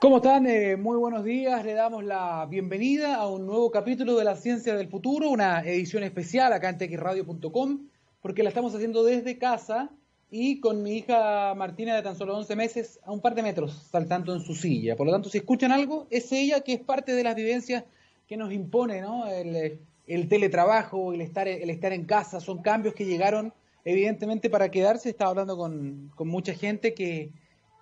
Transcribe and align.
¿Cómo 0.00 0.18
están? 0.18 0.46
Eh, 0.46 0.76
muy 0.76 0.96
buenos 0.96 1.24
días. 1.24 1.64
Le 1.64 1.74
damos 1.74 2.04
la 2.04 2.46
bienvenida 2.48 3.16
a 3.16 3.26
un 3.26 3.46
nuevo 3.46 3.72
capítulo 3.72 4.16
de 4.16 4.22
la 4.22 4.36
Ciencia 4.36 4.76
del 4.76 4.86
Futuro, 4.86 5.28
una 5.28 5.60
edición 5.62 6.04
especial 6.04 6.52
acá 6.52 6.68
en 6.68 6.78
texradio.com, 6.78 7.88
porque 8.22 8.44
la 8.44 8.50
estamos 8.50 8.72
haciendo 8.76 9.02
desde 9.02 9.38
casa 9.38 9.90
y 10.30 10.60
con 10.60 10.84
mi 10.84 10.98
hija 10.98 11.52
Martina 11.56 11.96
de 11.96 12.02
tan 12.02 12.14
solo 12.14 12.36
11 12.36 12.54
meses 12.54 13.00
a 13.02 13.10
un 13.10 13.20
par 13.20 13.34
de 13.34 13.42
metros 13.42 13.72
saltando 13.90 14.32
en 14.36 14.40
su 14.40 14.54
silla. 14.54 14.94
Por 14.94 15.04
lo 15.04 15.12
tanto, 15.12 15.30
si 15.30 15.38
escuchan 15.38 15.72
algo, 15.72 16.06
es 16.10 16.30
ella 16.30 16.60
que 16.60 16.74
es 16.74 16.80
parte 16.80 17.14
de 17.14 17.24
las 17.24 17.34
vivencias 17.34 17.82
que 18.28 18.36
nos 18.36 18.52
impone 18.52 19.00
¿no? 19.00 19.26
el, 19.26 20.28
teletrabajo, 20.28 21.12
el 21.12 21.22
estar, 21.22 21.48
el 21.48 21.70
estar 21.70 21.92
en 21.92 22.04
casa. 22.04 22.38
Son 22.38 22.62
cambios 22.62 22.94
que 22.94 23.04
llegaron 23.04 23.52
evidentemente 23.84 24.48
para 24.48 24.70
quedarse. 24.70 25.10
Estaba 25.10 25.30
hablando 25.30 25.56
con, 25.56 26.12
con 26.14 26.28
mucha 26.28 26.54
gente 26.54 26.94
que, 26.94 27.32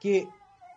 que 0.01 0.27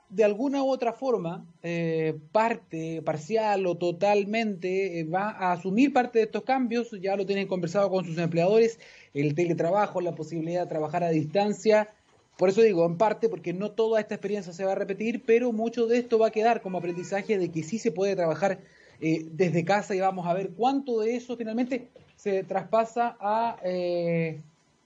de 0.10 0.24
alguna 0.24 0.64
u 0.64 0.70
otra 0.70 0.92
forma, 0.92 1.46
eh, 1.62 2.16
parte, 2.32 3.02
parcial 3.04 3.68
o 3.68 3.76
totalmente, 3.78 5.00
eh, 5.00 5.04
va 5.04 5.30
a 5.30 5.52
asumir 5.54 5.94
parte 5.94 6.20
de 6.20 6.26
estos 6.26 6.44
cambios, 6.44 6.90
ya 7.00 7.16
lo 7.16 7.26
tienen 7.26 7.48
conversado 7.48 7.90
con 7.92 8.06
sus 8.06 8.18
empleadores, 8.18 8.80
el 9.14 9.36
teletrabajo, 9.36 10.02
la 10.02 10.16
posibilidad 10.16 10.64
de 10.64 10.70
trabajar 10.70 11.04
a 11.04 11.10
distancia. 11.10 11.90
Por 12.38 12.50
eso 12.50 12.62
digo, 12.62 12.86
en 12.86 12.98
parte, 12.98 13.30
porque 13.30 13.54
no 13.54 13.72
toda 13.72 14.00
esta 14.00 14.16
experiencia 14.16 14.52
se 14.52 14.66
va 14.66 14.72
a 14.72 14.76
repetir, 14.76 15.24
pero 15.26 15.52
mucho 15.52 15.86
de 15.86 16.00
esto 16.00 16.18
va 16.18 16.28
a 16.28 16.32
quedar 16.32 16.62
como 16.62 16.80
aprendizaje 16.80 17.38
de 17.38 17.52
que 17.52 17.64
sí 17.64 17.78
se 17.78 17.92
puede 17.92 18.16
trabajar 18.16 18.60
eh, 19.02 19.26
desde 19.32 19.64
casa 19.64 19.94
y 19.94 20.00
vamos 20.00 20.26
a 20.26 20.34
ver 20.34 20.50
cuánto 20.58 21.02
de 21.02 21.16
eso 21.16 21.38
finalmente 21.38 21.90
se 22.16 22.44
traspasa 22.44 23.16
a, 23.20 23.58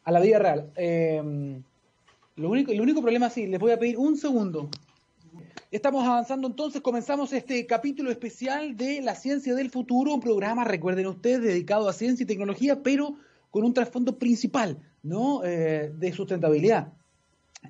a 0.03 0.11
la 0.11 0.19
vida 0.19 0.39
real. 0.39 0.71
lo 2.35 2.49
único, 2.49 2.71
el 2.71 2.81
único 2.81 3.01
problema, 3.01 3.29
sí, 3.29 3.47
les 3.47 3.59
voy 3.59 3.71
a 3.71 3.79
pedir 3.79 3.97
un 3.97 4.17
segundo. 4.17 4.69
Estamos 5.71 6.05
avanzando 6.05 6.47
entonces, 6.47 6.81
comenzamos 6.81 7.33
este 7.33 7.65
capítulo 7.65 8.11
especial 8.11 8.77
de 8.77 9.01
La 9.01 9.15
Ciencia 9.15 9.55
del 9.55 9.71
Futuro, 9.71 10.13
un 10.13 10.21
programa, 10.21 10.63
recuerden 10.63 11.07
ustedes, 11.07 11.41
dedicado 11.41 11.89
a 11.89 11.93
ciencia 11.93 12.23
y 12.23 12.27
tecnología, 12.27 12.83
pero 12.83 13.15
con 13.49 13.63
un 13.63 13.73
trasfondo 13.73 14.19
principal, 14.19 14.77
¿no? 15.01 15.43
Eh, 15.43 15.91
de 15.95 16.11
sustentabilidad. 16.11 16.93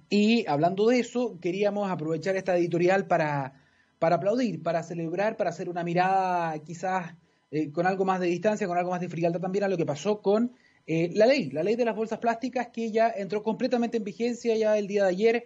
Y 0.09 0.45
hablando 0.47 0.88
de 0.88 0.99
eso, 0.99 1.39
queríamos 1.39 1.89
aprovechar 1.89 2.35
esta 2.35 2.57
editorial 2.57 3.07
para, 3.07 3.53
para 3.99 4.17
aplaudir, 4.17 4.61
para 4.61 4.83
celebrar, 4.83 5.38
para 5.38 5.51
hacer 5.51 5.69
una 5.69 5.83
mirada 5.83 6.59
quizás 6.59 7.16
eh, 7.51 7.71
con 7.71 7.85
algo 7.85 8.03
más 8.03 8.19
de 8.19 8.27
distancia, 8.27 8.67
con 8.67 8.77
algo 8.77 8.91
más 8.91 9.01
de 9.01 9.09
frialdad 9.09 9.39
también 9.39 9.63
a 9.63 9.67
lo 9.67 9.77
que 9.77 9.85
pasó 9.85 10.21
con 10.21 10.51
eh, 10.88 11.11
la 11.13 11.25
ley, 11.25 11.49
la 11.51 11.63
ley 11.63 11.75
de 11.75 11.85
las 11.85 11.95
bolsas 11.95 12.19
plásticas 12.19 12.67
que 12.67 12.91
ya 12.91 13.09
entró 13.09 13.43
completamente 13.43 13.97
en 13.97 14.03
vigencia 14.03 14.55
ya 14.57 14.77
el 14.77 14.88
día 14.88 15.03
de 15.03 15.09
ayer 15.09 15.45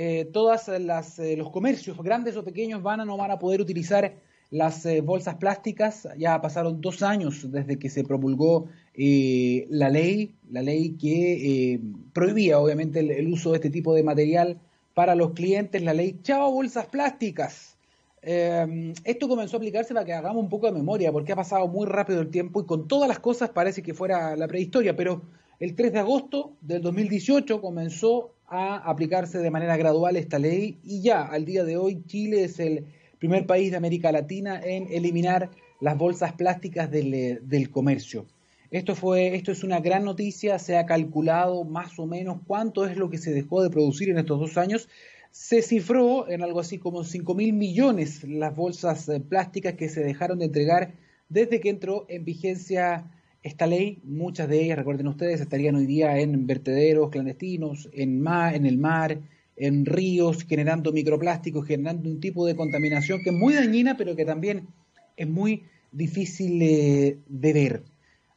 eh, 0.00 0.26
todos 0.26 0.68
eh, 0.68 1.36
los 1.36 1.50
comercios, 1.50 2.00
grandes 2.00 2.36
o 2.36 2.44
pequeños, 2.44 2.84
van 2.84 3.00
a 3.00 3.04
no 3.04 3.16
van 3.16 3.32
a 3.32 3.38
poder 3.40 3.60
utilizar 3.60 4.14
las 4.48 4.86
eh, 4.86 5.00
bolsas 5.00 5.34
plásticas. 5.34 6.06
Ya 6.16 6.40
pasaron 6.40 6.80
dos 6.80 7.02
años 7.02 7.50
desde 7.50 7.80
que 7.80 7.90
se 7.90 8.04
promulgó 8.04 8.68
la 8.94 9.90
ley, 9.90 10.36
la 10.52 10.62
ley 10.62 10.90
que 10.90 11.80
prohibía 12.12 12.60
obviamente 12.60 13.00
el, 13.00 13.26
uso 13.26 13.50
de 13.50 13.56
este 13.56 13.70
tipo 13.70 13.92
de 13.92 14.04
material 14.04 14.60
para 14.94 15.16
los 15.16 15.32
clientes, 15.32 15.82
la 15.82 15.94
ley 15.94 16.20
Chao 16.22 16.52
Bolsas 16.52 16.86
Plásticas. 16.86 17.76
esto 18.22 19.28
comenzó 19.28 19.56
a 19.56 19.58
aplicarse 19.58 19.94
para 19.94 20.06
que 20.06 20.12
hagamos 20.12 20.44
un 20.44 20.48
poco 20.48 20.66
de 20.66 20.72
memoria, 20.72 21.10
porque 21.10 21.32
ha 21.32 21.36
pasado 21.36 21.66
muy 21.66 21.86
rápido 21.86 22.20
el 22.20 22.30
tiempo 22.30 22.60
y 22.60 22.66
con 22.66 22.86
todas 22.86 23.08
las 23.08 23.18
cosas 23.18 23.50
parece 23.50 23.82
que 23.82 23.94
fuera 23.94 24.36
la 24.36 24.46
prehistoria, 24.46 24.94
pero 24.94 25.22
el 25.58 25.74
3 25.74 25.92
de 25.92 25.98
agosto 25.98 26.52
del 26.60 26.82
2018 26.82 27.60
comenzó 27.60 28.32
a 28.48 28.76
aplicarse 28.76 29.38
de 29.38 29.50
manera 29.50 29.76
gradual 29.76 30.16
esta 30.16 30.38
ley 30.38 30.78
y 30.82 31.02
ya 31.02 31.22
al 31.22 31.44
día 31.44 31.64
de 31.64 31.76
hoy 31.76 32.02
Chile 32.06 32.44
es 32.44 32.58
el 32.58 32.86
primer 33.18 33.46
país 33.46 33.70
de 33.70 33.76
América 33.76 34.10
Latina 34.10 34.60
en 34.62 34.86
eliminar 34.90 35.50
las 35.80 35.96
bolsas 35.96 36.32
plásticas 36.32 36.90
del, 36.90 37.14
eh, 37.14 37.38
del, 37.42 37.70
comercio. 37.70 38.26
Esto, 38.70 38.94
fue, 38.94 39.34
esto 39.34 39.52
es 39.52 39.64
una 39.64 39.80
gran 39.80 40.04
noticia, 40.04 40.58
se 40.58 40.76
ha 40.76 40.86
calculado 40.86 41.64
más 41.64 41.98
o 41.98 42.06
menos 42.06 42.38
cuánto 42.46 42.86
es 42.86 42.96
lo 42.96 43.10
que 43.10 43.18
se 43.18 43.32
dejó 43.32 43.62
de 43.62 43.70
producir 43.70 44.10
en 44.10 44.18
estos 44.18 44.40
dos 44.40 44.58
años. 44.58 44.88
Se 45.30 45.62
cifró 45.62 46.28
en 46.28 46.42
algo 46.42 46.60
así 46.60 46.78
como 46.78 47.04
5 47.04 47.34
mil 47.34 47.52
millones 47.52 48.24
las 48.24 48.56
bolsas 48.56 49.08
eh, 49.08 49.20
plásticas 49.20 49.74
que 49.74 49.88
se 49.88 50.02
dejaron 50.02 50.38
de 50.38 50.46
entregar 50.46 50.94
desde 51.28 51.60
que 51.60 51.70
entró 51.70 52.06
en 52.08 52.24
vigencia 52.24 53.04
esta 53.48 53.66
ley, 53.66 53.98
muchas 54.04 54.48
de 54.48 54.62
ellas, 54.62 54.78
recuerden 54.78 55.08
ustedes, 55.08 55.40
estarían 55.40 55.74
hoy 55.74 55.86
día 55.86 56.18
en 56.18 56.46
vertederos 56.46 57.10
clandestinos, 57.10 57.88
en, 57.92 58.20
mar, 58.20 58.54
en 58.54 58.66
el 58.66 58.78
mar, 58.78 59.18
en 59.56 59.86
ríos, 59.86 60.44
generando 60.44 60.92
microplásticos, 60.92 61.66
generando 61.66 62.08
un 62.08 62.20
tipo 62.20 62.46
de 62.46 62.54
contaminación 62.54 63.20
que 63.22 63.30
es 63.30 63.36
muy 63.36 63.54
dañina, 63.54 63.96
pero 63.96 64.14
que 64.14 64.24
también 64.24 64.68
es 65.16 65.28
muy 65.28 65.64
difícil 65.90 66.58
de 66.58 67.52
ver. 67.52 67.82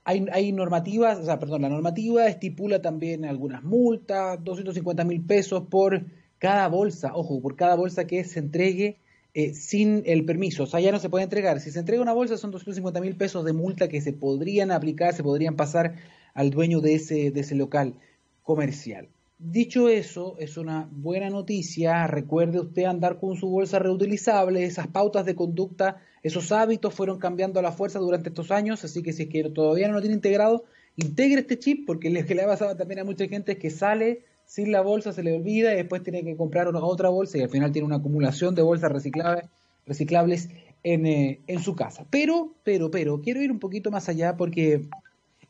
Hay, 0.04 0.26
hay, 0.32 0.52
normativas, 0.52 1.20
o 1.20 1.26
sea, 1.26 1.38
perdón, 1.38 1.62
la 1.62 1.70
normativa 1.70 2.26
estipula 2.28 2.82
también 2.82 3.24
algunas 3.24 3.64
multas, 3.64 4.44
250 4.44 5.04
mil 5.04 5.22
pesos 5.22 5.64
por 5.70 6.06
cada 6.40 6.68
bolsa, 6.70 7.12
ojo, 7.14 7.40
por 7.40 7.56
cada 7.56 7.76
bolsa 7.76 8.08
que 8.08 8.24
se 8.24 8.40
entregue 8.40 8.98
eh, 9.34 9.54
sin 9.54 10.04
el 10.06 10.26
permiso. 10.26 10.64
O 10.64 10.66
sea, 10.66 10.80
ya 10.80 10.92
no 10.92 11.00
se 11.00 11.10
puede 11.10 11.24
entregar. 11.24 11.60
Si 11.62 11.72
se 11.72 11.80
entrega 11.80 12.02
una 12.02 12.14
bolsa 12.14 12.38
son 12.38 12.52
250 12.52 13.00
mil 13.00 13.16
pesos 13.16 13.46
de 13.46 13.54
multa 13.54 13.88
que 13.88 14.02
se 14.02 14.12
podrían 14.14 14.72
aplicar, 14.72 15.14
se 15.14 15.24
podrían 15.24 15.56
pasar 15.56 15.96
al 16.34 16.52
dueño 16.52 16.82
de 16.82 16.96
ese, 16.96 17.32
de 17.32 17.40
ese 17.40 17.56
local 17.56 17.96
comercial. 18.44 19.08
Dicho 19.38 19.90
eso, 19.90 20.36
es 20.38 20.58
una 20.58 20.88
buena 20.92 21.30
noticia. 21.30 22.06
Recuerde 22.08 22.60
usted 22.60 22.84
andar 22.84 23.20
con 23.20 23.38
su 23.38 23.50
bolsa 23.50 23.80
reutilizable. 23.80 24.66
Esas 24.66 24.88
pautas 24.88 25.26
de 25.26 25.34
conducta, 25.34 26.02
esos 26.22 26.52
hábitos 26.52 26.94
fueron 26.94 27.18
cambiando 27.18 27.60
a 27.60 27.64
la 27.64 27.72
fuerza 27.72 28.00
durante 28.00 28.30
estos 28.30 28.52
años. 28.52 28.84
Así 28.84 29.02
que 29.02 29.14
si 29.14 29.24
es 29.24 29.30
que 29.30 29.50
todavía 29.50 29.88
no 29.88 29.96
lo 29.96 30.02
tiene 30.02 30.16
integrado, 30.16 30.66
integre 30.96 31.42
este 31.42 31.58
chip, 31.58 31.88
porque 31.88 32.10
lo 32.10 32.24
que 32.26 32.36
le 32.36 32.44
ha 32.44 32.48
pasado 32.48 32.76
también 32.76 33.00
a 33.00 33.04
mucha 33.04 33.28
gente 33.28 33.54
es 33.54 33.58
que 33.58 33.70
sale 33.70 34.26
sin 34.52 34.74
la 34.74 34.82
bolsa 34.82 35.14
se 35.14 35.24
le 35.24 35.32
olvida 35.32 35.72
y 35.72 35.78
después 35.78 36.04
tiene 36.04 36.26
que 36.26 36.36
comprar 36.36 36.68
otra 36.68 37.08
bolsa 37.08 37.38
y 37.38 37.42
al 37.42 37.50
final 37.50 37.72
tiene 37.72 37.86
una 37.86 37.96
acumulación 37.96 38.54
de 38.54 38.62
bolsas 38.62 38.92
reciclables, 38.92 39.46
reciclables 39.86 40.50
en, 40.84 41.06
eh, 41.06 41.40
en 41.48 41.60
su 41.62 41.74
casa. 41.74 42.06
Pero, 42.10 42.54
pero, 42.66 42.92
pero, 42.92 43.22
quiero 43.22 43.42
ir 43.42 43.50
un 43.50 43.60
poquito 43.60 43.92
más 43.92 44.10
allá 44.10 44.36
porque 44.36 44.82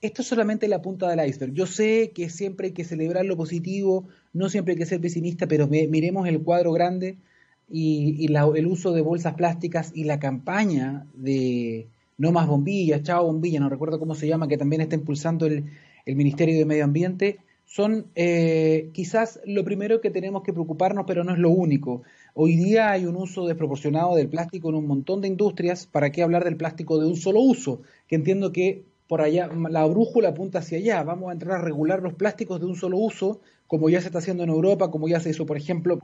esto 0.03 0.21
es 0.21 0.27
solamente 0.27 0.67
la 0.67 0.83
punta 0.83 1.09
del 1.09 1.27
iceberg. 1.27 1.51
Yo 1.53 1.65
sé 1.65 2.11
que 2.13 2.29
siempre 2.29 2.67
hay 2.67 2.73
que 2.73 2.83
celebrar 2.83 3.25
lo 3.25 3.35
positivo, 3.35 4.07
no 4.33 4.49
siempre 4.49 4.73
hay 4.73 4.77
que 4.77 4.85
ser 4.85 5.01
pesimista, 5.01 5.47
pero 5.47 5.67
miremos 5.67 6.27
el 6.27 6.43
cuadro 6.43 6.71
grande 6.71 7.17
y, 7.71 8.27
el 8.27 8.67
uso 8.67 8.91
de 8.91 9.01
bolsas 9.01 9.33
plásticas 9.33 9.93
y 9.95 10.03
la 10.03 10.19
campaña 10.19 11.07
de 11.15 11.87
no 12.19 12.31
más 12.31 12.45
bombillas, 12.45 13.01
chao 13.01 13.25
bombilla, 13.25 13.61
no 13.61 13.69
recuerdo 13.69 13.97
cómo 13.97 14.13
se 14.13 14.27
llama, 14.27 14.47
que 14.47 14.59
también 14.59 14.83
está 14.83 14.93
impulsando 14.93 15.47
el 15.47 15.65
Ministerio 16.05 16.55
de 16.55 16.65
Medio 16.65 16.83
Ambiente 16.83 17.39
son 17.71 18.07
eh, 18.15 18.89
quizás 18.91 19.39
lo 19.45 19.63
primero 19.63 20.01
que 20.01 20.09
tenemos 20.11 20.43
que 20.43 20.51
preocuparnos, 20.51 21.05
pero 21.07 21.23
no 21.23 21.31
es 21.31 21.39
lo 21.39 21.51
único. 21.51 22.01
Hoy 22.33 22.57
día 22.57 22.91
hay 22.91 23.05
un 23.05 23.15
uso 23.15 23.47
desproporcionado 23.47 24.17
del 24.17 24.27
plástico 24.27 24.67
en 24.67 24.75
un 24.75 24.87
montón 24.87 25.21
de 25.21 25.29
industrias. 25.29 25.87
¿Para 25.87 26.11
qué 26.11 26.21
hablar 26.21 26.43
del 26.43 26.57
plástico 26.57 26.99
de 26.99 27.07
un 27.07 27.15
solo 27.15 27.39
uso? 27.39 27.81
Que 28.09 28.17
entiendo 28.17 28.51
que 28.51 28.83
por 29.07 29.21
allá 29.21 29.49
la 29.69 29.85
brújula 29.85 30.29
apunta 30.29 30.59
hacia 30.59 30.79
allá. 30.79 31.01
Vamos 31.03 31.29
a 31.29 31.31
entrar 31.31 31.59
a 31.59 31.63
regular 31.63 32.01
los 32.01 32.13
plásticos 32.13 32.59
de 32.59 32.65
un 32.65 32.75
solo 32.75 32.97
uso, 32.97 33.39
como 33.67 33.89
ya 33.89 34.01
se 34.01 34.07
está 34.07 34.19
haciendo 34.19 34.43
en 34.43 34.49
Europa, 34.49 34.91
como 34.91 35.07
ya 35.07 35.21
se 35.21 35.29
hizo, 35.29 35.45
por 35.45 35.55
ejemplo, 35.55 35.99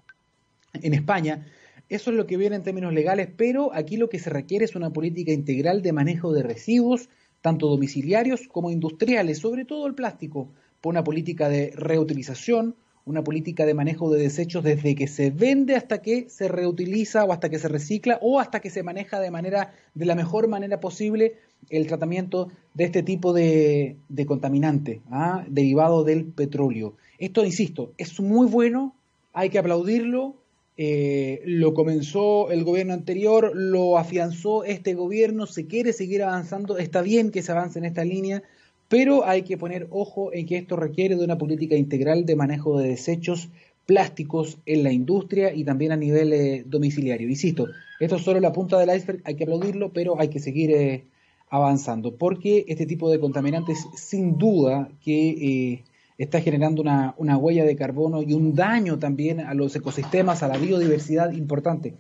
en 0.71 0.93
España. 0.93 1.47
Eso 1.89 2.11
es 2.11 2.15
lo 2.15 2.27
que 2.27 2.37
viene 2.37 2.55
en 2.55 2.63
términos 2.63 2.93
legales, 2.93 3.27
pero 3.35 3.73
aquí 3.73 3.97
lo 3.97 4.07
que 4.07 4.19
se 4.19 4.29
requiere 4.29 4.63
es 4.63 4.77
una 4.77 4.93
política 4.93 5.33
integral 5.33 5.81
de 5.81 5.91
manejo 5.91 6.31
de 6.31 6.43
residuos, 6.43 7.09
tanto 7.41 7.67
domiciliarios 7.67 8.47
como 8.47 8.71
industriales, 8.71 9.39
sobre 9.39 9.65
todo 9.65 9.85
el 9.85 9.95
plástico 9.95 10.53
por 10.81 10.91
una 10.91 11.03
política 11.03 11.49
de 11.49 11.71
reutilización, 11.75 12.75
una 13.07 13.23
política 13.23 13.65
de 13.65 13.73
manejo 13.73 14.11
de 14.11 14.21
desechos 14.21 14.63
desde 14.63 14.93
que 14.93 15.07
se 15.07 15.31
vende 15.31 15.75
hasta 15.75 16.01
que 16.01 16.29
se 16.29 16.49
reutiliza 16.49 17.23
o 17.23 17.31
hasta 17.31 17.49
que 17.49 17.57
se 17.57 17.69
recicla 17.69 18.19
o 18.21 18.39
hasta 18.39 18.59
que 18.59 18.69
se 18.69 18.83
maneja 18.83 19.19
de 19.21 19.31
manera 19.31 19.73
de 19.93 20.05
la 20.05 20.13
mejor 20.13 20.49
manera 20.49 20.81
posible 20.81 21.35
el 21.69 21.87
tratamiento 21.87 22.49
de 22.73 22.83
este 22.83 23.03
tipo 23.03 23.33
de, 23.33 23.97
contaminante 24.27 25.01
¿ah? 25.09 25.45
derivado 25.47 26.03
del 26.03 26.25
petróleo. 26.25 26.95
Esto, 27.17 27.45
insisto, 27.45 27.93
es 27.97 28.19
muy 28.19 28.47
bueno, 28.47 28.93
hay 29.33 29.49
que 29.49 29.59
aplaudirlo, 29.59 30.35
eh, 30.77 31.41
lo 31.45 31.73
comenzó 31.73 32.51
el 32.51 32.63
gobierno 32.63 32.93
anterior, 32.93 33.51
lo 33.55 33.97
afianzó 33.97 34.63
este 34.63 34.93
gobierno, 34.93 35.47
se 35.47 35.65
quiere 35.65 35.93
seguir 35.93 36.23
avanzando, 36.23 36.77
está 36.77 37.01
bien 37.01 37.31
que 37.31 37.41
se 37.41 37.51
avance 37.51 37.79
en 37.79 37.85
esta 37.85 38.03
línea, 38.03 38.43
pero 38.89 39.25
hay 39.25 39.43
que 39.43 39.57
poner 39.57 39.87
ojo 39.91 40.33
en 40.33 40.45
que 40.45 40.57
esto 40.57 40.75
requiere 40.75 41.15
de 41.15 41.23
una 41.23 41.37
política 41.37 41.75
integral 41.75 42.25
de 42.25 42.35
manejo 42.35 42.79
de 42.79 42.89
desechos 42.89 43.49
plásticos 43.85 44.57
en 44.65 44.83
la 44.83 44.91
industria 44.91 45.53
y 45.53 45.63
también 45.63 45.91
a 45.93 45.95
nivel 45.95 46.33
eh, 46.33 46.63
domiciliario. 46.65 47.29
Insisto, 47.29 47.67
esto 47.99 48.17
es 48.17 48.21
solo 48.21 48.39
la 48.39 48.51
punta 48.51 48.77
del 48.77 48.95
iceberg, 48.95 49.21
hay 49.23 49.35
que 49.35 49.45
aplaudirlo, 49.45 49.91
pero 49.93 50.19
hay 50.19 50.27
que 50.27 50.39
seguir 50.39 50.71
eh, 50.71 51.05
avanzando, 51.49 52.15
porque 52.15 52.65
este 52.67 52.85
tipo 52.85 53.09
de 53.09 53.19
contaminantes 53.19 53.87
sin 53.95 54.37
duda 54.37 54.89
que 55.01 55.29
eh, 55.29 55.83
está 56.17 56.41
generando 56.41 56.81
una, 56.81 57.15
una, 57.17 57.37
huella 57.37 57.63
de 57.63 57.77
carbono 57.77 58.21
y 58.21 58.33
un 58.33 58.55
daño 58.55 58.99
también 58.99 59.39
a 59.39 59.53
los 59.53 59.75
ecosistemas, 59.75 60.43
a 60.43 60.49
la 60.49 60.57
biodiversidad 60.57 61.31
importante. 61.31 61.93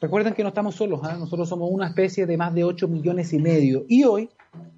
Recuerden 0.00 0.34
que 0.34 0.44
no 0.44 0.50
estamos 0.50 0.76
solos, 0.76 1.00
¿ah? 1.02 1.16
nosotros 1.18 1.48
somos 1.48 1.70
una 1.72 1.88
especie 1.88 2.24
de 2.24 2.36
más 2.36 2.54
de 2.54 2.62
8 2.62 2.86
millones 2.86 3.32
y 3.32 3.38
medio. 3.40 3.84
Y 3.88 4.04
hoy, 4.04 4.28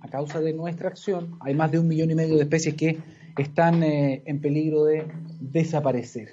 a 0.00 0.08
causa 0.08 0.40
de 0.40 0.54
nuestra 0.54 0.88
acción, 0.88 1.36
hay 1.40 1.54
más 1.54 1.70
de 1.70 1.78
un 1.78 1.88
millón 1.88 2.10
y 2.10 2.14
medio 2.14 2.36
de 2.36 2.42
especies 2.42 2.74
que 2.74 2.98
están 3.36 3.82
eh, 3.82 4.22
en 4.24 4.40
peligro 4.40 4.84
de 4.84 5.06
desaparecer. 5.38 6.30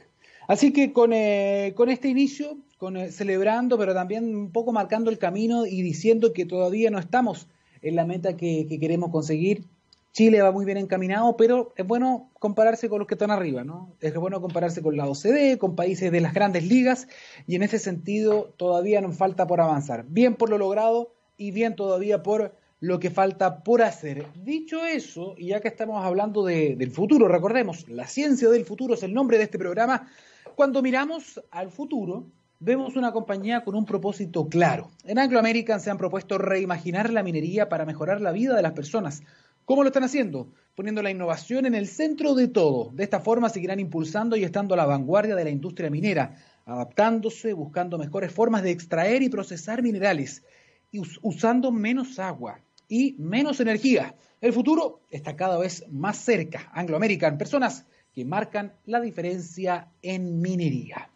Así 0.47 0.71
que 0.71 0.93
con, 0.93 1.11
eh, 1.11 1.73
con 1.75 1.89
este 1.89 2.07
inicio, 2.07 2.59
con, 2.77 2.95
eh, 2.95 3.11
celebrando, 3.11 3.77
pero 3.77 3.93
también 3.93 4.33
un 4.33 4.51
poco 4.53 4.71
marcando 4.71 5.11
el 5.11 5.17
camino 5.17 5.65
y 5.65 5.81
diciendo 5.81 6.31
que 6.31 6.45
todavía 6.45 6.89
no 6.89 6.97
estamos 6.97 7.47
en 7.81 7.97
la 7.97 8.05
meta 8.05 8.37
que, 8.37 8.67
que 8.69 8.79
queremos 8.79 9.11
conseguir, 9.11 9.65
Chile 10.11 10.41
va 10.41 10.51
muy 10.51 10.65
bien 10.65 10.77
encaminado, 10.77 11.37
pero 11.37 11.73
es 11.75 11.85
bueno 11.85 12.31
compararse 12.39 12.89
con 12.89 12.99
los 12.99 13.07
que 13.07 13.13
están 13.13 13.29
arriba, 13.29 13.63
¿no? 13.63 13.95
Es 13.99 14.15
bueno 14.15 14.41
compararse 14.41 14.81
con 14.81 14.97
la 14.97 15.07
OCDE, 15.07 15.57
con 15.59 15.75
países 15.75 16.11
de 16.11 16.21
las 16.21 16.33
grandes 16.33 16.65
ligas, 16.65 17.07
y 17.45 17.55
en 17.55 17.63
ese 17.63 17.77
sentido 17.77 18.53
todavía 18.57 18.99
nos 19.01 19.15
falta 19.15 19.45
por 19.45 19.61
avanzar. 19.61 20.05
Bien 20.07 20.35
por 20.35 20.49
lo 20.49 20.57
logrado 20.57 21.13
y 21.37 21.51
bien 21.51 21.75
todavía 21.75 22.23
por 22.23 22.55
lo 22.79 22.99
que 22.99 23.09
falta 23.09 23.63
por 23.63 23.81
hacer. 23.81 24.25
Dicho 24.43 24.85
eso, 24.85 25.35
y 25.37 25.47
ya 25.47 25.61
que 25.61 25.67
estamos 25.67 26.03
hablando 26.03 26.43
del 26.43 26.91
futuro, 26.91 27.27
recordemos, 27.27 27.87
la 27.87 28.07
ciencia 28.07 28.49
del 28.49 28.65
futuro 28.65 28.93
es 28.93 29.03
el 29.03 29.13
nombre 29.13 29.37
de 29.37 29.43
este 29.43 29.59
programa, 29.59 30.09
cuando 30.55 30.81
miramos 30.81 31.41
al 31.51 31.69
futuro, 31.71 32.25
vemos 32.59 32.95
una 32.95 33.11
compañía 33.11 33.63
con 33.63 33.75
un 33.75 33.85
propósito 33.85 34.47
claro. 34.47 34.89
En 35.03 35.19
Anglo 35.19 35.39
American 35.39 35.79
se 35.79 35.91
han 35.91 35.97
propuesto 35.97 36.37
reimaginar 36.37 37.11
la 37.11 37.23
minería 37.23 37.69
para 37.69 37.85
mejorar 37.85 38.21
la 38.21 38.31
vida 38.31 38.55
de 38.55 38.63
las 38.63 38.73
personas 38.73 39.21
¿Cómo 39.67 39.83
lo 39.83 39.89
están 39.89 40.05
haciendo? 40.05 40.47
Poniendo 40.75 41.03
la 41.03 41.11
innovación 41.11 41.65
en 41.65 41.75
el 41.75 41.89
centro 41.89 42.35
de 42.35 42.47
todo. 42.47 42.89
De 42.93 43.03
esta 43.03 43.19
forma 43.19 43.49
seguirán 43.49 43.81
impulsando 43.81 44.37
y 44.37 44.45
estando 44.45 44.73
a 44.73 44.77
la 44.77 44.85
vanguardia 44.85 45.35
de 45.35 45.43
la 45.43 45.49
industria 45.49 45.89
minera, 45.89 46.37
adaptándose, 46.65 47.51
buscando 47.51 47.97
mejores 47.97 48.31
formas 48.31 48.63
de 48.63 48.71
extraer 48.71 49.23
y 49.23 49.27
procesar 49.27 49.83
minerales, 49.83 50.41
y 50.89 51.01
usando 51.21 51.73
menos 51.73 52.17
agua 52.17 52.61
y 52.87 53.17
menos 53.19 53.59
energía. 53.59 54.15
El 54.39 54.53
futuro 54.53 55.01
está 55.11 55.35
cada 55.35 55.57
vez 55.57 55.83
más 55.91 56.15
cerca. 56.15 56.71
Anglo 56.71 56.95
American, 56.95 57.37
personas 57.37 57.85
que 58.15 58.23
marcan 58.23 58.71
la 58.85 59.01
diferencia 59.01 59.89
en 60.01 60.39
minería. 60.39 61.09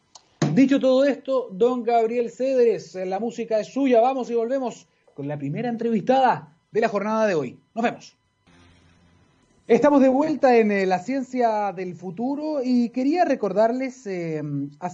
Dicho 0.53 0.77
todo 0.77 1.05
esto, 1.05 1.47
don 1.53 1.83
Gabriel 1.83 2.29
Cedres, 2.29 2.95
la 2.95 3.17
música 3.17 3.61
es 3.61 3.67
suya. 3.67 4.01
Vamos 4.01 4.29
y 4.29 4.35
volvemos 4.35 4.89
con 5.13 5.29
la 5.29 5.37
primera 5.37 5.69
entrevistada 5.69 6.57
de 6.69 6.81
la 6.81 6.89
jornada 6.89 7.25
de 7.27 7.35
hoy. 7.35 7.57
Nos 7.73 7.83
vemos. 7.85 8.20
Estamos 9.71 10.01
de 10.01 10.09
vuelta 10.09 10.57
en 10.57 10.69
eh, 10.69 10.85
la 10.85 10.99
ciencia 10.99 11.71
del 11.71 11.95
futuro 11.95 12.59
y 12.61 12.89
quería 12.89 13.23
recordarles, 13.23 14.05
eh, 14.05 14.43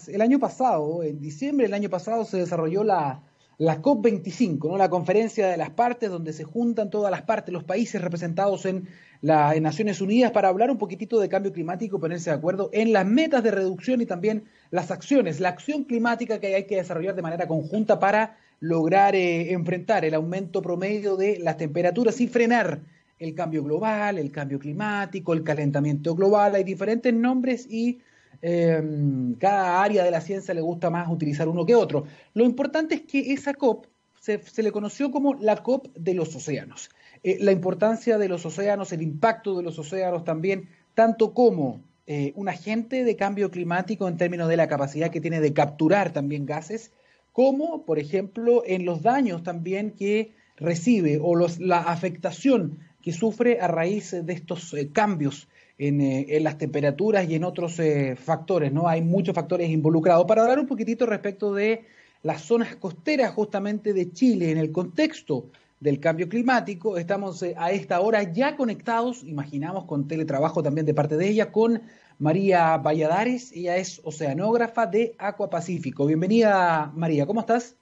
el 0.08 0.22
año 0.22 0.38
pasado, 0.38 1.02
en 1.02 1.20
diciembre 1.20 1.66
del 1.66 1.74
año 1.74 1.90
pasado, 1.90 2.26
se 2.26 2.38
desarrolló 2.38 2.84
la, 2.84 3.24
la 3.58 3.82
COP25, 3.82 4.70
¿no? 4.70 4.78
la 4.78 4.88
conferencia 4.88 5.48
de 5.48 5.58
las 5.58 5.72
partes, 5.72 6.12
donde 6.12 6.32
se 6.32 6.44
juntan 6.44 6.92
todas 6.92 7.10
las 7.10 7.24
partes, 7.24 7.52
los 7.52 7.64
países 7.64 8.00
representados 8.00 8.68
en, 8.68 8.88
las 9.22 9.60
Naciones 9.60 10.00
Unidas, 10.00 10.30
para 10.30 10.50
hablar 10.50 10.70
un 10.70 10.78
poquitito 10.78 11.20
de 11.20 11.28
cambio 11.28 11.52
climático, 11.52 12.00
ponerse 12.00 12.30
de 12.30 12.36
acuerdo 12.36 12.70
en 12.72 12.94
las 12.94 13.08
metas 13.08 13.44
de 13.44 13.50
reducción 13.50 14.00
y 14.00 14.06
también 14.06 14.44
las 14.70 14.92
acciones, 14.92 15.40
la 15.40 15.50
acción 15.50 15.86
climática 15.86 16.40
que 16.40 16.54
hay 16.54 16.68
que 16.68 16.76
desarrollar 16.76 17.16
de 17.16 17.24
manera 17.24 17.48
conjunta 17.48 18.00
para 18.00 18.38
lograr 18.60 19.16
eh, 19.16 19.54
enfrentar 19.54 20.06
el 20.06 20.14
aumento 20.14 20.62
promedio 20.62 21.16
de 21.16 21.40
las 21.40 21.58
temperaturas 21.58 22.22
y 22.22 22.28
frenar 22.28 22.82
el 23.20 23.34
cambio 23.34 23.64
global, 23.64 24.18
el 24.18 24.32
cambio 24.32 24.60
climático, 24.60 25.34
el 25.34 25.44
calentamiento 25.44 26.16
global, 26.16 26.56
hay 26.56 26.64
diferentes 26.64 27.14
nombres 27.14 27.68
y 27.70 28.00
em, 28.42 29.34
cada 29.36 29.82
área 29.82 30.04
de 30.04 30.12
la 30.12 30.22
ciencia 30.22 30.54
le 30.54 30.62
gusta 30.62 30.90
más 30.90 31.10
utilizar 31.10 31.48
uno 31.48 31.66
que 31.66 31.76
otro. 31.76 32.06
Lo 32.34 32.46
importante 32.46 32.96
es 32.96 33.02
que 33.02 33.34
esa 33.34 33.54
COP 33.54 33.88
se, 34.20 34.64
le 34.64 34.72
conoció 34.72 35.12
como 35.12 35.34
la 35.36 35.64
COP 35.64 35.88
de 35.96 36.14
los 36.14 36.36
océanos. 36.36 36.90
Eh, 37.24 37.38
la 37.40 37.52
importancia 37.52 38.18
de 38.18 38.28
los 38.28 38.46
océanos, 38.46 38.92
el 38.92 39.02
impacto 39.02 39.56
de 39.58 39.64
los 39.64 39.80
océanos 39.80 40.24
también, 40.24 40.70
tanto 40.94 41.34
como 41.34 41.82
eh, 42.06 42.34
un 42.36 42.50
agente 42.50 43.04
de 43.04 43.16
cambio 43.16 43.50
climático 43.50 44.08
en 44.08 44.18
términos 44.18 44.50
de 44.50 44.58
la 44.58 44.68
capacidad 44.68 45.10
que 45.10 45.22
tiene 45.22 45.40
de 45.40 45.54
capturar 45.54 46.14
también 46.14 46.46
gases, 46.46 46.92
como, 47.34 47.86
por 47.86 48.00
ejemplo, 48.00 48.64
en 48.66 48.86
los 48.86 49.02
daños 49.02 49.44
también 49.44 49.92
que 49.92 50.34
recibe 50.58 51.20
o 51.22 51.36
los, 51.36 51.60
la 51.60 51.80
afectación 51.80 52.80
que 53.08 53.14
sufre 53.14 53.62
a 53.62 53.70
raíz 53.70 54.12
de 54.12 54.34
estos 54.34 54.74
eh, 54.74 54.92
cambios 54.92 55.48
eh, 55.78 56.26
en, 56.28 56.44
las 56.44 56.58
temperaturas 56.58 57.26
y 57.30 57.36
en 57.36 57.46
otros 57.46 57.80
eh, 57.80 58.18
factores, 58.18 58.74
¿no? 58.74 58.90
Hay 58.90 59.02
muchos 59.02 59.34
factores 59.34 59.70
involucrados. 59.70 60.26
Para 60.26 60.42
hablar 60.42 60.60
un 60.60 60.68
poquitito 60.68 61.06
respecto 61.06 61.54
de 61.54 61.86
las 62.24 62.42
zonas 62.42 62.76
costeras 62.76 63.32
justamente 63.34 63.94
de 63.94 64.12
Chile 64.12 64.52
en 64.52 64.58
el 64.58 64.74
contexto 64.74 65.46
del 65.80 66.02
cambio 66.02 66.28
climático, 66.28 66.98
estamos 66.98 67.46
a 67.56 67.72
esta 67.72 68.02
hora 68.02 68.24
ya 68.24 68.58
conectados, 68.58 69.24
imaginamos 69.24 69.86
con 69.86 70.10
teletrabajo 70.10 70.62
también 70.62 70.86
de 70.86 70.94
parte 70.94 71.16
de 71.16 71.30
ella, 71.30 71.50
con 71.50 71.84
María 72.20 72.76
Valladares, 72.76 73.54
ella 73.54 73.78
es 73.78 74.02
oceanógrafa 74.04 74.86
de 74.86 75.16
Aqua 75.18 75.50
Pacífico. 75.50 76.06
Bienvenida 76.06 76.92
María, 76.94 77.26
¿cómo 77.26 77.40
estás? 77.40 77.78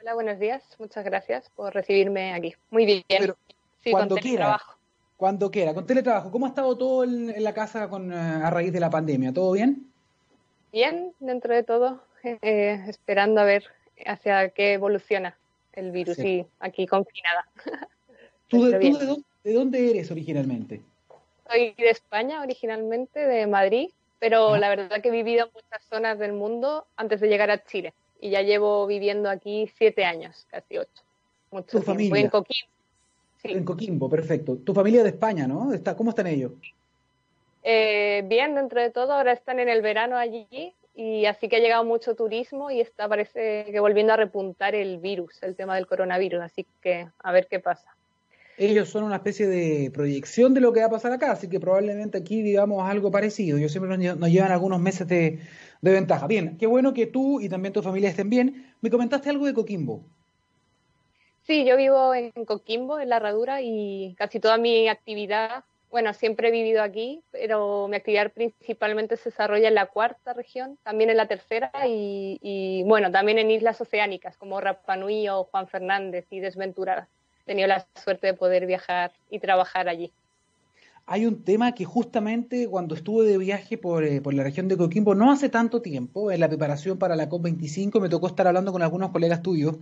Hola, 0.00 0.14
buenos 0.14 0.38
días, 0.38 0.62
muchas 0.78 1.04
gracias 1.04 1.50
por 1.56 1.74
recibirme 1.74 2.32
aquí. 2.32 2.54
Muy 2.70 2.86
bien 2.86 3.02
cuando 3.90 4.16
quiera. 4.16 4.60
Cuando 5.16 5.50
quiera, 5.50 5.74
con 5.74 5.86
teletrabajo. 5.86 6.30
¿Cómo 6.30 6.46
ha 6.46 6.48
estado 6.48 6.76
todo 6.78 7.04
en, 7.04 7.42
la 7.42 7.52
casa 7.52 7.90
con, 7.90 8.10
eh, 8.10 8.16
a 8.16 8.48
raíz 8.48 8.72
de 8.72 8.80
la 8.80 8.88
pandemia? 8.88 9.34
¿Todo 9.34 9.52
bien? 9.52 9.86
Bien, 10.72 11.12
dentro 11.20 11.54
de 11.54 11.62
todo, 11.62 12.02
eh, 12.22 12.82
esperando 12.88 13.40
a 13.40 13.44
ver 13.44 13.64
hacia 14.06 14.48
qué 14.48 14.72
evoluciona 14.72 15.36
el 15.74 15.90
virus 15.90 16.18
y 16.20 16.46
aquí 16.58 16.86
confinada. 16.86 17.46
¿Tú, 18.48 18.64
de, 18.64 19.52
dónde, 19.52 19.90
eres 19.90 20.10
originalmente? 20.10 20.80
Soy 21.48 21.74
de 21.76 21.90
España 21.90 22.42
originalmente, 22.42 23.20
de 23.20 23.46
Madrid, 23.46 23.90
pero 24.18 24.56
la 24.56 24.68
verdad 24.68 25.02
que 25.02 25.08
he 25.08 25.12
vivido 25.12 25.46
en 25.46 25.52
muchas 25.52 25.84
zonas 25.88 26.18
del 26.18 26.32
mundo 26.32 26.86
antes 26.96 27.20
de 27.20 27.28
llegar 27.28 27.50
a 27.50 27.62
Chile 27.62 27.92
y 28.20 28.30
ya 28.30 28.42
llevo 28.42 28.86
viviendo 28.86 29.28
aquí 29.28 29.70
siete 29.76 30.04
años, 30.04 30.46
casi 30.50 30.78
ocho. 30.78 31.02
Mucho 31.50 31.78
¿Tu 31.78 31.82
familia? 31.82 32.20
en 32.20 32.30
Coquimbo. 32.30 32.79
En 33.42 33.64
Coquimbo, 33.64 34.08
perfecto. 34.08 34.56
Tu 34.56 34.74
familia 34.74 35.02
de 35.02 35.10
España, 35.10 35.46
¿no? 35.46 35.72
Está, 35.72 35.96
¿Cómo 35.96 36.10
están 36.10 36.26
ellos? 36.26 36.52
Eh, 37.62 38.22
bien, 38.26 38.54
dentro 38.54 38.80
de 38.80 38.90
todo, 38.90 39.12
ahora 39.12 39.32
están 39.32 39.60
en 39.60 39.68
el 39.68 39.82
verano 39.82 40.16
allí 40.16 40.74
y 40.94 41.26
así 41.26 41.48
que 41.48 41.56
ha 41.56 41.60
llegado 41.60 41.84
mucho 41.84 42.14
turismo 42.14 42.70
y 42.70 42.80
está 42.80 43.08
parece 43.08 43.66
que 43.70 43.80
volviendo 43.80 44.12
a 44.12 44.16
repuntar 44.16 44.74
el 44.74 44.98
virus, 44.98 45.42
el 45.42 45.56
tema 45.56 45.76
del 45.76 45.86
coronavirus, 45.86 46.40
así 46.40 46.66
que 46.82 47.08
a 47.18 47.32
ver 47.32 47.46
qué 47.48 47.60
pasa. 47.60 47.94
Ellos 48.56 48.90
son 48.90 49.04
una 49.04 49.16
especie 49.16 49.46
de 49.46 49.90
proyección 49.90 50.52
de 50.52 50.60
lo 50.60 50.72
que 50.72 50.80
va 50.80 50.86
a 50.86 50.90
pasar 50.90 51.12
acá, 51.12 51.32
así 51.32 51.48
que 51.48 51.60
probablemente 51.60 52.18
aquí 52.18 52.42
digamos 52.42 52.86
algo 52.86 53.10
parecido. 53.10 53.56
Yo 53.56 53.70
siempre 53.70 53.96
nos, 53.96 54.30
llevan 54.30 54.52
algunos 54.52 54.80
meses 54.80 55.08
de, 55.08 55.38
de 55.80 55.92
ventaja. 55.92 56.26
Bien, 56.26 56.58
qué 56.58 56.66
bueno 56.66 56.92
que 56.92 57.06
tú 57.06 57.40
y 57.40 57.48
también 57.48 57.72
tu 57.72 57.80
familia 57.80 58.10
estén 58.10 58.28
bien. 58.28 58.74
Me 58.82 58.90
comentaste 58.90 59.30
algo 59.30 59.46
de 59.46 59.54
Coquimbo. 59.54 60.04
Sí, 61.50 61.64
yo 61.64 61.76
vivo 61.76 62.14
en 62.14 62.30
Coquimbo, 62.44 63.00
en 63.00 63.08
la 63.08 63.16
Herradura, 63.16 63.60
y 63.60 64.14
casi 64.16 64.38
toda 64.38 64.56
mi 64.56 64.86
actividad, 64.86 65.64
bueno, 65.90 66.14
siempre 66.14 66.46
he 66.46 66.52
vivido 66.52 66.80
aquí, 66.80 67.24
pero 67.32 67.88
mi 67.88 67.96
actividad 67.96 68.30
principalmente 68.30 69.16
se 69.16 69.30
desarrolla 69.30 69.66
en 69.66 69.74
la 69.74 69.86
cuarta 69.86 70.32
región, 70.32 70.78
también 70.84 71.10
en 71.10 71.16
la 71.16 71.26
tercera 71.26 71.72
y, 71.88 72.84
bueno, 72.86 73.10
también 73.10 73.40
en 73.40 73.50
islas 73.50 73.80
oceánicas 73.80 74.36
como 74.36 74.60
Rapa 74.60 74.94
Nui 74.94 75.28
o 75.28 75.42
Juan 75.42 75.66
Fernández 75.66 76.24
y 76.30 76.38
Desventura. 76.38 77.08
He 77.42 77.46
tenido 77.46 77.66
la 77.66 77.84
suerte 77.96 78.28
de 78.28 78.34
poder 78.34 78.66
viajar 78.66 79.10
y 79.28 79.40
trabajar 79.40 79.88
allí 79.88 80.12
hay 81.12 81.26
un 81.26 81.42
tema 81.42 81.72
que 81.72 81.84
justamente 81.84 82.68
cuando 82.68 82.94
estuve 82.94 83.26
de 83.26 83.36
viaje 83.36 83.76
por, 83.76 84.04
eh, 84.04 84.20
por, 84.20 84.32
la 84.32 84.44
región 84.44 84.68
de 84.68 84.76
Coquimbo, 84.76 85.16
no 85.16 85.32
hace 85.32 85.48
tanto 85.48 85.82
tiempo, 85.82 86.30
en 86.30 86.38
la 86.38 86.46
preparación 86.46 86.98
para 86.98 87.16
la 87.16 87.28
COP25, 87.28 88.00
me 88.00 88.08
tocó 88.08 88.28
estar 88.28 88.46
hablando 88.46 88.70
con 88.70 88.80
algunos 88.80 89.10
colegas 89.10 89.42
tuyos 89.42 89.78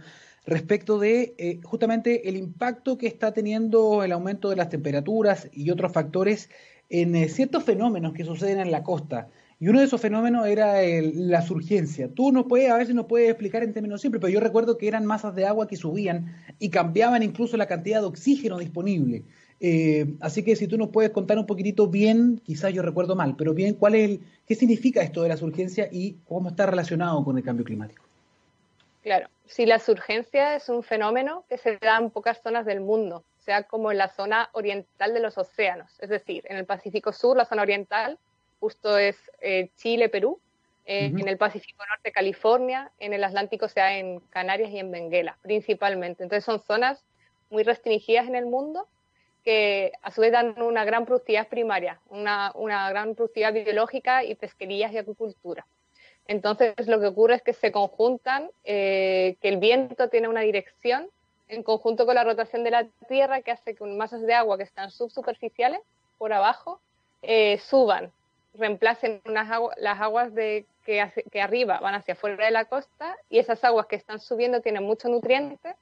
respecto 0.46 0.98
de 0.98 1.34
eh, 1.36 1.60
justamente 1.62 2.30
el 2.30 2.38
impacto 2.38 2.96
que 2.96 3.08
está 3.08 3.32
teniendo 3.32 4.02
el 4.04 4.12
aumento 4.12 4.48
de 4.48 4.56
las 4.56 4.70
temperaturas 4.70 5.50
y 5.52 5.68
otros 5.68 5.92
factores 5.92 6.48
en 6.88 7.14
eh, 7.14 7.28
ciertos 7.28 7.62
fenómenos 7.62 8.14
que 8.14 8.24
suceden 8.24 8.58
en 8.60 8.70
la 8.70 8.82
costa. 8.82 9.28
Y 9.60 9.68
uno 9.68 9.80
de 9.80 9.84
esos 9.84 10.00
fenómenos 10.00 10.46
era 10.46 10.76
la 10.80 11.42
surgencia. 11.42 12.08
Tú 12.08 12.32
no 12.32 12.48
puedes, 12.48 12.70
a 12.70 12.78
ver 12.78 12.86
si 12.86 12.94
nos 12.94 13.04
puedes 13.04 13.28
explicar 13.28 13.62
en 13.62 13.74
términos 13.74 14.00
simples, 14.00 14.22
pero 14.22 14.32
yo 14.32 14.40
recuerdo 14.40 14.78
que 14.78 14.88
eran 14.88 15.04
masas 15.04 15.34
de 15.34 15.44
agua 15.44 15.68
que 15.68 15.76
subían 15.76 16.32
y 16.58 16.70
cambiaban 16.70 17.22
incluso 17.22 17.58
la 17.58 17.66
cantidad 17.66 18.00
de 18.00 18.06
oxígeno 18.06 18.56
disponible. 18.56 19.24
Eh, 19.60 20.06
así 20.20 20.44
que 20.44 20.54
si 20.54 20.68
tú 20.68 20.78
nos 20.78 20.90
puedes 20.90 21.10
contar 21.10 21.36
un 21.38 21.46
poquitito 21.46 21.88
bien, 21.88 22.40
quizás 22.44 22.72
yo 22.72 22.82
recuerdo 22.82 23.16
mal, 23.16 23.34
pero 23.36 23.54
bien, 23.54 23.74
¿cuál 23.74 23.96
es 23.96 24.10
el, 24.10 24.20
qué 24.46 24.54
significa 24.54 25.02
esto 25.02 25.22
de 25.22 25.28
la 25.28 25.36
surgencia 25.36 25.88
y 25.90 26.16
cómo 26.28 26.50
está 26.50 26.66
relacionado 26.66 27.24
con 27.24 27.36
el 27.36 27.44
cambio 27.44 27.64
climático? 27.64 28.04
Claro, 29.02 29.28
si 29.46 29.66
la 29.66 29.78
surgencia 29.78 30.54
es 30.54 30.68
un 30.68 30.82
fenómeno 30.82 31.44
que 31.48 31.58
se 31.58 31.76
da 31.78 31.98
en 31.98 32.10
pocas 32.10 32.40
zonas 32.42 32.66
del 32.66 32.80
mundo, 32.80 33.24
sea 33.40 33.64
como 33.64 33.90
en 33.90 33.98
la 33.98 34.08
zona 34.08 34.50
oriental 34.52 35.12
de 35.12 35.20
los 35.20 35.38
océanos, 35.38 35.90
es 35.98 36.10
decir, 36.10 36.44
en 36.48 36.56
el 36.56 36.66
Pacífico 36.66 37.12
Sur, 37.12 37.36
la 37.36 37.44
zona 37.44 37.62
oriental, 37.62 38.18
justo 38.60 38.96
es 38.98 39.16
eh, 39.40 39.70
Chile, 39.76 40.08
Perú, 40.08 40.38
en 40.90 41.28
el 41.28 41.36
Pacífico 41.36 41.84
Norte, 41.86 42.12
California, 42.12 42.90
en 42.98 43.12
el 43.12 43.22
Atlántico 43.22 43.68
se 43.68 43.80
da 43.80 43.98
en 43.98 44.20
Canarias 44.30 44.70
y 44.70 44.78
en 44.78 44.90
Benguela, 44.90 45.36
principalmente. 45.42 46.22
Entonces 46.22 46.46
son 46.46 46.60
zonas 46.60 47.04
muy 47.50 47.62
restringidas 47.62 48.26
en 48.26 48.34
el 48.34 48.46
mundo 48.46 48.88
que 49.44 49.92
a 50.02 50.10
su 50.10 50.20
vez 50.20 50.32
dan 50.32 50.60
una 50.60 50.84
gran 50.84 51.04
productividad 51.04 51.48
primaria, 51.48 52.00
una, 52.10 52.52
una 52.54 52.88
gran 52.90 53.14
productividad 53.14 53.52
biológica 53.52 54.24
y 54.24 54.34
pesquerías 54.34 54.92
y 54.92 54.98
acuicultura. 54.98 55.66
Entonces 56.26 56.74
lo 56.86 57.00
que 57.00 57.06
ocurre 57.06 57.36
es 57.36 57.42
que 57.42 57.54
se 57.54 57.72
conjuntan, 57.72 58.50
eh, 58.64 59.36
que 59.40 59.48
el 59.48 59.56
viento 59.56 60.08
tiene 60.08 60.28
una 60.28 60.42
dirección 60.42 61.08
en 61.48 61.62
conjunto 61.62 62.04
con 62.04 62.14
la 62.14 62.24
rotación 62.24 62.64
de 62.64 62.70
la 62.70 62.86
Tierra 63.08 63.40
que 63.40 63.50
hace 63.50 63.74
que 63.74 63.84
masas 63.84 64.20
de 64.22 64.34
agua 64.34 64.58
que 64.58 64.64
están 64.64 64.90
subsuperficiales 64.90 65.80
por 66.18 66.34
abajo 66.34 66.80
eh, 67.22 67.58
suban, 67.58 68.12
reemplacen 68.54 69.22
unas 69.24 69.48
las 69.78 70.00
aguas 70.00 70.34
de, 70.34 70.66
que, 70.84 71.10
que 71.30 71.40
arriba 71.40 71.80
van 71.80 71.94
hacia 71.94 72.12
afuera 72.12 72.44
de 72.44 72.50
la 72.50 72.66
costa 72.66 73.16
y 73.30 73.38
esas 73.38 73.64
aguas 73.64 73.86
que 73.86 73.96
están 73.96 74.20
subiendo 74.20 74.60
tienen 74.60 74.84
mucho 74.84 75.08
nutriente, 75.08 75.74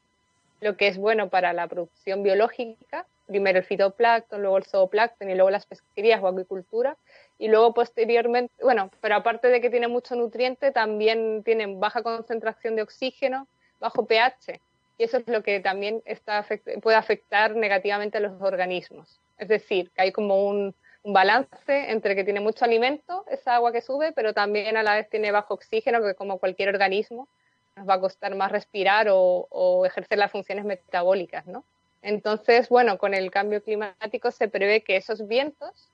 lo 0.60 0.76
que 0.76 0.86
es 0.86 0.96
bueno 0.96 1.28
para 1.28 1.52
la 1.52 1.66
producción 1.66 2.22
biológica, 2.22 3.06
primero 3.26 3.58
el 3.58 3.64
fitoplancton, 3.64 4.40
luego 4.40 4.58
el 4.58 4.64
zooplancton 4.64 5.30
y 5.30 5.34
luego 5.34 5.50
las 5.50 5.66
pesquerías 5.66 6.22
o 6.22 6.28
acuicultura, 6.28 6.96
y 7.38 7.48
luego 7.48 7.74
posteriormente, 7.74 8.54
bueno, 8.62 8.90
pero 9.00 9.16
aparte 9.16 9.48
de 9.48 9.60
que 9.60 9.70
tiene 9.70 9.88
mucho 9.88 10.14
nutriente, 10.14 10.72
también 10.72 11.42
tienen 11.44 11.80
baja 11.80 12.02
concentración 12.02 12.76
de 12.76 12.82
oxígeno, 12.82 13.48
bajo 13.80 14.06
pH, 14.06 14.60
y 14.98 15.04
eso 15.04 15.18
es 15.18 15.28
lo 15.28 15.42
que 15.42 15.60
también 15.60 16.02
está, 16.06 16.46
puede 16.82 16.96
afectar 16.96 17.54
negativamente 17.54 18.18
a 18.18 18.20
los 18.20 18.40
organismos. 18.40 19.20
Es 19.38 19.48
decir, 19.48 19.90
que 19.90 20.02
hay 20.02 20.12
como 20.12 20.46
un, 20.46 20.74
balance 21.08 21.92
entre 21.92 22.16
que 22.16 22.24
tiene 22.24 22.40
mucho 22.40 22.64
alimento, 22.64 23.24
esa 23.30 23.54
agua 23.54 23.70
que 23.70 23.80
sube, 23.80 24.10
pero 24.10 24.34
también 24.34 24.76
a 24.76 24.82
la 24.82 24.96
vez 24.96 25.08
tiene 25.08 25.30
bajo 25.30 25.54
oxígeno, 25.54 26.02
que 26.02 26.16
como 26.16 26.38
cualquier 26.38 26.70
organismo 26.70 27.28
nos 27.76 27.88
va 27.88 27.94
a 27.94 28.00
costar 28.00 28.34
más 28.34 28.50
respirar 28.50 29.06
o, 29.08 29.86
ejercer 29.86 30.18
las 30.18 30.32
funciones 30.32 30.64
metabólicas, 30.64 31.46
¿no? 31.46 31.64
Entonces, 32.02 32.68
bueno, 32.68 32.98
con 32.98 33.14
el 33.14 33.30
cambio 33.30 33.62
climático 33.62 34.30
se 34.30 34.48
prevé 34.48 34.82
que 34.82 34.96
esos 34.96 35.26
vientos 35.26 35.90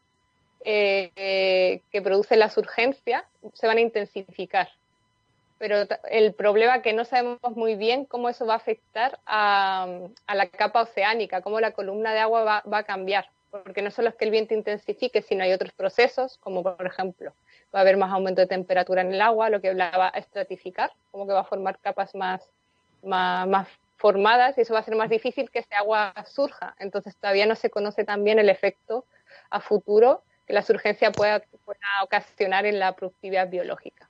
eh, 0.64 1.80
que 1.90 2.02
producen 2.02 2.38
las 2.38 2.56
urgencias 2.56 3.24
se 3.54 3.66
van 3.66 3.78
a 3.78 3.80
intensificar. 3.80 4.68
Pero 5.58 5.86
el 6.10 6.34
problema 6.34 6.76
es 6.76 6.82
que 6.82 6.92
no 6.92 7.04
sabemos 7.04 7.38
muy 7.54 7.76
bien 7.76 8.04
cómo 8.04 8.28
eso 8.28 8.46
va 8.46 8.54
a 8.54 8.56
afectar 8.56 9.20
a, 9.26 9.86
la 10.34 10.48
capa 10.48 10.82
oceánica, 10.82 11.40
cómo 11.40 11.60
la 11.60 11.70
columna 11.70 12.12
de 12.12 12.18
agua 12.18 12.62
va, 12.66 12.78
a 12.78 12.82
cambiar, 12.82 13.28
porque 13.50 13.80
no 13.80 13.92
solo 13.92 14.08
es 14.08 14.16
que 14.16 14.24
el 14.24 14.32
viento 14.32 14.54
intensifique, 14.54 15.22
sino 15.22 15.44
hay 15.44 15.52
otros 15.52 15.72
procesos, 15.72 16.38
como 16.38 16.64
por 16.64 16.84
ejemplo, 16.84 17.32
va 17.72 17.78
a 17.78 17.82
haber 17.82 17.96
más 17.96 18.12
aumento 18.12 18.40
de 18.40 18.48
temperatura 18.48 19.02
en 19.02 19.14
el 19.14 19.20
agua, 19.20 19.50
lo 19.50 19.60
que 19.60 19.72
la 19.72 19.96
va 19.96 20.10
a 20.12 20.18
estratificar, 20.18 20.92
como 21.12 21.28
que 21.28 21.32
va 21.32 21.40
a 21.40 21.44
formar 21.44 21.78
capas 21.78 22.12
más, 22.14 22.42
más, 23.02 23.68
formadas 24.02 24.58
y 24.58 24.62
eso 24.62 24.74
va 24.74 24.80
a 24.80 24.84
ser 24.84 24.96
más 24.96 25.08
difícil 25.08 25.48
que 25.48 25.60
ese 25.60 25.74
agua 25.76 26.12
surja. 26.26 26.74
Entonces 26.80 27.16
todavía 27.16 27.46
no 27.46 27.54
se 27.54 27.70
conoce 27.70 28.04
también 28.04 28.40
el 28.40 28.48
efecto 28.50 29.06
a 29.48 29.60
futuro 29.60 30.22
que 30.44 30.52
la 30.52 30.62
surgencia 30.62 31.12
pueda 31.12 31.42
ocasionar 32.02 32.66
en 32.66 32.80
la 32.80 32.96
productividad 32.96 33.48
biológica. 33.48 34.08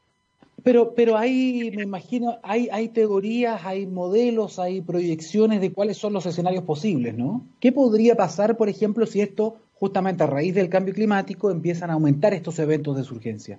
Pero, 0.65 0.95
pero 0.95 1.19
hay, 1.19 1.73
me 1.77 1.83
imagino, 1.83 2.39
hay, 2.43 2.69
hay 2.73 2.89
teorías, 2.89 3.67
hay 3.67 3.87
modelos, 3.87 4.59
hay 4.59 4.81
proyecciones 4.81 5.61
de 5.61 5.73
cuáles 5.73 5.99
son 5.99 6.13
los 6.13 6.25
escenarios 6.25 6.65
posibles, 6.65 7.15
¿no? 7.15 7.45
¿Qué 7.61 7.73
podría 7.73 8.15
pasar, 8.15 8.57
por 8.57 8.69
ejemplo, 8.69 9.05
si 9.05 9.21
esto, 9.21 9.57
justamente 9.75 10.23
a 10.23 10.29
raíz 10.29 10.55
del 10.55 10.69
cambio 10.69 10.95
climático, 10.95 11.51
empiezan 11.51 11.91
a 11.91 11.95
aumentar 11.95 12.33
estos 12.33 12.59
eventos 12.61 12.97
de 12.97 13.03
surgencia? 13.03 13.59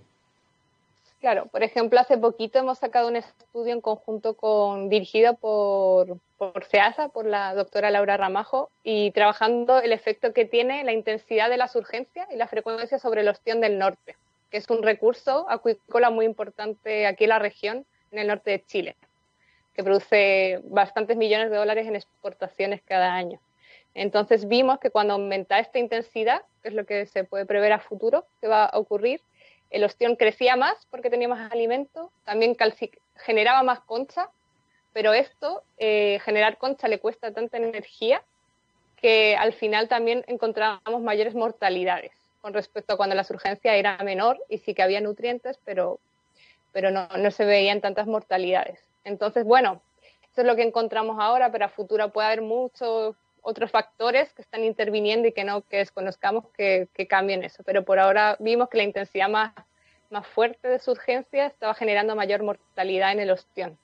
Claro, 1.23 1.45
por 1.45 1.63
ejemplo, 1.63 2.01
hace 2.01 2.17
poquito 2.17 2.59
hemos 2.59 2.79
sacado 2.79 3.07
un 3.07 3.15
estudio 3.15 3.71
en 3.71 3.79
conjunto 3.79 4.35
con, 4.35 4.89
dirigido 4.89 5.37
por, 5.37 6.17
por 6.37 6.65
SEASA, 6.65 7.07
por 7.07 7.25
la 7.25 7.55
doctora 7.55 7.91
Laura 7.91 8.17
Ramajo, 8.17 8.69
y 8.83 9.11
trabajando 9.11 9.79
el 9.79 9.93
efecto 9.93 10.33
que 10.33 10.43
tiene 10.43 10.83
la 10.83 10.91
intensidad 10.91 11.49
de 11.49 11.55
las 11.55 11.77
urgencias 11.77 12.27
y 12.29 12.35
la 12.35 12.49
frecuencia 12.49 12.99
sobre 12.99 13.21
el 13.21 13.29
ostión 13.29 13.61
del 13.61 13.79
norte 13.79 14.17
que 14.51 14.57
es 14.57 14.69
un 14.69 14.83
recurso 14.83 15.47
acuícola 15.49 16.09
muy 16.09 16.25
importante 16.25 17.07
aquí 17.07 17.23
en 17.23 17.29
la 17.29 17.39
región, 17.39 17.85
en 18.11 18.19
el 18.19 18.27
norte 18.27 18.51
de 18.51 18.65
Chile, 18.65 18.97
que 19.73 19.81
produce 19.81 20.59
bastantes 20.65 21.15
millones 21.15 21.49
de 21.49 21.55
dólares 21.55 21.87
en 21.87 21.95
exportaciones 21.95 22.81
cada 22.83 23.15
año. 23.15 23.39
Entonces 23.95 24.47
vimos 24.47 24.79
que 24.79 24.91
cuando 24.91 25.13
aumenta 25.13 25.57
esta 25.57 25.79
intensidad, 25.79 26.43
que 26.61 26.67
es 26.67 26.75
lo 26.75 26.85
que 26.85 27.05
se 27.07 27.23
puede 27.23 27.45
prever 27.45 27.71
a 27.71 27.79
futuro 27.79 28.25
que 28.41 28.47
va 28.47 28.65
a 28.65 28.77
ocurrir, 28.77 29.21
el 29.73 29.83
ostión 29.83 30.15
crecía 30.15 30.55
más 30.55 30.87
porque 30.91 31.09
tenía 31.09 31.27
más 31.27 31.51
alimento, 31.51 32.11
también 32.23 32.55
generaba 33.17 33.63
más 33.63 33.81
concha, 33.81 34.29
pero 34.93 35.13
esto, 35.13 35.63
eh, 35.79 36.19
generar 36.23 36.57
concha 36.57 36.87
le 36.87 36.99
cuesta 36.99 37.33
tanta 37.33 37.57
energía 37.57 38.21
que 39.01 39.35
al 39.35 39.51
final 39.53 39.89
también 39.89 40.23
encontrábamos 40.27 41.01
mayores 41.01 41.33
mortalidades 41.33 42.11
con 42.39 42.53
respecto 42.53 42.93
a 42.93 42.97
cuando 42.97 43.15
la 43.15 43.23
surgencia 43.23 43.75
era 43.75 43.97
menor 43.97 44.39
y 44.47 44.59
sí 44.59 44.75
que 44.75 44.83
había 44.83 45.01
nutrientes, 45.01 45.59
pero, 45.65 45.99
pero 46.71 46.91
no, 46.91 47.07
no 47.17 47.31
se 47.31 47.43
veían 47.43 47.81
tantas 47.81 48.05
mortalidades. 48.05 48.79
Entonces, 49.03 49.43
bueno, 49.43 49.81
eso 50.31 50.41
es 50.41 50.47
lo 50.47 50.55
que 50.55 50.63
encontramos 50.63 51.17
ahora, 51.19 51.51
pero 51.51 51.65
a 51.65 51.69
futuro 51.69 52.09
puede 52.09 52.27
haber 52.27 52.41
muchos 52.43 53.15
otros 53.43 53.69
factores 53.69 54.33
que 54.33 54.41
están 54.41 54.63
interviniendo 54.63 55.27
y 55.27 55.33
que 55.33 55.43
no 55.43 55.61
que 55.61 55.77
desconozcamos 55.77 56.45
que, 56.57 56.87
que, 56.93 57.07
cambien 57.07 57.43
eso. 57.43 57.61
Pero 57.63 57.83
por 57.83 57.99
ahora 57.99 58.35
vimos 58.39 58.69
que 58.69 58.77
la 58.77 58.83
intensidad 58.83 59.29
más, 59.29 59.53
más 60.09 60.25
fuerte 60.25 60.67
de 60.67 60.79
surgencia 60.79 61.45
estaba 61.45 61.75
generando 61.75 62.15
mayor 62.15 62.41
mortalidad 62.41 63.11
en 63.11 63.19
el 63.19 63.29
ostión, 63.29 63.77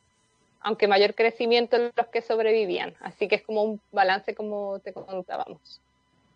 aunque 0.62 0.88
mayor 0.88 1.14
crecimiento 1.14 1.76
en 1.76 1.92
los 1.96 2.08
que 2.08 2.22
sobrevivían. 2.22 2.96
Así 3.02 3.28
que 3.28 3.36
es 3.36 3.44
como 3.44 3.64
un 3.64 3.82
balance 3.92 4.34
como 4.34 4.80
te 4.80 4.94
contábamos. 4.94 5.82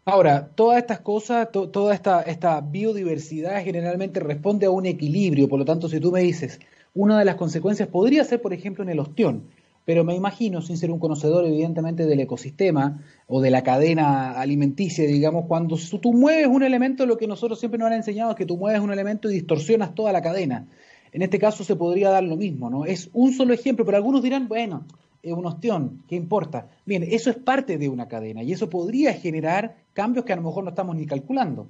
Ahora, 0.05 0.49
todas 0.53 0.79
estas 0.79 0.99
cosas, 0.99 1.49
toda 1.49 1.93
esta, 1.93 2.21
esta 2.23 2.59
biodiversidad 2.59 3.63
generalmente 3.63 4.19
responde 4.19 4.65
a 4.65 4.69
un 4.69 4.85
equilibrio, 4.85 5.47
por 5.47 5.59
lo 5.59 5.65
tanto, 5.65 5.87
si 5.87 6.01
tú 6.01 6.11
me 6.11 6.19
dices, 6.19 6.59
una 6.93 7.17
de 7.17 7.25
las 7.25 7.35
consecuencias 7.35 7.87
podría 7.87 8.25
ser, 8.25 8.41
por 8.41 8.51
ejemplo, 8.51 8.83
en 8.83 8.89
el 8.89 8.99
ostión, 8.99 9.47
pero 9.85 10.03
me 10.03 10.15
imagino, 10.15 10.61
sin 10.61 10.77
ser 10.77 10.91
un 10.91 10.99
conocedor 10.99 11.45
evidentemente 11.45 12.05
del 12.05 12.19
ecosistema 12.19 13.01
o 13.27 13.41
de 13.41 13.51
la 13.51 13.63
cadena 13.63 14.31
alimenticia, 14.31 15.05
digamos, 15.05 15.45
cuando 15.47 15.77
tú 16.01 16.13
mueves 16.13 16.47
un 16.47 16.63
elemento, 16.63 17.05
lo 17.05 17.17
que 17.17 17.27
nosotros 17.27 17.59
siempre 17.59 17.77
nos 17.77 17.87
han 17.87 17.93
enseñado 17.93 18.31
es 18.31 18.37
que 18.37 18.45
tú 18.45 18.57
mueves 18.57 18.81
un 18.81 18.91
elemento 18.91 19.29
y 19.29 19.33
distorsionas 19.33 19.93
toda 19.93 20.11
la 20.11 20.21
cadena. 20.21 20.67
En 21.11 21.21
este 21.21 21.37
caso 21.37 21.63
se 21.63 21.75
podría 21.75 22.09
dar 22.09 22.23
lo 22.23 22.37
mismo, 22.37 22.69
¿no? 22.69 22.85
Es 22.85 23.09
un 23.13 23.33
solo 23.33 23.53
ejemplo, 23.53 23.85
pero 23.85 23.97
algunos 23.97 24.23
dirán, 24.23 24.47
bueno, 24.47 24.85
es 25.21 25.33
un 25.33 25.45
ostión, 25.45 26.03
¿qué 26.07 26.15
importa? 26.15 26.67
Bien, 26.85 27.03
eso 27.03 27.29
es 27.29 27.37
parte 27.37 27.77
de 27.77 27.89
una 27.89 28.07
cadena 28.07 28.41
y 28.41 28.51
eso 28.51 28.69
podría 28.69 29.13
generar 29.13 29.75
cambios 29.93 30.25
que 30.25 30.33
a 30.33 30.35
lo 30.35 30.41
mejor 30.41 30.63
no 30.63 30.71
estamos 30.71 30.95
ni 30.95 31.05
calculando. 31.05 31.67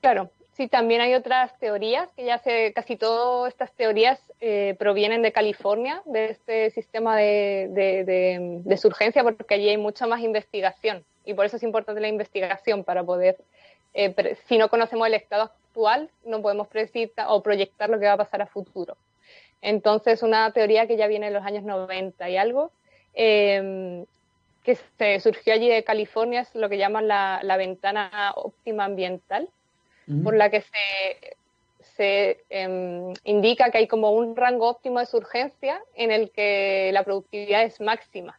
Claro, 0.00 0.30
sí, 0.60 0.68
también 0.68 1.00
hay 1.00 1.14
otras 1.14 1.58
teorías, 1.58 2.12
que 2.12 2.26
ya 2.26 2.36
sé, 2.36 2.74
casi 2.74 2.96
todas 2.96 3.50
estas 3.50 3.72
teorías 3.72 4.20
eh, 4.42 4.76
provienen 4.78 5.22
de 5.22 5.32
California, 5.32 6.02
de 6.04 6.26
este 6.26 6.70
sistema 6.70 7.16
de, 7.16 8.62
de, 8.62 8.76
surgencia, 8.76 9.22
porque 9.22 9.54
allí 9.54 9.70
hay 9.70 9.78
mucha 9.78 10.06
más 10.06 10.20
investigación 10.20 11.02
y 11.24 11.32
por 11.32 11.46
eso 11.46 11.56
es 11.56 11.62
importante 11.62 12.02
la 12.02 12.08
investigación 12.08 12.84
para 12.84 13.02
poder, 13.02 13.38
eh, 13.94 14.36
si 14.48 14.58
no 14.58 14.68
conocemos 14.68 15.06
el 15.06 15.14
estado 15.14 15.44
actual, 15.44 16.10
no 16.26 16.42
podemos 16.42 16.68
predecir 16.68 17.10
o 17.26 17.42
proyectar 17.42 17.88
lo 17.88 17.98
que 17.98 18.04
va 18.04 18.12
a 18.12 18.18
pasar 18.18 18.42
a 18.42 18.46
futuro. 18.46 18.98
Entonces, 19.62 20.22
una 20.22 20.52
teoría 20.52 20.86
que 20.86 20.98
ya 20.98 21.06
viene 21.06 21.28
en 21.28 21.32
los 21.32 21.46
años 21.46 21.64
90 21.64 22.28
y 22.28 22.36
algo, 22.36 22.70
em, 23.14 24.04
que 24.62 24.76
se 24.98 25.20
surgió 25.20 25.54
allí 25.54 25.70
de 25.70 25.84
California, 25.84 26.42
es 26.42 26.54
lo 26.54 26.68
que 26.68 26.76
llaman 26.76 27.08
la, 27.08 27.56
ventana 27.56 28.34
óptima 28.36 28.84
ambiental, 28.84 29.48
por 30.24 30.34
la 30.34 30.50
que 30.50 30.62
se, 31.96 32.44
em, 32.48 33.12
indica 33.24 33.70
que 33.70 33.78
hay 33.78 33.88
como 33.88 34.10
un 34.12 34.34
rango 34.36 34.68
óptimo 34.68 35.00
de 35.00 35.06
surgencia 35.06 35.82
en 35.94 36.10
el 36.10 36.30
que 36.30 36.90
la 36.92 37.04
productividad 37.04 37.62
es 37.62 37.80
máxima. 37.80 38.38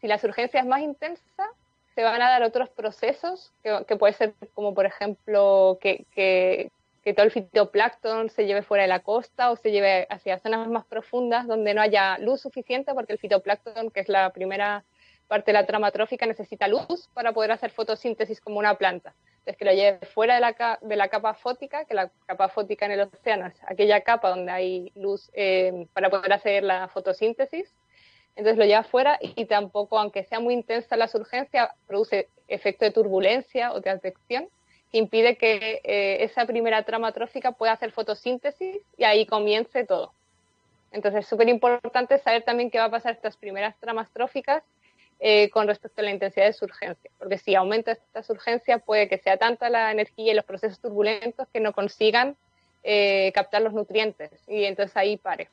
Si 0.00 0.06
la 0.06 0.18
surgencia 0.18 0.60
es 0.60 0.66
más 0.66 0.80
intensa, 0.80 1.50
se 1.94 2.02
van 2.02 2.22
a 2.22 2.30
dar 2.30 2.42
otros 2.42 2.70
procesos, 2.70 3.52
que, 3.62 3.84
que 3.86 3.96
puede 3.96 4.12
ser 4.14 4.34
como 4.54 4.72
por 4.72 4.86
ejemplo 4.86 5.78
que, 5.80 6.06
que, 6.14 6.70
que 7.04 7.14
todo 7.14 7.24
el 7.24 7.32
fitoplancton 7.32 8.30
se 8.30 8.46
lleve 8.46 8.62
fuera 8.62 8.82
de 8.82 8.88
la 8.88 9.00
costa 9.00 9.50
o 9.50 9.56
se 9.56 9.70
lleve 9.72 10.06
hacia 10.10 10.38
zonas 10.38 10.68
más 10.68 10.84
profundas 10.84 11.46
donde 11.46 11.74
no 11.74 11.82
haya 11.82 12.18
luz 12.18 12.40
suficiente, 12.40 12.94
porque 12.94 13.12
el 13.12 13.18
fitoplancton, 13.18 13.90
que 13.90 14.00
es 14.00 14.08
la 14.08 14.30
primera 14.30 14.84
parte 15.28 15.52
de 15.52 15.54
la 15.54 15.66
trama 15.66 15.90
trófica, 15.90 16.26
necesita 16.26 16.68
luz 16.68 17.08
para 17.14 17.32
poder 17.32 17.52
hacer 17.52 17.70
fotosíntesis 17.70 18.40
como 18.40 18.58
una 18.58 18.74
planta. 18.76 19.14
Entonces, 19.40 19.56
que 19.56 19.64
lo 19.64 19.72
lleve 19.72 20.06
fuera 20.06 20.34
de 20.34 20.40
la, 20.40 20.78
de 20.82 20.96
la 20.96 21.08
capa 21.08 21.32
fótica, 21.34 21.86
que 21.86 21.94
la 21.94 22.10
capa 22.26 22.48
fótica 22.50 22.84
en 22.86 22.92
el 22.92 23.00
océano 23.00 23.46
es 23.46 23.54
aquella 23.66 24.02
capa 24.02 24.28
donde 24.28 24.52
hay 24.52 24.92
luz 24.94 25.30
eh, 25.32 25.86
para 25.94 26.10
poder 26.10 26.32
hacer 26.32 26.62
la 26.62 26.88
fotosíntesis. 26.88 27.72
Entonces 28.36 28.58
lo 28.58 28.64
lleva 28.64 28.82
fuera 28.84 29.18
y 29.20 29.46
tampoco, 29.46 29.98
aunque 29.98 30.24
sea 30.24 30.40
muy 30.40 30.54
intensa 30.54 30.96
la 30.96 31.08
surgencia, 31.08 31.74
produce 31.86 32.28
efecto 32.48 32.84
de 32.84 32.90
turbulencia 32.90 33.72
o 33.72 33.80
de 33.80 33.90
advección 33.90 34.48
que 34.92 34.98
impide 34.98 35.36
que 35.36 35.80
eh, 35.84 36.24
esa 36.24 36.44
primera 36.46 36.82
trama 36.82 37.12
trófica 37.12 37.52
pueda 37.52 37.72
hacer 37.72 37.92
fotosíntesis 37.92 38.78
y 38.96 39.04
ahí 39.04 39.24
comience 39.24 39.84
todo. 39.86 40.12
Entonces 40.92 41.20
es 41.20 41.28
súper 41.28 41.48
importante 41.48 42.18
saber 42.18 42.42
también 42.42 42.70
qué 42.70 42.78
va 42.78 42.86
a 42.86 42.90
pasar 42.90 43.12
estas 43.12 43.36
primeras 43.36 43.78
tramas 43.78 44.10
tróficas 44.10 44.62
eh, 45.22 45.50
con 45.50 45.68
respecto 45.68 46.00
a 46.00 46.04
la 46.04 46.12
intensidad 46.12 46.46
de 46.46 46.54
surgencia, 46.54 47.10
porque 47.18 47.36
si 47.36 47.54
aumenta 47.54 47.92
esta 47.92 48.22
surgencia 48.22 48.78
puede 48.78 49.06
que 49.06 49.18
sea 49.18 49.36
tanta 49.36 49.68
la 49.68 49.90
energía 49.90 50.32
y 50.32 50.34
los 50.34 50.46
procesos 50.46 50.78
turbulentos 50.80 51.46
que 51.52 51.60
no 51.60 51.74
consigan 51.74 52.36
eh, 52.82 53.30
captar 53.34 53.60
los 53.60 53.74
nutrientes 53.74 54.30
y 54.48 54.64
entonces 54.64 54.96
ahí 54.96 55.18
pare. 55.18 55.50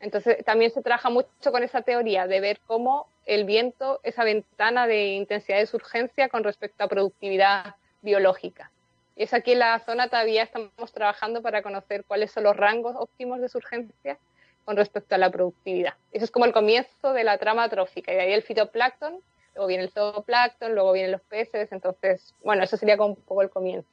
Entonces 0.00 0.44
también 0.44 0.70
se 0.70 0.82
trabaja 0.82 1.08
mucho 1.08 1.50
con 1.50 1.62
esa 1.62 1.80
teoría 1.80 2.26
de 2.26 2.40
ver 2.40 2.60
cómo 2.66 3.08
el 3.24 3.44
viento, 3.44 4.00
esa 4.02 4.22
ventana 4.22 4.86
de 4.86 5.06
intensidad 5.14 5.60
de 5.60 5.66
surgencia 5.66 6.28
con 6.28 6.44
respecto 6.44 6.84
a 6.84 6.88
productividad 6.88 7.76
biológica. 8.02 8.70
Y 9.16 9.22
es 9.22 9.32
aquí 9.32 9.52
en 9.52 9.60
la 9.60 9.78
zona 9.80 10.08
todavía 10.08 10.42
estamos 10.42 10.92
trabajando 10.92 11.40
para 11.40 11.62
conocer 11.62 12.04
cuáles 12.04 12.32
son 12.32 12.44
los 12.44 12.54
rangos 12.54 12.94
óptimos 12.98 13.40
de 13.40 13.48
surgencia 13.48 14.18
con 14.66 14.76
respecto 14.76 15.14
a 15.14 15.18
la 15.18 15.30
productividad. 15.30 15.94
Eso 16.12 16.24
es 16.24 16.30
como 16.30 16.44
el 16.44 16.52
comienzo 16.52 17.12
de 17.12 17.24
la 17.24 17.38
trama 17.38 17.68
trófica, 17.70 18.12
y 18.12 18.16
de 18.16 18.22
ahí 18.22 18.32
el 18.32 18.42
fitoplancton, 18.42 19.14
luego 19.54 19.68
viene 19.68 19.84
el 19.84 19.90
zooplancton, 19.90 20.74
luego 20.74 20.92
vienen 20.92 21.12
los 21.12 21.22
peces, 21.22 21.70
entonces, 21.70 22.34
bueno, 22.44 22.64
eso 22.64 22.76
sería 22.76 22.96
como 22.96 23.10
un 23.10 23.16
poco 23.22 23.42
el 23.42 23.48
comienzo. 23.48 23.88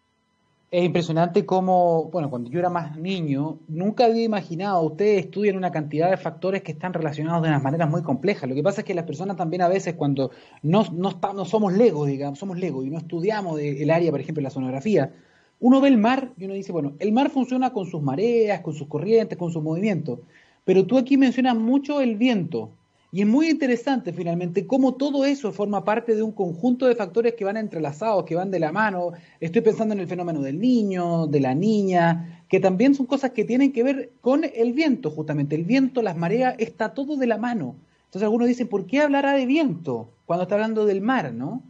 Es 0.72 0.84
impresionante 0.84 1.46
cómo, 1.46 2.06
bueno, 2.06 2.32
cuando 2.32 2.50
yo 2.50 2.58
era 2.58 2.72
más 2.72 2.98
niño, 2.98 3.60
nunca 3.68 4.06
había 4.06 4.24
imaginado, 4.24 4.82
ustedes 4.82 5.25
estudian 5.25 5.56
una 5.56 5.72
cantidad 5.72 6.10
de 6.10 6.18
factores 6.18 6.63
que 6.63 6.72
están 6.72 6.94
relacionados 6.94 7.44
de 7.44 7.50
unas 7.50 7.62
maneras 7.62 7.88
muy 7.88 8.01
complejas. 8.01 8.50
Lo 8.50 8.56
que 8.56 8.63
pasa 8.63 8.82
es 8.82 8.88
que 8.88 8.96
las 8.96 9.06
personas 9.06 9.38
también 9.38 9.62
a 9.62 9.68
veces 9.68 9.94
cuando 9.94 10.32
no, 10.63 10.84
no, 10.92 11.12
no 11.36 11.46
somos 11.46 11.74
legos, 11.74 12.08
digamos, 12.08 12.39
somos 12.39 12.58
legos 12.58 12.88
y 12.88 12.89
no 12.89 12.98
estudiamos 12.98 13.60
el 13.60 13.92
área, 13.92 14.10
por 14.10 14.20
ejemplo, 14.20 14.42
la 14.42 14.50
sonografía, 14.50 15.12
uno 15.60 15.80
ve 15.80 15.88
el 15.89 15.98
mar 15.98 16.32
y 16.38 16.46
uno 16.46 16.56
dice, 16.56 16.72
bueno, 16.72 16.94
el 16.98 17.12
mar 17.13 17.30
funciona 17.30 17.72
con 17.72 17.86
sus 17.86 18.01
mareas, 18.01 18.62
con 18.62 18.74
sus 18.74 18.88
corrientes, 18.88 19.38
con 19.38 19.51
sus 19.51 19.62
movimientos. 19.62 20.20
Pero 20.65 20.86
tú 20.86 20.98
aquí 20.98 21.17
mencionas 21.17 21.55
mucho 21.55 22.01
el 22.01 22.15
viento. 22.15 22.72
Y 23.12 23.22
es 23.22 23.27
muy 23.27 23.48
interesante 23.48 24.12
finalmente 24.12 24.65
cómo 24.65 24.96
todo 24.96 25.24
eso 25.24 25.51
forma 25.51 25.86
parte 25.86 26.15
de 26.15 26.24
un 26.24 26.32
conjunto 26.32 26.88
de 26.88 26.96
factores 26.96 27.36
que 27.36 27.46
van 27.46 27.58
entrelazados, 27.58 28.24
que 28.24 28.34
van 28.34 28.50
de 28.50 28.60
la 28.60 28.72
mano. 28.72 29.12
Estoy 29.39 29.62
pensando 29.62 29.93
en 29.93 30.00
el 30.00 30.08
fenómeno 30.08 30.41
del 30.41 30.60
niño, 30.60 31.27
de 31.27 31.39
la 31.39 31.53
niña, 31.53 32.43
que 32.50 32.60
también 32.60 32.96
son 32.96 33.05
cosas 33.05 33.29
que 33.29 33.46
tienen 33.46 33.72
que 33.72 33.84
ver 33.84 34.12
con 34.22 34.43
el 34.43 34.74
viento, 34.74 35.12
justamente. 35.12 35.55
El 35.55 35.63
viento, 35.63 36.01
las 36.01 36.17
mareas, 36.17 36.55
está 36.58 36.96
todo 36.96 37.15
de 37.15 37.27
la 37.27 37.38
mano. 37.38 37.75
Entonces 38.05 38.24
algunos 38.24 38.48
dicen, 38.48 38.67
¿por 38.67 38.88
qué 38.88 39.01
hablará 39.01 39.34
de 39.34 39.46
viento 39.46 40.10
cuando 40.25 40.43
está 40.43 40.55
hablando 40.55 40.88
del 40.88 41.01
mar, 41.01 41.34
no? 41.34 41.62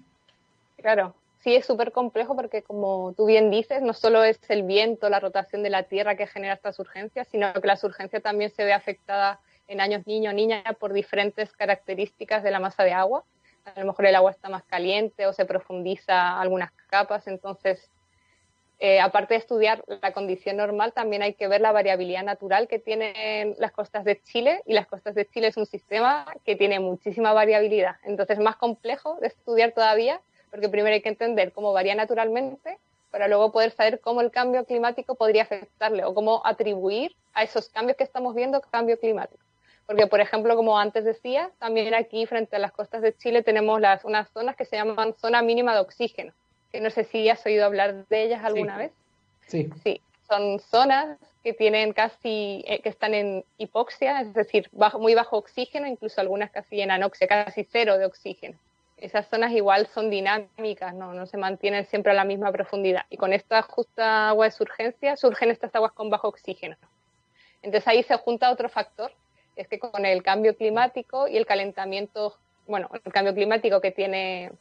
Claro, 0.77 1.13
sí 1.43 1.55
es 1.55 1.65
súper 1.65 1.91
complejo 1.91 2.35
porque, 2.35 2.63
como 2.63 3.13
tú 3.17 3.25
bien 3.25 3.51
dices, 3.51 3.81
no 3.81 3.93
solo 3.93 4.23
es 4.23 4.39
el 4.49 4.63
viento, 4.63 5.09
la 5.09 5.19
rotación 5.19 5.61
de 5.61 5.69
la 5.69 5.83
Tierra 5.83 6.15
que 6.15 6.25
genera 6.25 6.53
estas 6.53 6.79
urgencias, 6.79 7.27
sino 7.27 7.53
que 7.53 7.67
la 7.67 7.75
surgencia 7.75 8.21
también 8.21 8.49
se 8.49 8.63
ve 8.63 8.71
afectada 8.71 9.41
en 9.67 9.81
años 9.81 10.07
niño 10.07 10.31
o 10.31 10.33
niña 10.33 10.63
por 10.79 10.93
diferentes 10.93 11.51
características 11.51 12.43
de 12.43 12.51
la 12.51 12.61
masa 12.61 12.83
de 12.83 12.93
agua. 12.93 13.25
A 13.65 13.79
lo 13.79 13.85
mejor 13.85 14.05
el 14.05 14.15
agua 14.15 14.31
está 14.31 14.47
más 14.49 14.63
caliente 14.63 15.27
o 15.27 15.33
se 15.33 15.45
profundiza 15.45 16.39
algunas 16.39 16.71
capas, 16.87 17.27
entonces, 17.27 17.89
eh, 18.79 19.01
aparte 19.01 19.33
de 19.33 19.39
estudiar 19.39 19.83
la 19.87 20.13
condición 20.13 20.57
normal, 20.57 20.93
también 20.93 21.23
hay 21.23 21.33
que 21.33 21.49
ver 21.49 21.59
la 21.59 21.71
variabilidad 21.73 22.23
natural 22.23 22.69
que 22.69 22.79
tienen 22.79 23.55
las 23.57 23.71
costas 23.73 24.05
de 24.05 24.21
Chile 24.21 24.61
y 24.65 24.73
las 24.73 24.87
costas 24.87 25.13
de 25.15 25.25
Chile 25.25 25.47
es 25.47 25.57
un 25.57 25.65
sistema 25.65 26.25
que 26.45 26.55
tiene 26.55 26.79
muchísima 26.79 27.33
variabilidad. 27.33 27.95
Entonces, 28.03 28.37
es 28.37 28.43
más 28.43 28.55
complejo 28.55 29.17
de 29.19 29.27
estudiar 29.27 29.73
todavía 29.73 30.21
porque 30.53 30.69
primero 30.69 30.93
hay 30.93 31.01
que 31.01 31.09
entender 31.09 31.51
cómo 31.51 31.73
varía 31.73 31.95
naturalmente 31.95 32.77
para 33.09 33.27
luego 33.27 33.51
poder 33.51 33.71
saber 33.71 33.99
cómo 33.99 34.21
el 34.21 34.29
cambio 34.29 34.65
climático 34.65 35.15
podría 35.15 35.41
afectarle 35.41 36.05
o 36.05 36.13
cómo 36.13 36.45
atribuir 36.45 37.15
a 37.33 37.41
esos 37.41 37.69
cambios 37.69 37.97
que 37.97 38.03
estamos 38.03 38.35
viendo 38.35 38.61
cambio 38.61 38.99
climático. 38.99 39.43
Porque, 39.87 40.05
por 40.05 40.21
ejemplo, 40.21 40.55
como 40.55 40.77
antes 40.77 41.05
decía, 41.05 41.49
también 41.57 41.95
aquí 41.95 42.27
frente 42.27 42.55
a 42.55 42.59
las 42.59 42.71
costas 42.71 43.01
de 43.01 43.17
Chile 43.17 43.41
tenemos 43.41 43.81
las, 43.81 44.05
unas 44.05 44.29
zonas 44.29 44.55
que 44.55 44.65
se 44.65 44.75
llaman 44.75 45.15
zona 45.15 45.41
mínima 45.41 45.73
de 45.73 45.79
oxígeno, 45.79 46.33
que 46.71 46.79
no 46.79 46.91
sé 46.91 47.03
si 47.03 47.27
has 47.29 47.43
oído 47.47 47.65
hablar 47.65 48.05
de 48.05 48.21
ellas 48.21 48.43
alguna 48.43 48.77
vez. 48.77 48.91
Sí. 49.47 49.71
Sí, 49.83 50.01
son 50.29 50.59
zonas 50.59 51.17
que 51.43 51.53
tienen 51.53 51.93
casi, 51.93 52.63
eh, 52.67 52.79
que 52.83 52.89
están 52.89 53.15
en 53.15 53.43
hipoxia, 53.57 54.21
es 54.21 54.35
decir, 54.35 54.69
bajo, 54.71 54.99
muy 54.99 55.15
bajo 55.15 55.35
oxígeno, 55.35 55.87
incluso 55.87 56.21
algunas 56.21 56.51
casi 56.51 56.79
en 56.79 56.91
anoxia, 56.91 57.27
casi 57.27 57.63
cero 57.63 57.97
de 57.97 58.05
oxígeno 58.05 58.59
esas 59.03 59.27
zonas 59.27 59.51
igual 59.51 59.87
son 59.87 60.09
dinámicas, 60.09 60.93
¿no? 60.93 61.13
no 61.13 61.25
se 61.25 61.35
mantienen 61.35 61.85
siempre 61.87 62.13
a 62.13 62.15
la 62.15 62.23
misma 62.23 62.53
profundidad. 62.53 63.05
Y 63.09 63.17
con 63.17 63.33
esta 63.33 63.61
justa 63.61 64.29
agua 64.29 64.45
de 64.45 64.51
surgencia 64.51 65.17
surgen 65.17 65.51
estas 65.51 65.75
aguas 65.75 65.91
con 65.91 66.09
bajo 66.09 66.29
oxígeno. 66.29 66.77
Entonces 67.61 67.85
ahí 67.89 68.03
se 68.03 68.15
junta 68.15 68.49
otro 68.49 68.69
factor, 68.69 69.11
es 69.57 69.67
que 69.67 69.77
con 69.77 70.05
el 70.05 70.23
cambio 70.23 70.55
climático 70.55 71.27
y 71.27 71.35
el 71.35 71.45
calentamiento, 71.45 72.37
bueno, 72.65 72.89
el 72.93 73.11
cambio 73.11 73.33
climático 73.33 73.81
que 73.81 73.91
tiene 73.91 74.53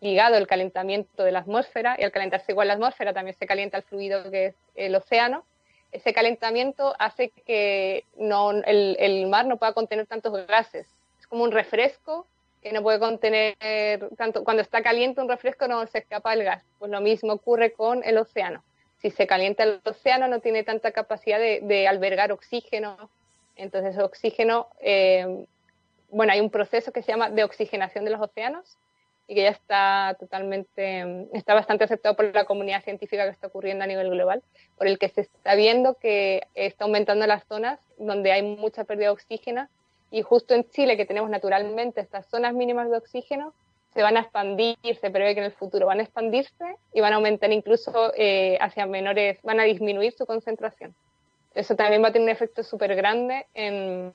ligado 0.00 0.36
el 0.36 0.46
calentamiento 0.46 1.24
de 1.24 1.32
la 1.32 1.40
atmósfera, 1.40 1.96
y 1.98 2.04
al 2.04 2.12
calentarse 2.12 2.52
igual 2.52 2.68
la 2.68 2.74
atmósfera 2.74 3.12
también 3.12 3.36
se 3.36 3.48
calienta 3.48 3.78
el 3.78 3.82
fluido 3.82 4.30
que 4.30 4.46
es 4.46 4.54
el 4.76 4.94
océano, 4.94 5.44
ese 5.90 6.12
calentamiento 6.12 6.94
hace 7.00 7.30
que 7.30 8.04
no, 8.16 8.52
el, 8.52 8.96
el 9.00 9.26
mar 9.26 9.46
no 9.46 9.56
pueda 9.56 9.72
contener 9.72 10.06
tantos 10.06 10.46
gases. 10.46 10.86
Es 11.18 11.26
como 11.26 11.42
un 11.42 11.50
refresco 11.50 12.28
que 12.62 12.72
no 12.72 12.82
puede 12.82 12.98
contener 12.98 13.56
tanto, 14.16 14.44
cuando 14.44 14.62
está 14.62 14.82
caliente 14.82 15.20
un 15.20 15.28
refresco 15.28 15.68
no 15.68 15.86
se 15.86 15.98
escapa 15.98 16.32
el 16.32 16.44
gas. 16.44 16.64
Pues 16.78 16.90
lo 16.90 17.00
mismo 17.00 17.32
ocurre 17.32 17.72
con 17.72 18.02
el 18.04 18.18
océano. 18.18 18.62
Si 18.98 19.10
se 19.10 19.26
calienta 19.26 19.62
el 19.62 19.80
océano 19.84 20.26
no 20.28 20.40
tiene 20.40 20.64
tanta 20.64 20.90
capacidad 20.90 21.38
de, 21.38 21.88
albergar 21.88 22.32
oxígeno. 22.32 23.10
Entonces 23.56 23.98
oxígeno, 23.98 24.68
eh, 24.80 25.46
bueno, 26.10 26.32
hay 26.32 26.40
un 26.40 26.50
proceso 26.50 26.92
que 26.92 27.02
se 27.02 27.12
llama 27.12 27.30
de 27.30 27.44
oxigenación 27.44 28.04
de 28.04 28.10
los 28.10 28.20
océanos 28.20 28.78
y 29.28 29.34
que 29.34 29.42
ya 29.42 29.50
está 29.50 30.16
totalmente, 30.18 31.28
está 31.34 31.54
bastante 31.54 31.84
aceptado 31.84 32.16
por 32.16 32.34
la 32.34 32.44
comunidad 32.44 32.82
científica 32.82 33.24
que 33.24 33.30
está 33.30 33.48
ocurriendo 33.48 33.84
a 33.84 33.86
nivel 33.86 34.08
global, 34.08 34.42
por 34.78 34.86
el 34.86 34.98
que 34.98 35.10
se 35.10 35.20
está 35.20 35.54
viendo 35.54 35.94
que 35.94 36.42
está 36.54 36.84
aumentando 36.84 37.26
las 37.26 37.44
zonas 37.46 37.78
donde 37.98 38.32
hay 38.32 38.42
mucha 38.42 38.84
pérdida 38.84 39.08
de 39.08 39.12
oxígeno 39.12 39.68
y 40.10 40.22
justo 40.22 40.54
en 40.54 40.68
Chile, 40.70 40.96
que 40.96 41.06
tenemos 41.06 41.30
naturalmente 41.30 42.00
estas 42.00 42.26
zonas 42.26 42.54
mínimas 42.54 42.90
de 42.90 42.96
oxígeno, 42.96 43.52
se 43.94 44.02
van 44.02 44.16
a 44.16 44.20
expandir, 44.20 44.76
se 44.82 45.10
prevé 45.10 45.34
que 45.34 45.40
en 45.40 45.46
el 45.46 45.52
futuro 45.52 45.86
van 45.86 46.00
a 46.00 46.02
expandirse 46.02 46.76
y 46.92 47.00
van 47.00 47.12
a 47.12 47.16
aumentar 47.16 47.52
incluso 47.52 48.12
eh, 48.16 48.58
hacia 48.60 48.86
menores, 48.86 49.38
van 49.42 49.60
a 49.60 49.64
disminuir 49.64 50.12
su 50.12 50.26
concentración. 50.26 50.94
Eso 51.54 51.74
también 51.74 52.02
va 52.02 52.08
a 52.08 52.12
tener 52.12 52.26
un 52.26 52.32
efecto 52.32 52.62
súper 52.62 52.94
grande 52.94 53.46
en 53.54 54.12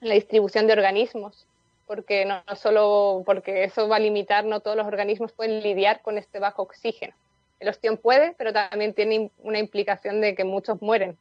la 0.00 0.14
distribución 0.14 0.66
de 0.66 0.74
organismos, 0.74 1.46
porque 1.86 2.24
no, 2.24 2.42
solo 2.56 3.22
porque 3.24 3.64
eso 3.64 3.88
va 3.88 3.96
a 3.96 4.00
limitar, 4.00 4.44
no 4.44 4.60
todos 4.60 4.76
los 4.76 4.86
organismos 4.86 5.32
pueden 5.32 5.62
lidiar 5.62 6.02
con 6.02 6.18
este 6.18 6.38
bajo 6.38 6.62
oxígeno. 6.62 7.14
El 7.58 7.68
ostión 7.68 7.96
puede, 7.96 8.34
pero 8.36 8.52
también 8.52 8.92
tiene 8.92 9.30
una 9.38 9.58
implicación 9.58 10.20
de 10.20 10.34
que 10.34 10.44
muchos 10.44 10.82
mueren 10.82 11.16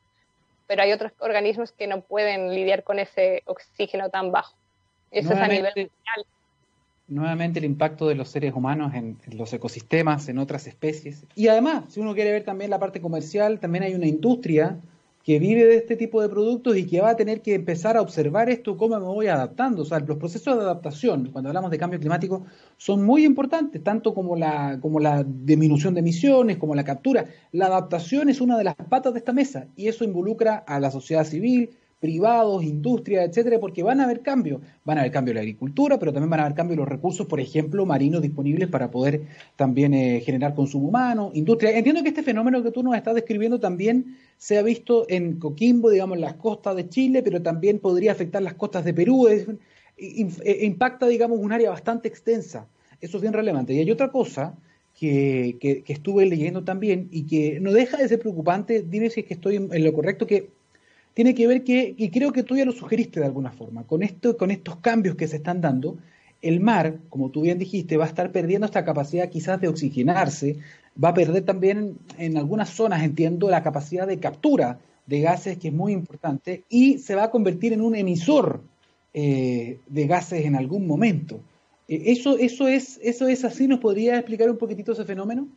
pero 0.68 0.82
hay 0.82 0.92
otros 0.92 1.12
organismos 1.20 1.72
que 1.72 1.88
no 1.88 2.02
pueden 2.02 2.54
lidiar 2.54 2.84
con 2.84 3.00
ese 3.00 3.44
oxígeno 3.46 4.10
tan 4.10 4.32
bajo. 4.32 4.56
Eso 5.12 5.34
es 5.34 5.40
a 5.40 5.48
nivel 5.48 5.72
mundial. 5.76 6.26
Nuevamente 7.08 7.60
el 7.60 7.66
impacto 7.66 8.08
de 8.08 8.16
los 8.16 8.30
seres 8.30 8.54
humanos 8.56 8.94
en, 8.96 9.18
los 9.32 9.54
ecosistemas, 9.54 10.28
en 10.28 10.40
otras 10.40 10.66
especies. 10.66 11.24
Y 11.36 11.48
además, 11.48 11.86
si 11.90 12.00
uno 12.00 12.16
quiere 12.16 12.32
ver 12.32 12.44
también 12.44 12.72
la 12.72 12.80
parte 12.80 13.00
comercial, 13.00 13.60
también 13.60 13.84
hay 13.84 13.94
una 13.94 14.08
industria 14.08 14.78
que 15.26 15.40
vive 15.40 15.66
de 15.66 15.78
este 15.78 15.96
tipo 15.96 16.22
de 16.22 16.30
productos 16.30 16.78
y 16.78 16.86
que 16.86 17.02
va 17.02 17.10
a 17.10 17.16
tener 17.16 17.42
que 17.42 17.56
empezar 17.56 17.98
a 17.98 18.02
observar 18.02 18.48
esto, 18.48 18.78
cómo 18.78 19.00
me 19.00 19.08
voy 19.08 19.26
adaptando. 19.26 19.82
O 19.82 19.86
sea, 19.86 20.00
los 20.00 20.18
procesos 20.18 20.56
de 20.56 20.62
adaptación, 20.62 21.32
cuando 21.32 21.50
hablamos 21.50 21.72
de 21.72 21.80
cambio 21.80 22.00
climático, 22.00 22.46
son 22.78 23.04
muy 23.04 23.26
importantes, 23.26 23.84
tanto 23.84 24.14
como 24.14 24.36
la, 24.36 24.78
como 24.80 25.00
la 25.00 25.26
disminución 25.28 25.96
de 25.96 26.02
emisiones, 26.02 26.58
como 26.58 26.76
la 26.76 26.84
captura. 26.84 27.26
La 27.52 27.66
adaptación 27.66 28.30
es 28.30 28.40
una 28.40 28.56
de 28.56 28.66
las 28.66 28.76
patas 28.76 29.14
de 29.14 29.20
esta 29.20 29.34
mesa 29.34 29.68
y 29.76 29.88
eso 29.88 30.04
involucra 30.04 30.58
a 30.58 30.80
la 30.80 30.92
sociedad 30.92 31.24
civil, 31.24 31.72
privados, 32.00 32.64
industria, 32.64 33.24
etcétera, 33.24 33.60
porque 33.60 33.82
van 33.82 34.00
a 34.00 34.04
haber 34.04 34.22
cambios. 34.22 34.62
Van 34.84 34.98
a 34.98 35.02
haber 35.02 35.12
cambios 35.12 35.32
en 35.32 35.36
la 35.36 35.42
agricultura, 35.42 35.98
pero 35.98 36.14
también 36.14 36.30
van 36.30 36.40
a 36.42 36.44
haber 36.44 36.56
cambios 36.56 36.76
en 36.76 36.80
los 36.80 36.90
recursos, 36.90 37.26
por 37.26 37.40
ejemplo, 37.40 37.86
marinos 37.86 38.22
disponibles 38.22 38.70
para 38.70 38.92
poder 38.92 39.22
también 39.56 39.94
eh, 39.94 40.22
generar 40.22 40.54
consumo 40.56 40.90
humano, 40.90 41.32
industria. 41.34 41.78
Entiendo 41.78 42.04
que 42.04 42.10
este 42.10 42.24
fenómeno 42.24 42.62
que 42.62 42.72
tú 42.72 42.84
nos 42.84 42.96
estás 42.96 43.16
describiendo 43.16 43.60
también 43.60 44.18
se 44.38 44.58
ha 44.58 44.62
visto 44.62 45.06
en 45.10 45.40
Coquimbo, 45.40 45.90
digamos, 45.90 46.18
en 46.18 46.22
las 46.22 46.36
costas 46.36 46.76
de 46.76 46.90
Chile, 46.90 47.24
pero 47.24 47.42
también 47.42 47.80
podría 47.80 48.12
afectar 48.12 48.42
las 48.42 48.56
costas 48.56 48.86
de 48.86 48.94
Perú. 48.94 49.28
E, 49.28 50.66
impacta, 50.66 51.08
digamos, 51.08 51.40
un 51.40 51.54
área 51.54 51.70
bastante 51.70 52.08
extensa. 52.08 52.68
Eso 53.00 53.18
es 53.18 53.22
bien 53.22 53.34
relevante. 53.34 53.74
Y 53.74 53.80
hay 53.80 53.90
otra 53.90 54.12
cosa 54.12 54.58
que, 54.94 55.58
que, 55.60 55.84
que, 55.84 55.94
estuve 55.94 56.26
leyendo 56.26 56.64
también 56.64 57.08
y 57.12 57.26
que 57.26 57.60
no 57.60 57.72
deja 57.72 57.98
de 57.98 58.08
ser 58.08 58.20
preocupante, 58.20 58.84
dime 58.84 59.10
si 59.10 59.22
es 59.22 59.26
que 59.26 59.34
estoy 59.34 59.56
en 59.56 59.84
lo 59.84 59.94
correcto, 59.94 60.28
que 60.28 60.50
tiene 61.16 61.34
que 61.34 61.48
ver 61.48 61.64
que, 61.64 61.96
y 61.98 62.10
creo 62.10 62.34
que 62.34 62.44
tú 62.44 62.58
ya 62.58 62.66
lo 62.66 62.74
sugeriste 62.74 63.22
de 63.22 63.26
alguna 63.26 63.52
forma, 63.52 63.84
con, 63.88 64.04
esto, 64.04 64.38
con 64.38 64.52
estos 64.52 64.76
cambios 64.76 65.16
que 65.16 65.28
se 65.28 65.38
están 65.38 65.62
dando, 65.62 65.98
el 66.42 66.60
mar, 66.60 66.98
como 67.10 67.30
tú 67.30 67.42
bien 67.42 67.58
dijiste, 67.58 67.96
va 67.96 68.04
a 68.04 68.10
estar 68.10 68.32
perdiendo 68.34 68.66
esta 68.66 68.84
capacidad 68.84 69.30
quizás 69.30 69.60
de 69.62 69.70
oxigenarse, 69.70 70.58
va 71.02 71.10
a 71.10 71.14
perder 71.14 71.44
también 71.44 71.98
en 72.18 72.38
algunas 72.38 72.70
zonas, 72.70 73.02
entiendo, 73.02 73.50
la 73.50 73.64
capacidad 73.64 74.06
de 74.06 74.20
captura 74.20 74.78
de 75.06 75.22
gases, 75.22 75.58
que 75.58 75.70
es 75.70 75.74
muy 75.74 75.94
importante, 75.94 76.64
y 76.70 76.98
se 76.98 77.16
va 77.16 77.24
a 77.24 77.32
convertir 77.32 77.72
en 77.72 77.82
un 77.82 77.96
emisor 77.96 78.62
eh, 79.14 79.80
de 79.88 80.08
gases 80.08 80.46
en 80.46 80.58
algún 80.58 80.86
momento. 80.86 81.40
Eh, 81.88 82.04
¿Eso, 82.08 82.38
eso, 82.38 82.68
es, 82.68 83.00
¿Eso 83.02 83.30
es 83.30 83.46
así? 83.46 83.70
¿Nos 83.70 83.80
podría 83.80 84.18
explicar 84.18 84.50
un 84.50 84.58
poquitito 84.58 84.92
ese 84.92 85.06
fenómeno? 85.06 85.48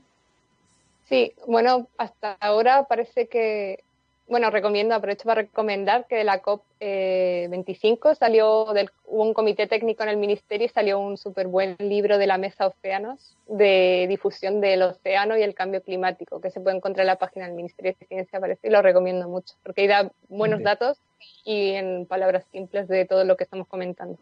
Sí, 1.09 1.33
bueno, 1.49 1.89
hasta 1.97 2.33
ahora 2.35 2.85
parece 2.85 3.27
que, 3.27 3.81
bueno, 4.29 4.51
recomiendo, 4.51 4.95
aprovecho 4.95 5.25
para 5.25 5.43
recomendar 5.43 6.07
que 6.07 6.17
de 6.17 6.25
la 6.25 6.43
COP25 6.43 8.13
eh, 8.13 8.15
salió, 8.15 8.73
del, 8.75 8.91
hubo 9.07 9.23
un 9.23 9.35
comité 9.35 9.67
técnico 9.67 10.03
en 10.03 10.11
el 10.11 10.19
ministerio 10.19 10.67
y 10.67 10.69
salió 10.69 10.99
un 10.99 11.17
súper 11.17 11.47
buen 11.47 11.77
libro 11.79 12.19
de 12.19 12.27
la 12.27 12.39
Mesa 12.39 12.67
Océanos 12.67 13.37
de 13.47 14.07
difusión 14.09 14.61
del 14.61 14.83
océano 14.83 15.37
y 15.37 15.43
el 15.43 15.55
cambio 15.55 15.83
climático, 15.83 16.41
que 16.41 16.51
se 16.51 16.61
puede 16.61 16.77
encontrar 16.77 17.05
en 17.05 17.09
la 17.09 17.17
página 17.17 17.47
del 17.47 17.55
Ministerio 17.55 17.95
de 17.99 18.07
Ciencia, 18.07 18.39
parece, 18.39 18.69
y 18.69 18.71
lo 18.71 18.83
recomiendo 18.83 19.29
mucho, 19.29 19.55
porque 19.63 19.83
ahí 19.83 19.87
da 19.89 20.11
buenos 20.29 20.63
datos 20.63 20.99
y 21.45 21.71
en 21.73 22.07
palabras 22.07 22.45
simples 22.53 22.87
de 22.89 23.07
todo 23.07 23.25
lo 23.25 23.37
que 23.37 23.45
estamos 23.45 23.67
comentando. 23.67 24.19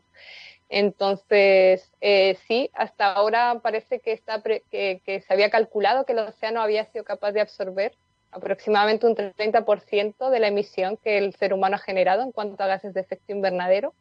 Entonces, 0.69 1.91
eh, 2.01 2.37
sí, 2.47 2.71
hasta 2.75 3.13
ahora 3.13 3.61
parece 3.63 4.01
que, 4.01 4.13
está 4.13 4.43
que, 4.43 5.01
se 5.27 5.33
había 5.33 5.51
calculado 5.51 6.05
que 6.05 6.13
el 6.13 6.21
océano 6.21 6.61
había 6.61 6.85
sido 6.87 7.05
capaz 7.05 7.33
de 7.33 7.41
absorber 7.41 7.93
aproximadamente 8.37 9.07
un 9.07 9.17
30% 9.17 10.31
de 10.31 10.41
la 10.41 10.49
emisión 10.49 10.97
que 10.97 11.19
el 11.19 11.35
ser 11.35 11.53
humano 11.53 11.77
ha 11.77 11.79
generado 11.79 12.23
en 12.23 12.33
cuanto 12.33 12.63
a 12.63 12.67
gases 12.67 12.95
de 12.95 13.01
efecto 13.01 13.33
invernadero, 13.33 13.95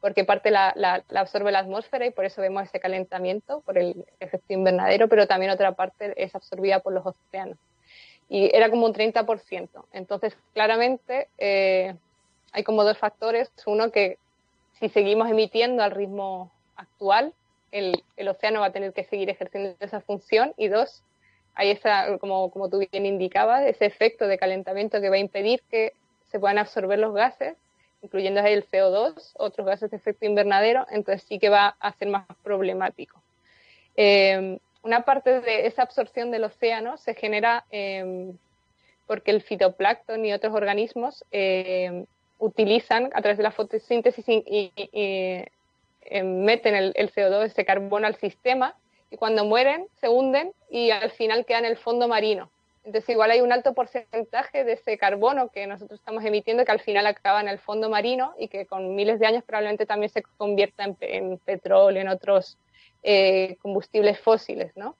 porque 0.00 0.24
parte 0.24 0.50
la, 0.50 0.72
la, 0.76 1.04
absorbe 1.14 1.52
la 1.52 1.60
atmósfera 1.60 2.06
y 2.06 2.10
por 2.10 2.24
eso 2.24 2.40
vemos 2.40 2.64
ese 2.64 2.80
calentamiento 2.80 3.60
por 3.60 3.78
el 3.78 4.04
efecto 4.20 4.52
invernadero, 4.52 5.08
pero 5.08 5.26
también 5.26 5.52
otra 5.52 5.72
parte 5.72 6.14
es 6.16 6.34
absorbida 6.34 6.80
por 6.80 6.92
los 6.92 7.04
océanos. 7.06 7.58
Y 8.28 8.54
era 8.56 8.70
como 8.70 8.86
un 8.86 8.94
30%. 8.94 9.68
Entonces, 9.92 10.34
claramente, 10.54 11.28
eh, 11.38 11.94
hay 12.52 12.64
como 12.64 12.84
dos 12.84 12.96
factores. 12.98 13.50
Uno, 13.66 13.90
que 13.90 14.18
si 14.80 14.88
seguimos 14.88 15.28
emitiendo 15.30 15.82
al 15.82 15.90
ritmo 15.90 16.50
actual, 16.76 17.34
el, 17.72 18.02
océano 18.28 18.60
va 18.60 18.66
a 18.66 18.72
tener 18.72 18.92
que 18.92 19.04
seguir 19.04 19.28
ejerciendo 19.30 19.74
esa 19.80 20.00
función. 20.00 20.54
Y 20.56 20.68
dos, 20.68 21.02
hay 21.54 21.70
esa, 21.70 22.18
como, 22.18 22.50
como 22.50 22.68
tú 22.68 22.78
bien 22.90 23.06
indicabas, 23.06 23.62
ese 23.66 23.86
efecto 23.86 24.26
de 24.26 24.38
calentamiento 24.38 25.00
que 25.00 25.10
va 25.10 25.16
a 25.16 25.20
impedir 25.20 25.62
que 25.70 25.92
se 26.30 26.40
puedan 26.40 26.58
absorber 26.58 26.98
los 26.98 27.14
gases, 27.14 27.56
incluyendo 28.02 28.40
el 28.40 28.66
CO2, 28.66 29.32
otros 29.34 29.66
gases 29.66 29.90
de 29.90 29.96
efecto 29.96 30.26
invernadero, 30.26 30.86
entonces 30.90 31.22
sí 31.28 31.38
que 31.38 31.50
va 31.50 31.76
a 31.78 31.92
ser 31.92 32.08
más 32.08 32.26
problemático. 32.42 33.20
Eh, 33.96 34.58
una 34.82 35.02
parte 35.04 35.40
de 35.40 35.66
esa 35.66 35.82
absorción 35.82 36.30
del 36.30 36.44
océano 36.44 36.96
se 36.96 37.14
genera 37.14 37.64
eh, 37.70 38.32
porque 39.06 39.30
el 39.30 39.42
fitoplancton 39.42 40.24
y 40.24 40.32
otros 40.32 40.54
organismos 40.54 41.24
eh, 41.30 42.04
utilizan 42.38 43.10
a 43.14 43.20
través 43.20 43.36
de 43.36 43.44
la 43.44 43.52
fotosíntesis 43.52 44.24
y, 44.28 44.72
meten 46.24 46.74
el, 46.74 47.12
CO2, 47.12 47.44
ese 47.44 47.64
carbono 47.64 48.06
al 48.06 48.16
sistema 48.16 48.74
y 49.12 49.16
cuando 49.18 49.44
mueren 49.44 49.86
se 50.00 50.08
hunden 50.08 50.52
y 50.70 50.90
al 50.90 51.10
final 51.10 51.44
queda 51.44 51.58
en 51.58 51.66
el 51.66 51.76
fondo 51.76 52.08
marino. 52.08 52.50
Entonces 52.84 53.10
igual 53.10 53.30
hay 53.30 53.42
un 53.42 53.52
alto 53.52 53.74
porcentaje 53.74 54.64
de 54.64 54.72
ese 54.72 54.96
carbono 54.96 55.50
que 55.50 55.66
nosotros 55.66 56.00
estamos 56.00 56.24
emitiendo 56.24 56.64
que 56.64 56.72
al 56.72 56.80
final 56.80 57.06
acaba 57.06 57.40
en 57.40 57.48
el 57.48 57.58
fondo 57.58 57.90
marino 57.90 58.32
y 58.38 58.48
que 58.48 58.64
con 58.66 58.96
miles 58.96 59.20
de 59.20 59.26
años 59.26 59.44
probablemente 59.44 59.86
también 59.86 60.10
se 60.10 60.22
convierta 60.22 60.84
en, 61.00 61.38
petróleo, 61.38 62.00
en 62.00 62.08
otros 62.08 62.56
eh, 63.02 63.56
combustibles 63.60 64.18
fósiles, 64.18 64.76
¿no? 64.76 64.96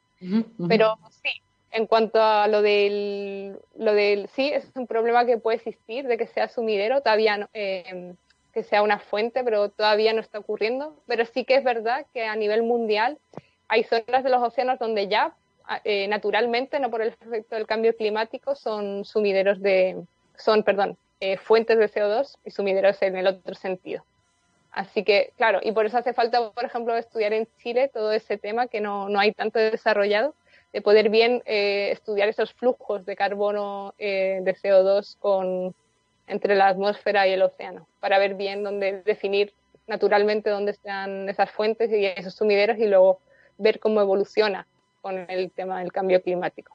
Pero 0.69 0.99
sí, 1.11 1.31
en 1.73 1.87
cuanto 1.87 2.23
a 2.23 2.47
lo 2.47 2.63
del, 2.63 3.57
lo 3.77 3.93
del, 3.95 4.29
sí, 4.29 4.53
es 4.53 4.71
un 4.77 4.87
problema 4.87 5.27
que 5.27 5.39
puede 5.39 5.57
existir, 5.57 6.07
de 6.07 6.17
que 6.17 6.29
sea 6.29 6.49
sumidero, 6.49 7.01
todavía 7.01 7.39
no, 7.39 7.49
eh, 7.55 8.15
que 8.53 8.63
sea 8.63 8.83
una 8.83 9.01
fuente, 9.01 9.43
pero 9.43 9.71
todavía 9.71 10.13
no 10.13 10.21
está 10.21 10.39
ocurriendo. 10.39 10.95
Pero 11.07 11.25
sí 11.27 11.45
que 11.45 11.57
es 11.57 11.65
verdad 11.65 12.07
que 12.13 12.25
a 12.25 12.37
nivel 12.37 12.63
mundial 12.63 13.19
hay 13.73 13.85
zonas 13.85 14.23
de 14.23 14.29
los 14.29 14.43
océanos 14.43 14.79
donde 14.79 15.09
ya 15.09 15.35
eh, 15.85 16.07
naturalmente, 16.07 16.79
no 16.79 16.91
por 16.91 17.01
el 17.01 17.09
efecto 17.09 17.55
del 17.55 17.67
cambio 17.67 17.97
climático, 17.97 18.55
son 18.55 19.07
sumideros 19.07 19.63
de, 19.63 19.97
son, 20.37 20.63
perdón, 20.63 20.99
eh, 21.21 21.39
fuentes 21.39 21.79
de 21.79 21.89
CO2 21.89 22.37
y 22.45 22.51
sumideros 22.51 23.01
en 23.01 23.17
el 23.17 23.27
otro 23.29 23.55
sentido. 23.55 24.05
Así 24.73 25.05
que, 25.05 25.33
claro, 25.39 25.61
y 25.63 25.73
por 25.73 25.87
eso 25.87 25.97
hace 25.97 26.13
falta, 26.13 26.51
por 26.51 26.65
ejemplo, 26.67 26.95
estudiar 26.99 27.33
en 27.33 27.49
Chile 27.63 27.89
todo 27.89 28.13
ese 28.13 28.37
tema 28.37 28.67
que 28.67 28.83
no, 28.83 29.09
no 29.09 29.19
hay 29.19 29.33
tanto 29.33 29.59
desarrollado 29.59 30.35
de 30.75 30.83
poder 30.83 31.09
bien 31.09 31.43
eh, 31.47 31.93
estudiar 31.93 32.29
esos 32.29 32.53
flujos 32.53 33.07
de 33.07 33.17
carbono 33.17 33.95
de 33.99 34.57
CO2 34.63 35.17
con, 35.19 35.75
entre 36.27 36.57
la 36.57 36.69
atmósfera 36.69 37.27
y 37.27 37.33
el 37.33 37.43
océano, 37.43 37.87
para 38.01 38.19
ver 38.19 38.35
bien 38.35 38.65
dónde 38.65 39.01
definir 39.03 39.55
naturalmente 39.87 40.51
dónde 40.51 40.73
están 40.73 41.31
esas 41.31 41.51
fuentes 41.51 41.91
y 41.91 42.05
esos 42.05 42.35
sumideros 42.35 42.77
y 42.79 42.87
luego 42.87 43.21
ver 43.59 43.79
cómo 43.79 44.01
evoluciona 44.01 44.67
con 45.01 45.19
el 45.29 45.51
tema 45.51 45.81
del 45.81 45.93
cambio 45.93 46.23
climático. 46.23 46.75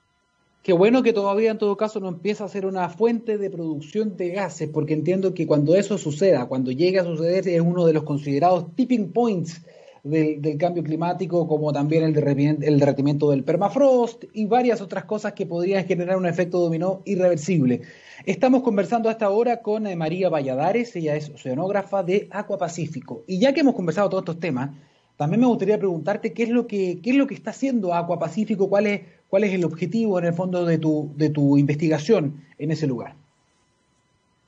Qué 0.63 0.73
bueno 0.73 1.01
que 1.01 1.13
todavía 1.13 1.51
en 1.51 1.57
todo 1.57 1.77
caso 1.77 1.99
no 2.01 2.09
empieza 2.09 2.43
a 2.43 2.49
ser 2.49 2.65
una 2.65 2.89
fuente 2.89 3.37
de 3.37 3.49
producción 3.49 4.17
de 4.17 4.31
gases, 4.31 4.69
porque 4.69 4.93
entiendo 4.93 5.33
que 5.33 5.47
cuando 5.47 5.75
eso 5.75 5.97
suceda, 5.97 6.47
cuando 6.47 6.71
llegue 6.71 6.99
a 6.99 7.05
suceder, 7.05 7.47
es 7.47 7.61
uno 7.61 7.85
de 7.85 7.93
los 7.93 8.03
considerados 8.03 8.75
tipping 8.75 9.13
points 9.13 9.61
del, 10.03 10.57
cambio 10.57 10.83
climático, 10.83 11.47
como 11.47 11.71
también 11.71 12.03
el, 12.03 12.17
el 12.63 12.79
derretimiento 12.79 13.29
del 13.31 13.43
permafrost 13.43 14.25
y 14.33 14.45
varias 14.45 14.81
otras 14.81 15.05
cosas 15.05 15.33
que 15.33 15.45
podrían 15.45 15.85
generar 15.85 16.17
un 16.17 16.25
efecto 16.25 16.59
dominó 16.59 17.01
irreversible. 17.05 17.81
Estamos 18.25 18.63
conversando 18.63 19.09
hasta 19.09 19.25
ahora 19.25 19.61
con 19.61 19.87
eh, 19.87 19.95
María 19.95 20.29
Valladares, 20.29 20.95
ella 20.95 21.15
es 21.15 21.29
oceanógrafa 21.29 22.03
de 22.03 22.27
Aqua 22.31 22.57
Pacífico. 22.57 23.23
Y 23.27 23.39
ya 23.39 23.53
que 23.53 23.61
hemos 23.61 23.75
conversado 23.75 24.09
todos 24.09 24.23
estos 24.23 24.39
temas, 24.39 24.71
también 25.17 25.41
me 25.41 25.47
gustaría 25.47 25.77
preguntarte 25.77 26.33
qué 26.33 26.43
es 26.43 26.49
lo 26.49 26.67
que, 26.67 27.01
qué 27.01 27.09
es 27.09 27.15
lo 27.15 27.27
que 27.27 27.33
está 27.33 27.49
haciendo 27.49 27.93
Aqua 27.93 28.19
Pacífico, 28.19 28.69
cuál 28.69 28.87
es, 28.87 29.01
cuál 29.29 29.43
es 29.43 29.53
el 29.53 29.65
objetivo 29.65 30.19
en 30.19 30.25
el 30.25 30.33
fondo 30.33 30.65
de 30.65 30.77
tu, 30.77 31.11
de 31.15 31.29
tu 31.29 31.57
investigación 31.57 32.45
en 32.59 32.71
ese 32.71 32.87
lugar. 32.87 33.15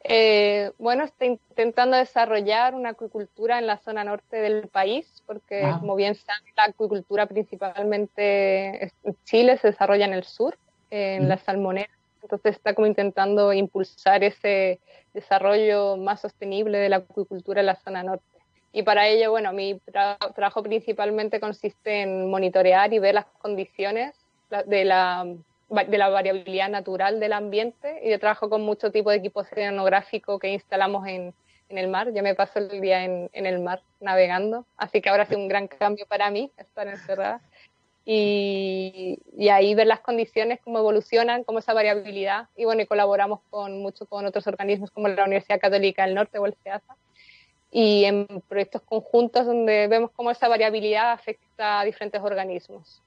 Eh, 0.04 0.72
bueno, 0.78 1.04
está 1.04 1.26
intentando 1.26 1.98
desarrollar 1.98 2.74
una 2.74 2.90
acuicultura 2.90 3.60
en 3.60 3.68
la 3.68 3.78
zona 3.78 4.04
norte 4.04 4.38
del 4.38 4.68
país, 4.68 5.24
porque 5.26 5.64
ah. 5.64 5.78
como 5.80 5.96
bien 5.96 6.16
saben, 6.16 6.44
la 6.56 6.66
acuicultura 6.66 7.26
principalmente 7.26 8.86
en 8.86 9.16
Chile 9.26 9.58
se 9.58 9.68
desarrolla 9.68 10.06
en 10.06 10.14
el 10.14 10.24
sur, 10.24 10.58
en 10.90 11.28
la 11.28 11.38
salmonera. 11.38 11.90
Entonces 12.22 12.56
está 12.56 12.74
como 12.74 12.88
intentando 12.88 13.54
impulsar 13.54 14.24
ese 14.24 14.80
desarrollo 15.14 15.98
más 15.98 16.22
sostenible 16.22 16.78
de 16.78 16.90
la 16.90 16.98
acuicultura 16.98 17.60
en 17.60 17.68
la 17.68 17.76
zona 17.76 18.04
norte. 18.04 18.38
Y 18.72 18.84
para 18.84 19.08
ello, 19.08 19.32
bueno, 19.32 19.52
mi 19.52 19.80
trabajo 19.92 20.62
principalmente 20.62 21.40
consiste 21.40 22.02
en 22.02 22.30
monitorear 22.30 22.94
y 22.94 23.00
ver 23.00 23.16
las 23.16 23.26
condiciones 23.42 24.16
de 24.66 24.86
la 24.86 25.26
de 25.70 25.98
la 25.98 26.10
variabilidad 26.10 26.70
natural 26.70 27.20
del 27.20 27.34
ambiente 27.34 28.02
y 28.04 28.10
yo 28.10 28.20
trabajo 28.20 28.50
con 28.50 28.62
mucho 28.62 28.92
tipo 28.92 29.12
de 29.12 29.18
equipo 29.18 29.42
oceanográfico 29.42 30.40
que 30.40 30.50
instalamos 30.50 31.08
en, 31.08 31.34
en 31.70 31.78
el 31.78 31.88
mar. 31.88 32.12
Yo 32.14 32.24
me 32.24 32.36
paso 32.36 32.60
el 32.60 32.82
día 32.82 33.06
en, 33.06 33.30
en, 33.34 33.46
el 33.46 33.60
mar 33.60 33.82
navegando, 34.00 34.66
así 34.78 35.02
que 35.02 35.10
ahora 35.10 35.24
ha 35.24 35.26
sido 35.28 35.40
un 35.40 35.48
gran 35.48 35.68
cambio 35.68 36.06
para 36.08 36.32
mí 36.32 36.52
estar 36.58 36.88
encerrada. 36.88 37.42
Y, 38.06 39.20
y, 39.38 39.50
ahí 39.50 39.76
ver 39.76 39.86
las 39.86 40.00
condiciones, 40.00 40.60
cómo 40.64 40.80
evolucionan, 40.80 41.44
cómo 41.44 41.60
esa 41.60 41.76
variabilidad. 41.76 42.48
Y 42.58 42.66
bueno, 42.66 42.82
y 42.82 42.88
colaboramos 42.88 43.42
con 43.52 43.84
mucho 43.84 44.08
con 44.08 44.26
otros 44.26 44.48
organismos 44.48 44.90
como 44.90 45.08
la 45.10 45.26
Universidad 45.26 45.60
Católica 45.60 46.06
del 46.06 46.16
Norte 46.16 46.40
o 46.40 46.48
el 46.48 46.56
CEASA. 46.64 46.96
Y 47.72 48.06
en 48.06 48.28
proyectos 48.48 48.82
conjuntos 48.82 49.46
donde 49.46 49.88
vemos 49.88 50.12
cómo 50.16 50.32
esa 50.32 50.48
variabilidad 50.48 51.12
afecta 51.12 51.82
a 51.82 51.86
diferentes 51.86 52.22
organismos. 52.22 53.02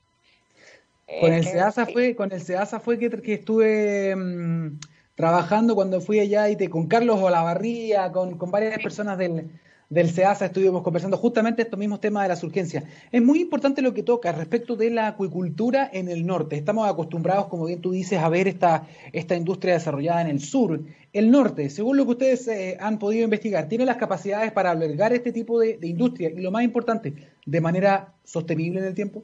Con 1.21 1.33
el 1.33 1.45
SEASA 1.45 1.87
fue, 1.87 2.15
con 2.15 2.33
el 2.33 2.41
SEASA 2.41 2.81
fue 2.81 2.99
que, 2.99 3.11
que 3.11 3.35
estuve 3.35 4.15
mm, 4.15 4.79
trabajando 5.15 5.75
cuando 5.75 6.01
fui 6.01 6.21
allá 6.21 6.49
y 6.49 6.57
te, 6.57 6.71
con 6.71 6.87
Carlos 6.87 7.21
Olavarría, 7.21 8.11
con, 8.13 8.39
con 8.39 8.51
varias 8.51 8.81
personas 8.83 9.19
del, 9.19 9.51
del 9.93 10.09
SEASA 10.09 10.47
estuvimos 10.47 10.83
conversando 10.83 11.19
justamente 11.19 11.61
estos 11.61 11.79
mismos 11.79 12.01
temas 12.01 12.23
de 12.23 12.31
las 12.31 12.43
urgencias. 12.43 12.85
Es 13.11 13.21
muy 13.21 13.43
importante 13.43 13.83
lo 13.83 13.93
que 13.93 14.03
toca 14.03 14.33
respecto 14.33 14.75
de 14.75 14.89
la 14.89 15.09
acuicultura 15.09 15.89
en 15.93 16.09
el 16.09 16.25
norte. 16.25 16.57
Estamos 16.57 16.89
acostumbrados, 16.89 17.49
como 17.49 17.67
bien 17.67 17.83
tú 17.83 17.93
dices, 17.93 18.19
a 18.19 18.31
ver 18.31 18.49
esta, 18.49 18.87
esta 19.13 19.37
industria 19.37 19.75
desarrollada 19.75 20.23
en 20.23 20.29
el 20.29 20.41
sur. 20.41 20.81
El 21.13 21.31
norte, 21.31 21.69
según 21.69 21.99
lo 21.99 22.07
que 22.07 22.13
ustedes 22.13 22.49
eh, 22.49 22.79
han 22.81 22.99
podido 22.99 23.25
investigar, 23.25 23.69
tiene 23.69 23.85
las 23.85 23.99
capacidades 23.99 24.51
para 24.53 24.71
albergar 24.71 25.13
este 25.13 25.31
tipo 25.31 25.61
de, 25.61 25.79
industria 25.83 26.31
y 26.31 26.41
lo 26.41 26.51
más 26.51 26.65
importante, 26.65 27.13
de 27.45 27.61
manera 27.61 28.15
sostenible 28.25 28.81
en 28.81 28.87
el 28.87 28.95
tiempo. 28.95 29.23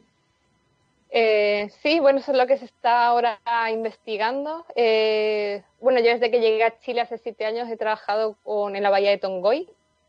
Eh, 1.11 1.71
sí, 1.83 1.99
bueno, 1.99 2.19
eso 2.19 2.33
es 2.33 2.37
lo 2.37 2.47
que 2.47 2.59
se 2.59 2.67
está 2.67 3.07
ahora 3.07 3.41
investigando. 3.73 4.67
Eh, 4.77 5.63
bueno, 5.81 6.01
yo 6.01 6.11
desde 6.11 6.31
que 6.31 6.41
llegué 6.41 6.63
a 6.63 6.79
Chile 6.81 7.01
hace 7.01 7.17
siete 7.17 7.47
años 7.47 7.71
he 7.71 7.79
trabajado 7.79 8.37
con, 8.45 8.77
en 8.77 8.83
la 8.83 8.91
bahía 8.91 9.09
de 9.09 9.17
Tongoy, 9.17 9.67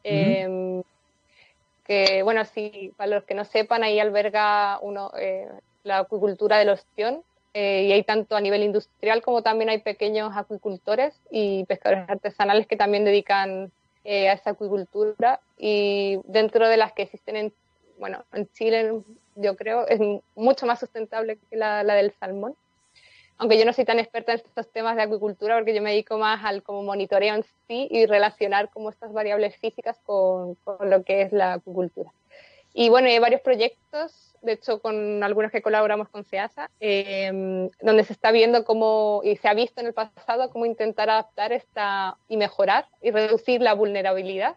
em, 0.10 0.84
que, 1.86 2.24
bueno, 2.24 2.46
sí, 2.46 2.94
para 2.98 3.16
los 3.16 3.24
que 3.24 3.34
no 3.34 3.46
sepan, 3.46 3.84
ahí 3.84 4.00
alberga 4.00 4.80
uno, 4.82 5.12
eh, 5.18 5.48
la 5.84 6.00
acuicultura 6.00 6.58
del 6.58 6.70
ostión, 6.70 7.24
eh, 7.54 7.86
y 7.88 7.92
hay 7.92 8.04
tanto 8.04 8.36
a 8.36 8.42
nivel 8.42 8.64
industrial 8.64 9.24
como 9.24 9.42
también 9.42 9.70
hay 9.70 9.80
pequeños 9.80 10.32
acuicultores 10.36 11.20
y 11.32 11.66
pescadores 11.66 12.08
artesanales 12.08 12.68
que 12.68 12.78
también 12.78 13.06
dedican 13.06 13.72
eh, 14.04 14.30
a 14.30 14.34
esa 14.34 14.52
acuicultura 14.52 15.40
y 15.58 16.20
dentro 16.26 16.70
de 16.70 16.78
las 16.78 16.94
que 16.94 17.04
existen 17.04 17.36
en, 17.36 17.54
bueno, 17.98 18.24
en 18.34 18.48
Chile 18.54 19.02
yo 19.36 19.56
creo 19.56 19.88
es 19.88 20.00
mucho 20.36 20.68
más 20.68 20.80
sustentable 20.80 21.40
que 21.50 21.58
la, 21.58 21.84
del 21.84 22.14
salmón. 22.20 22.56
Aunque 23.40 23.58
yo 23.58 23.66
no 23.66 23.74
soy 23.74 23.86
tan 23.86 24.00
experta 24.00 24.34
en 24.34 24.40
estos 24.40 24.70
temas 24.72 24.96
de 24.96 25.02
acuicultura 25.02 25.56
porque 25.56 25.74
yo 25.74 25.82
me 25.82 25.92
dedico 25.92 26.18
más 26.18 26.44
al 26.46 26.62
como 26.62 26.84
monitoreo 26.84 27.36
en 27.36 27.44
sí 27.68 27.88
y 27.90 28.06
relacionar 28.06 28.70
como 28.70 28.90
estas 28.90 29.12
variables 29.12 29.56
físicas 29.58 29.98
con, 30.06 30.56
con 30.56 30.90
lo 30.90 31.04
que 31.04 31.24
es 31.24 31.32
la 31.32 31.54
acuicultura. 31.54 32.12
Y 32.74 32.90
bueno, 32.90 33.08
hay 33.08 33.18
varios 33.18 33.42
proyectos 33.42 34.30
de 34.42 34.54
hecho 34.54 34.80
con 34.80 35.24
algunos 35.24 35.52
que 35.52 35.62
colaboramos 35.62 36.10
con 36.10 36.24
SEASA, 36.24 36.70
em, 36.80 37.70
donde 37.82 38.04
se 38.04 38.14
está 38.14 38.32
viendo 38.32 38.64
cómo, 38.64 39.22
y 39.24 39.36
se 39.38 39.48
ha 39.48 39.54
visto 39.54 39.82
en 39.82 39.88
el 39.88 39.94
pasado, 39.94 40.50
cómo 40.50 40.66
intentar 40.66 41.10
adaptar 41.10 41.52
esta 41.52 42.18
y 42.28 42.38
mejorar 42.38 42.88
y 43.02 43.12
reducir 43.12 43.62
la 43.62 43.74
vulnerabilidad 43.74 44.56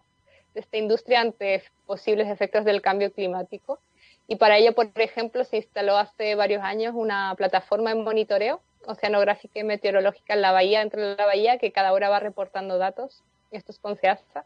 de 0.54 0.60
esta 0.60 0.76
industria 0.76 1.20
ante 1.20 1.62
posibles 1.86 2.28
efectos 2.28 2.64
del 2.64 2.82
cambio 2.82 3.12
climático. 3.12 3.80
Y 4.28 4.36
para 4.36 4.58
ello, 4.58 4.74
por 4.74 4.90
ejemplo, 4.96 5.44
se 5.44 5.56
instaló 5.56 5.96
hace 5.96 6.34
varios 6.34 6.62
años 6.62 6.94
una 6.94 7.34
plataforma 7.36 7.90
de 7.90 8.00
monitoreo 8.00 8.60
oceanográfica 8.86 9.60
y 9.60 9.64
meteorológica 9.64 10.34
en 10.34 10.42
la 10.42 10.52
bahía, 10.52 10.80
dentro 10.80 11.00
de 11.00 11.16
la 11.16 11.26
bahía, 11.26 11.58
que 11.58 11.72
cada 11.72 11.92
hora 11.92 12.08
va 12.08 12.20
reportando 12.20 12.78
datos, 12.78 13.22
esto 13.50 13.72
es 13.72 13.78
con 13.78 13.96
SEASA, 13.96 14.44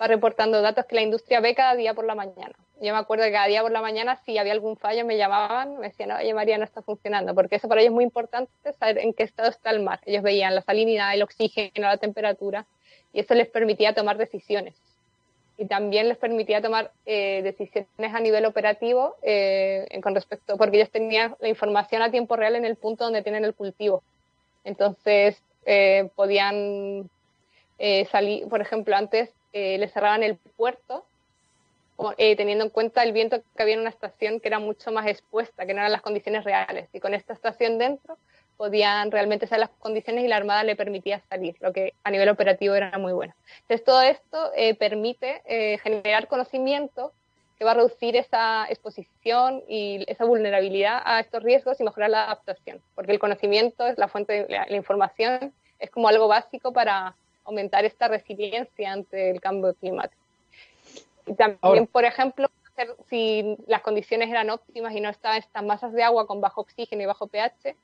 va 0.00 0.06
reportando 0.06 0.62
datos 0.62 0.84
que 0.86 0.94
la 0.94 1.02
industria 1.02 1.40
ve 1.40 1.54
cada 1.54 1.74
día 1.74 1.94
por 1.94 2.04
la 2.04 2.14
mañana. 2.14 2.54
Yo 2.80 2.92
me 2.92 2.98
acuerdo 2.98 3.24
que 3.24 3.32
cada 3.32 3.46
día 3.46 3.62
por 3.62 3.72
la 3.72 3.80
mañana, 3.80 4.16
si 4.24 4.36
había 4.36 4.52
algún 4.52 4.76
fallo, 4.76 5.06
me 5.06 5.16
llamaban, 5.16 5.78
me 5.78 5.88
decían, 5.88 6.12
oye 6.12 6.34
María, 6.34 6.58
no 6.58 6.64
está 6.64 6.82
funcionando, 6.82 7.34
porque 7.34 7.56
eso 7.56 7.68
para 7.68 7.80
ellos 7.80 7.92
es 7.92 7.94
muy 7.94 8.04
importante 8.04 8.50
saber 8.78 8.98
en 8.98 9.14
qué 9.14 9.22
estado 9.22 9.48
está 9.48 9.70
el 9.70 9.80
mar. 9.80 10.00
Ellos 10.04 10.22
veían 10.22 10.54
la 10.54 10.60
salinidad, 10.60 11.14
el 11.14 11.22
oxígeno, 11.22 11.70
la 11.88 11.96
temperatura, 11.96 12.66
y 13.12 13.20
eso 13.20 13.34
les 13.34 13.48
permitía 13.48 13.94
tomar 13.94 14.18
decisiones. 14.18 14.74
Y 15.58 15.66
también 15.66 16.08
les 16.08 16.18
permitía 16.18 16.60
tomar 16.60 16.92
eh, 17.06 17.40
decisiones 17.42 18.14
a 18.14 18.20
nivel 18.20 18.44
operativo 18.44 19.16
eh, 19.22 19.86
con 20.02 20.14
respecto, 20.14 20.56
porque 20.58 20.76
ellos 20.76 20.90
tenían 20.90 21.34
la 21.40 21.48
información 21.48 22.02
a 22.02 22.10
tiempo 22.10 22.36
real 22.36 22.56
en 22.56 22.64
el 22.64 22.76
punto 22.76 23.04
donde 23.04 23.22
tienen 23.22 23.44
el 23.44 23.54
cultivo. 23.54 24.02
Entonces, 24.64 25.42
eh, 25.64 26.10
podían 26.14 27.08
salir, 28.10 28.48
por 28.48 28.60
ejemplo, 28.60 28.96
antes 28.96 29.30
les 29.52 29.92
cerraban 29.92 30.22
el 30.22 30.36
puerto 30.56 31.04
teniendo 32.16 32.64
en 32.64 32.70
cuenta 32.70 33.02
el 33.02 33.12
viento 33.12 33.42
que 33.54 33.62
había 33.62 33.74
en 33.74 33.80
una 33.80 33.90
estación 33.90 34.40
que 34.40 34.48
era 34.48 34.58
mucho 34.58 34.92
más 34.92 35.06
expuesta, 35.06 35.66
que 35.66 35.72
no 35.72 35.80
eran 35.80 35.92
las 35.92 36.02
condiciones 36.02 36.44
reales. 36.44 36.88
Y 36.92 37.00
con 37.00 37.14
esta 37.14 37.32
estación 37.32 37.78
dentro 37.78 38.18
podían 38.56 39.10
realmente 39.10 39.46
ser 39.46 39.58
las 39.58 39.70
condiciones 39.78 40.24
y 40.24 40.28
la 40.28 40.36
Armada 40.36 40.64
le 40.64 40.76
permitía 40.76 41.20
salir, 41.28 41.56
lo 41.60 41.72
que 41.72 41.92
a 42.04 42.10
nivel 42.10 42.28
operativo 42.28 42.74
era 42.74 42.96
muy 42.98 43.12
bueno. 43.12 43.34
Entonces 43.62 43.84
todo 43.84 44.02
esto 44.02 44.50
eh, 44.54 44.74
permite 44.74 45.42
eh, 45.46 45.78
generar 45.78 46.28
conocimiento 46.28 47.12
que 47.58 47.64
va 47.64 47.70
a 47.70 47.74
reducir 47.74 48.16
esa 48.16 48.66
exposición 48.68 49.62
y 49.66 50.04
esa 50.08 50.24
vulnerabilidad 50.24 51.00
a 51.04 51.20
estos 51.20 51.42
riesgos 51.42 51.80
y 51.80 51.84
mejorar 51.84 52.10
la 52.10 52.24
adaptación, 52.24 52.80
porque 52.94 53.12
el 53.12 53.18
conocimiento 53.18 53.86
es 53.86 53.96
la 53.96 54.08
fuente 54.08 54.44
de 54.44 54.48
la 54.48 54.76
información, 54.76 55.52
es 55.78 55.90
como 55.90 56.08
algo 56.08 56.28
básico 56.28 56.72
para 56.72 57.14
aumentar 57.44 57.84
esta 57.84 58.08
resiliencia 58.08 58.92
ante 58.92 59.30
el 59.30 59.40
cambio 59.40 59.74
climático. 59.74 60.20
Y 61.26 61.34
también, 61.34 61.86
por 61.86 62.04
ejemplo, 62.04 62.48
si 63.08 63.56
las 63.66 63.82
condiciones 63.82 64.28
eran 64.30 64.50
óptimas 64.50 64.94
y 64.94 65.00
no 65.00 65.08
estaban 65.08 65.38
estas 65.38 65.64
masas 65.64 65.92
de 65.92 66.02
agua 66.02 66.26
con 66.26 66.40
bajo 66.40 66.60
oxígeno 66.60 67.02
y 67.02 67.06
bajo 67.06 67.26
pH, 67.26 67.74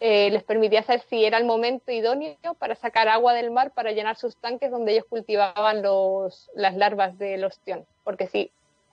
eh, 0.00 0.30
les 0.30 0.44
permitía 0.44 0.82
saber 0.82 1.02
si 1.08 1.24
era 1.24 1.38
el 1.38 1.44
momento 1.44 1.90
idóneo 1.90 2.36
para 2.58 2.76
sacar 2.76 3.08
agua 3.08 3.34
del 3.34 3.50
mar 3.50 3.72
para 3.74 3.90
llenar 3.90 4.16
sus 4.16 4.36
tanques 4.36 4.70
donde 4.70 4.92
ellos 4.92 5.06
cultivaban 5.08 5.82
los, 5.82 6.50
las 6.54 6.76
larvas 6.76 7.18
del 7.18 7.44
ostión. 7.44 7.84
Porque 8.04 8.28
si 8.28 8.50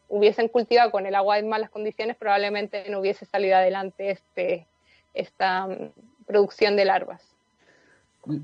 hubiesen 0.09 0.47
cultivado 0.47 0.89
con 0.89 1.05
el 1.05 1.13
agua 1.13 1.37
en 1.37 1.47
malas 1.47 1.69
condiciones, 1.69 2.15
probablemente 2.17 2.89
no 2.89 2.99
hubiese 2.99 3.25
salido 3.25 3.55
adelante 3.55 4.09
este, 4.09 4.65
esta 5.13 5.67
mm, 5.67 5.91
producción 6.25 6.75
de 6.75 6.85
larvas. 6.85 7.21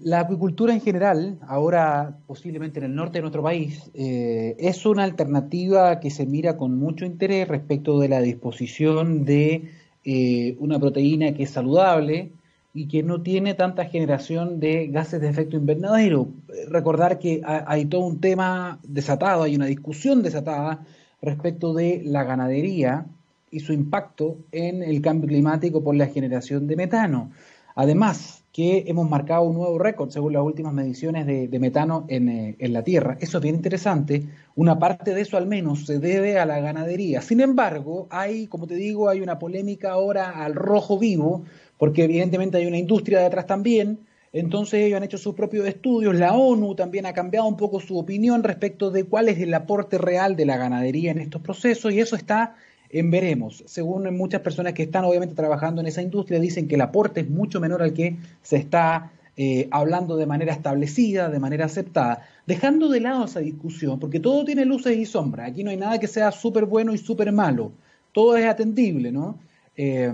La 0.04 0.19
acuicultura 0.19 0.74
en 0.74 0.82
general, 0.82 1.39
ahora 1.47 2.15
posiblemente 2.28 2.78
en 2.78 2.86
el 2.86 2.93
norte 2.93 3.17
de 3.17 3.21
nuestro 3.21 3.41
país, 3.41 3.89
eh, 3.95 4.56
es 4.60 4.86
una 4.86 5.04
alternativa 5.04 6.00
que 6.00 6.12
se 6.12 6.28
mira 6.28 6.56
con 6.56 6.78
mucho 6.78 7.06
interés 7.06 7.47
respecto 7.47 8.00
de 8.00 8.08
la 8.08 8.21
disposición 8.21 9.26
de 9.26 9.71
eh, 10.06 10.56
una 10.60 10.80
proteína 10.80 11.34
que 11.34 11.43
es 11.43 11.50
saludable 11.50 12.32
y 12.74 12.88
que 12.88 13.04
no 13.04 13.22
tiene 13.22 13.54
tanta 13.54 13.86
generación 13.86 14.60
de 14.60 14.88
gases 14.88 15.22
de 15.22 15.30
efecto 15.30 15.58
invernadero. 15.58 16.30
Recordar 16.70 17.20
que 17.20 17.42
hay 17.46 17.86
todo 17.86 18.02
un 18.02 18.20
tema 18.20 18.80
desatado, 18.84 19.44
hay 19.44 19.56
una 19.56 19.66
discusión 19.66 20.22
desatada 20.24 20.86
respecto 21.22 21.74
de 21.74 22.02
la 22.06 22.24
ganadería 22.24 23.06
y 23.52 23.60
su 23.60 23.74
impacto 23.74 24.38
en 24.52 24.82
el 24.84 25.02
cambio 25.02 25.28
climático 25.28 25.84
por 25.84 25.96
la 25.96 26.08
generación 26.08 26.68
de 26.68 26.78
metano. 26.78 27.32
Además, 27.76 28.42
que 28.52 28.84
hemos 28.88 29.10
marcado 29.10 29.44
un 29.44 29.56
nuevo 29.56 29.80
récord 29.80 30.10
según 30.10 30.34
las 30.34 30.44
últimas 30.44 30.74
mediciones 30.74 31.26
de, 31.26 31.60
metano 31.60 32.06
eh, 32.10 32.56
en, 32.60 32.74
la 32.74 32.84
Tierra. 32.84 33.18
Eso 33.22 33.38
es 33.38 33.44
bien 33.44 33.56
interesante. 33.56 34.28
Una 34.56 34.78
parte 34.78 35.14
de 35.14 35.22
eso 35.22 35.38
al 35.38 35.48
menos 35.48 35.86
se 35.86 36.00
debe 36.00 36.38
a 36.38 36.46
la 36.46 36.60
ganadería. 36.60 37.22
Sin 37.22 37.40
embargo, 37.40 38.08
hay, 38.10 38.48
como 38.48 38.68
te 38.68 38.76
digo, 38.76 39.08
hay 39.08 39.22
una 39.22 39.40
polémica 39.40 39.92
ahora 39.92 40.44
al 40.44 40.56
rojo 40.56 41.00
vivo, 41.00 41.46
porque 41.82 42.04
evidentemente 42.04 42.60
hay 42.60 42.67
una 42.67 42.78
industria 42.78 43.22
detrás 43.22 43.48
también. 43.48 44.02
Entonces 44.34 44.82
ellos 44.82 44.98
han 44.98 45.04
hecho 45.04 45.17
sus 45.17 45.34
propios 45.34 45.67
estudios. 45.67 46.13
La 46.13 46.34
ONU 46.34 46.76
también 46.76 47.08
ha 47.08 47.13
cambiado 47.13 47.48
un 47.48 47.58
poco 47.58 47.80
su 47.80 47.98
opinión 47.98 48.44
respecto 48.44 48.91
de 48.91 49.06
cuál 49.06 49.30
es 49.30 49.39
el 49.39 49.52
aporte 49.52 49.98
real 49.98 50.36
de 50.36 50.46
la 50.46 50.58
ganadería 50.58 51.10
en 51.10 51.17
estos 51.17 51.41
procesos 51.41 51.91
y 51.91 52.00
eso 52.00 52.15
está 52.15 52.56
en 52.91 53.10
veremos. 53.10 53.63
Según 53.65 54.15
muchas 54.15 54.41
personas 54.41 54.74
que 54.74 54.84
están 54.84 55.06
obviamente 55.06 55.34
trabajando 55.34 55.82
en 55.82 55.88
esa 55.88 56.04
industria, 56.04 56.39
dicen 56.39 56.67
que 56.67 56.76
el 56.76 56.82
aporte 56.82 57.22
es 57.22 57.30
mucho 57.32 57.60
menor 57.60 57.82
al 57.82 57.94
que 57.94 58.17
se 58.44 58.58
está 58.58 59.12
eh, 59.36 59.67
hablando 59.72 60.17
de 60.17 60.28
manera 60.28 60.54
establecida, 60.54 61.30
de 61.30 61.39
manera 61.39 61.65
aceptada, 61.65 62.28
dejando 62.46 62.89
de 62.89 63.00
lado 63.00 63.26
esa 63.26 63.39
discusión, 63.39 64.00
porque 64.00 64.20
todo 64.20 64.46
tiene 64.46 64.65
luces 64.65 64.96
y 64.96 65.08
sombras. 65.08 65.50
Aquí 65.50 65.63
no 65.63 65.72
hay 65.72 65.78
nada 65.78 66.00
que 66.00 66.08
sea 66.08 66.32
súper 66.32 66.65
bueno 66.65 66.94
y 66.94 67.00
súper 67.00 67.32
malo. 67.32 67.72
Todo 68.12 68.38
es 68.38 68.46
atendible, 68.46 69.12
¿no? 69.12 69.39
Eh, 69.76 70.13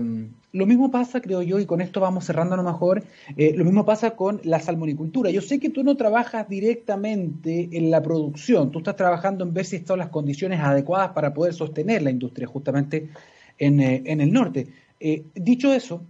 lo 0.52 0.66
mismo 0.66 0.90
pasa, 0.90 1.20
creo 1.20 1.42
yo, 1.42 1.58
y 1.58 1.66
con 1.66 1.80
esto 1.80 2.00
vamos 2.00 2.24
cerrando 2.24 2.54
a 2.54 2.56
lo 2.56 2.62
mejor, 2.62 3.04
eh, 3.36 3.52
lo 3.54 3.64
mismo 3.64 3.84
pasa 3.84 4.12
con 4.12 4.40
la 4.44 4.60
salmonicultura. 4.60 5.30
Yo 5.30 5.42
sé 5.42 5.60
que 5.60 5.68
tú 5.68 5.84
no 5.84 5.96
trabajas 5.96 6.48
directamente 6.48 7.68
en 7.72 7.90
la 7.90 8.02
producción, 8.02 8.70
tú 8.70 8.78
estás 8.78 8.96
trabajando 8.96 9.44
en 9.44 9.52
ver 9.52 9.66
si 9.66 9.76
están 9.76 9.98
las 9.98 10.08
condiciones 10.08 10.60
adecuadas 10.60 11.10
para 11.10 11.34
poder 11.34 11.52
sostener 11.52 12.02
la 12.02 12.10
industria 12.10 12.46
justamente 12.46 13.10
en, 13.58 13.80
eh, 13.80 14.02
el 14.06 14.32
norte. 14.32 14.68
Eh, 15.00 15.24
dicho 15.34 15.72
eso, 15.72 16.02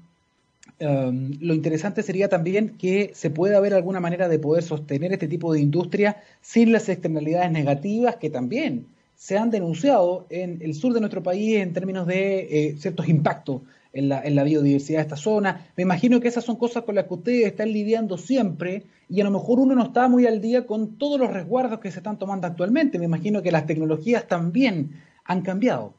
um, 0.81 1.33
lo 1.41 1.53
interesante 1.53 2.03
sería 2.05 2.29
también 2.29 2.77
que 2.79 3.11
se 3.15 3.31
pueda 3.31 3.59
ver 3.59 3.75
alguna 3.75 3.99
manera 3.99 4.29
de 4.29 4.39
poder 4.39 4.63
sostener 4.63 5.13
este 5.13 5.27
tipo 5.27 5.53
de 5.53 5.61
industria 5.61 6.17
sin 6.41 6.71
las 6.71 6.89
externalidades 6.89 7.51
negativas 7.51 8.17
que 8.17 8.31
también 8.31 8.87
se 9.17 9.37
han 9.37 9.51
denunciado 9.51 10.27
en 10.31 10.63
el 10.63 10.75
sur 10.75 10.95
de 10.95 11.01
nuestro 11.01 11.25
país 11.25 11.57
en 11.57 11.73
términos 11.73 12.07
de 12.07 12.77
ciertos 12.79 13.09
impactos 13.09 13.63
en 13.93 14.09
la, 14.09 14.21
en 14.23 14.35
la 14.35 14.45
biodiversidad 14.45 14.99
de 14.99 15.03
esta 15.03 15.17
zona. 15.17 15.67
Me 15.77 15.83
imagino 15.83 16.21
que 16.21 16.29
esas 16.29 16.45
son 16.45 16.57
cosas 16.57 16.85
con 16.85 16.95
las 16.95 17.07
que 17.07 17.15
ustedes 17.15 17.47
están 17.47 17.73
lidiando 17.73 18.19
siempre 18.19 18.85
y 19.09 19.21
a 19.21 19.25
lo 19.25 19.31
mejor 19.31 19.59
uno 19.59 19.75
no 19.75 19.85
está 19.85 20.09
muy 20.09 20.27
al 20.27 20.41
día 20.41 20.67
con 20.67 20.99
todos 20.99 21.19
los 21.19 21.33
resguardos 21.33 21.81
que 21.81 21.91
se 21.91 21.99
están 21.99 22.19
tomando 22.19 22.47
actualmente. 22.47 22.99
Me 22.99 23.07
imagino 23.07 23.43
que 23.43 23.53
las 23.53 23.67
tecnologías 23.67 24.27
también 24.29 25.03
han 25.25 25.43
cambiado. 25.43 25.95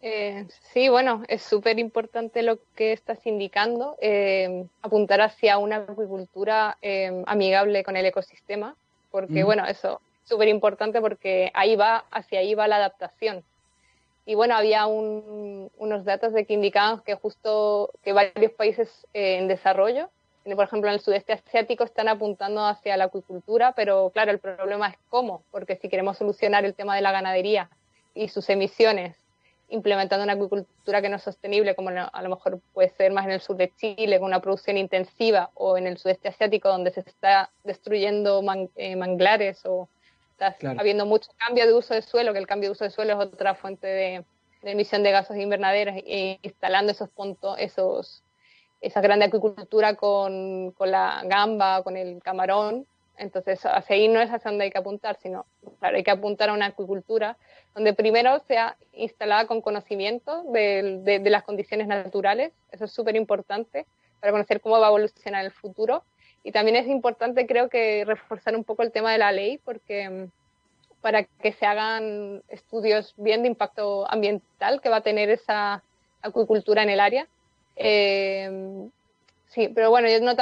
Eh, 0.00 0.46
sí, 0.72 0.88
bueno, 0.88 1.24
es 1.26 1.42
súper 1.42 1.78
importante 1.80 2.42
lo 2.42 2.58
que 2.76 2.92
estás 2.92 3.26
indicando, 3.26 3.96
eh, 4.00 4.66
apuntar 4.80 5.20
hacia 5.20 5.58
una 5.58 5.76
agricultura 5.76 6.78
eh, 6.82 7.24
amigable 7.26 7.82
con 7.82 7.96
el 7.96 8.06
ecosistema, 8.06 8.76
porque 9.10 9.42
bueno, 9.42 9.66
eso 9.66 10.00
es 10.22 10.28
súper 10.28 10.48
importante 10.48 11.00
porque 11.00 11.50
ahí 11.54 11.74
va, 11.74 12.04
hacia 12.12 12.40
ahí 12.40 12.54
va 12.54 12.68
la 12.68 12.76
adaptación. 12.76 13.42
Y 14.28 14.34
bueno, 14.34 14.54
había 14.54 14.86
unos 14.86 16.04
datos 16.04 16.34
de 16.34 16.44
que 16.44 16.52
indicaban 16.52 17.00
que 17.00 17.14
justo 17.14 17.94
que 18.04 18.12
varios 18.12 18.52
países 18.52 19.06
eh, 19.14 19.38
en 19.38 19.48
desarrollo, 19.48 20.10
por 20.44 20.66
ejemplo 20.66 20.90
en 20.90 20.96
el 20.96 21.00
sudeste 21.00 21.32
asiático, 21.32 21.82
están 21.82 22.08
apuntando 22.08 22.62
hacia 22.62 22.98
la 22.98 23.04
acuicultura, 23.04 23.72
pero 23.72 24.10
claro, 24.10 24.30
el 24.30 24.38
problema 24.38 24.88
es 24.88 24.96
cómo, 25.08 25.44
porque 25.50 25.76
si 25.76 25.88
queremos 25.88 26.18
solucionar 26.18 26.66
el 26.66 26.74
tema 26.74 26.94
de 26.94 27.00
la 27.00 27.10
ganadería 27.10 27.70
y 28.14 28.28
sus 28.28 28.50
emisiones, 28.50 29.16
implementando 29.70 30.24
una 30.24 30.34
acuicultura 30.34 31.00
que 31.00 31.08
no 31.08 31.16
es 31.16 31.22
sostenible, 31.22 31.74
como 31.74 31.88
a 31.88 32.22
lo 32.22 32.28
mejor 32.28 32.60
puede 32.74 32.90
ser 32.90 33.12
más 33.12 33.24
en 33.24 33.32
el 33.32 33.40
sur 33.40 33.56
de 33.56 33.72
Chile, 33.76 34.18
con 34.18 34.26
una 34.26 34.42
producción 34.42 34.76
intensiva, 34.76 35.48
o 35.54 35.78
en 35.78 35.86
el 35.86 35.96
sudeste 35.96 36.28
asiático, 36.28 36.68
donde 36.68 36.90
se 36.90 37.00
está 37.00 37.48
destruyendo 37.64 38.42
eh, 38.76 38.94
manglares 38.94 39.64
o 39.64 39.88
está 40.38 40.56
habiendo 40.78 41.06
mucho 41.06 41.30
cambio 41.36 41.66
de 41.66 41.74
uso 41.74 41.94
de 41.94 42.02
suelo, 42.02 42.32
que 42.32 42.38
el 42.38 42.46
cambio 42.46 42.68
de 42.68 42.72
uso 42.72 42.84
de 42.84 42.90
suelo 42.90 43.14
es 43.14 43.26
otra 43.26 43.54
fuente 43.54 43.86
de, 43.86 44.24
emisión 44.62 45.02
de 45.02 45.10
gases 45.10 45.36
invernaderos, 45.36 45.94
e 45.96 46.38
instalando 46.42 46.92
esos 46.92 47.08
puntos, 47.08 47.56
esos, 47.58 48.22
esa 48.80 49.00
grande 49.00 49.26
acuicultura 49.26 49.94
con, 49.94 50.72
con 50.72 50.90
la 50.90 51.22
gamba, 51.24 51.82
con 51.82 51.96
el 51.96 52.22
camarón, 52.22 52.86
entonces, 53.18 53.60
hacia 53.66 53.96
ahí 53.96 54.08
no 54.08 54.20
es 54.20 54.30
hacia 54.30 54.50
donde 54.50 54.64
hay 54.64 54.70
que 54.70 54.78
apuntar, 54.78 55.18
sino, 55.20 55.44
claro, 55.80 55.96
hay 55.96 56.04
que 56.04 56.10
apuntar 56.10 56.50
a 56.50 56.52
una 56.52 56.66
acuicultura 56.66 57.36
donde 57.74 57.92
primero 57.92 58.38
sea 58.46 58.76
instalada 58.92 59.46
con 59.46 59.60
conocimiento 59.60 60.44
de, 60.52 61.00
de, 61.02 61.30
las 61.30 61.42
condiciones 61.42 61.86
naturales, 61.86 62.52
eso 62.70 62.84
es 62.84 62.92
súper 62.92 63.16
importante 63.16 63.86
para 64.20 64.32
conocer 64.32 64.60
cómo 64.60 64.80
va 64.80 64.86
a 64.86 64.90
evolucionar 64.90 65.44
el 65.44 65.50
futuro. 65.50 66.04
Y 66.44 66.52
también 66.52 66.76
es 66.76 66.86
importante, 66.86 67.46
creo 67.46 67.68
que, 67.68 68.04
reforzar 68.04 68.56
un 68.56 68.64
poco 68.64 68.82
el 68.82 68.92
tema 68.92 69.12
de 69.12 69.18
la 69.18 69.32
ley, 69.32 69.58
porque 69.58 70.08
mm, 70.08 70.24
para 71.00 71.24
que 71.24 71.52
se 71.52 71.66
hagan 71.66 72.42
estudios 72.48 73.14
bien 73.16 73.42
de 73.42 73.48
impacto 73.48 74.10
ambiental 74.10 74.80
que 74.80 74.88
va 74.88 74.96
a 74.96 75.02
tener 75.02 75.30
esa 75.30 75.82
acuicultura 76.22 76.82
en 76.82 76.90
el 76.90 77.00
área. 77.00 77.26
Eh, 77.76 78.88
sí, 79.48 79.68
pero 79.68 79.90
bueno, 79.90 80.08
yo 80.08 80.20
no, 80.20 80.34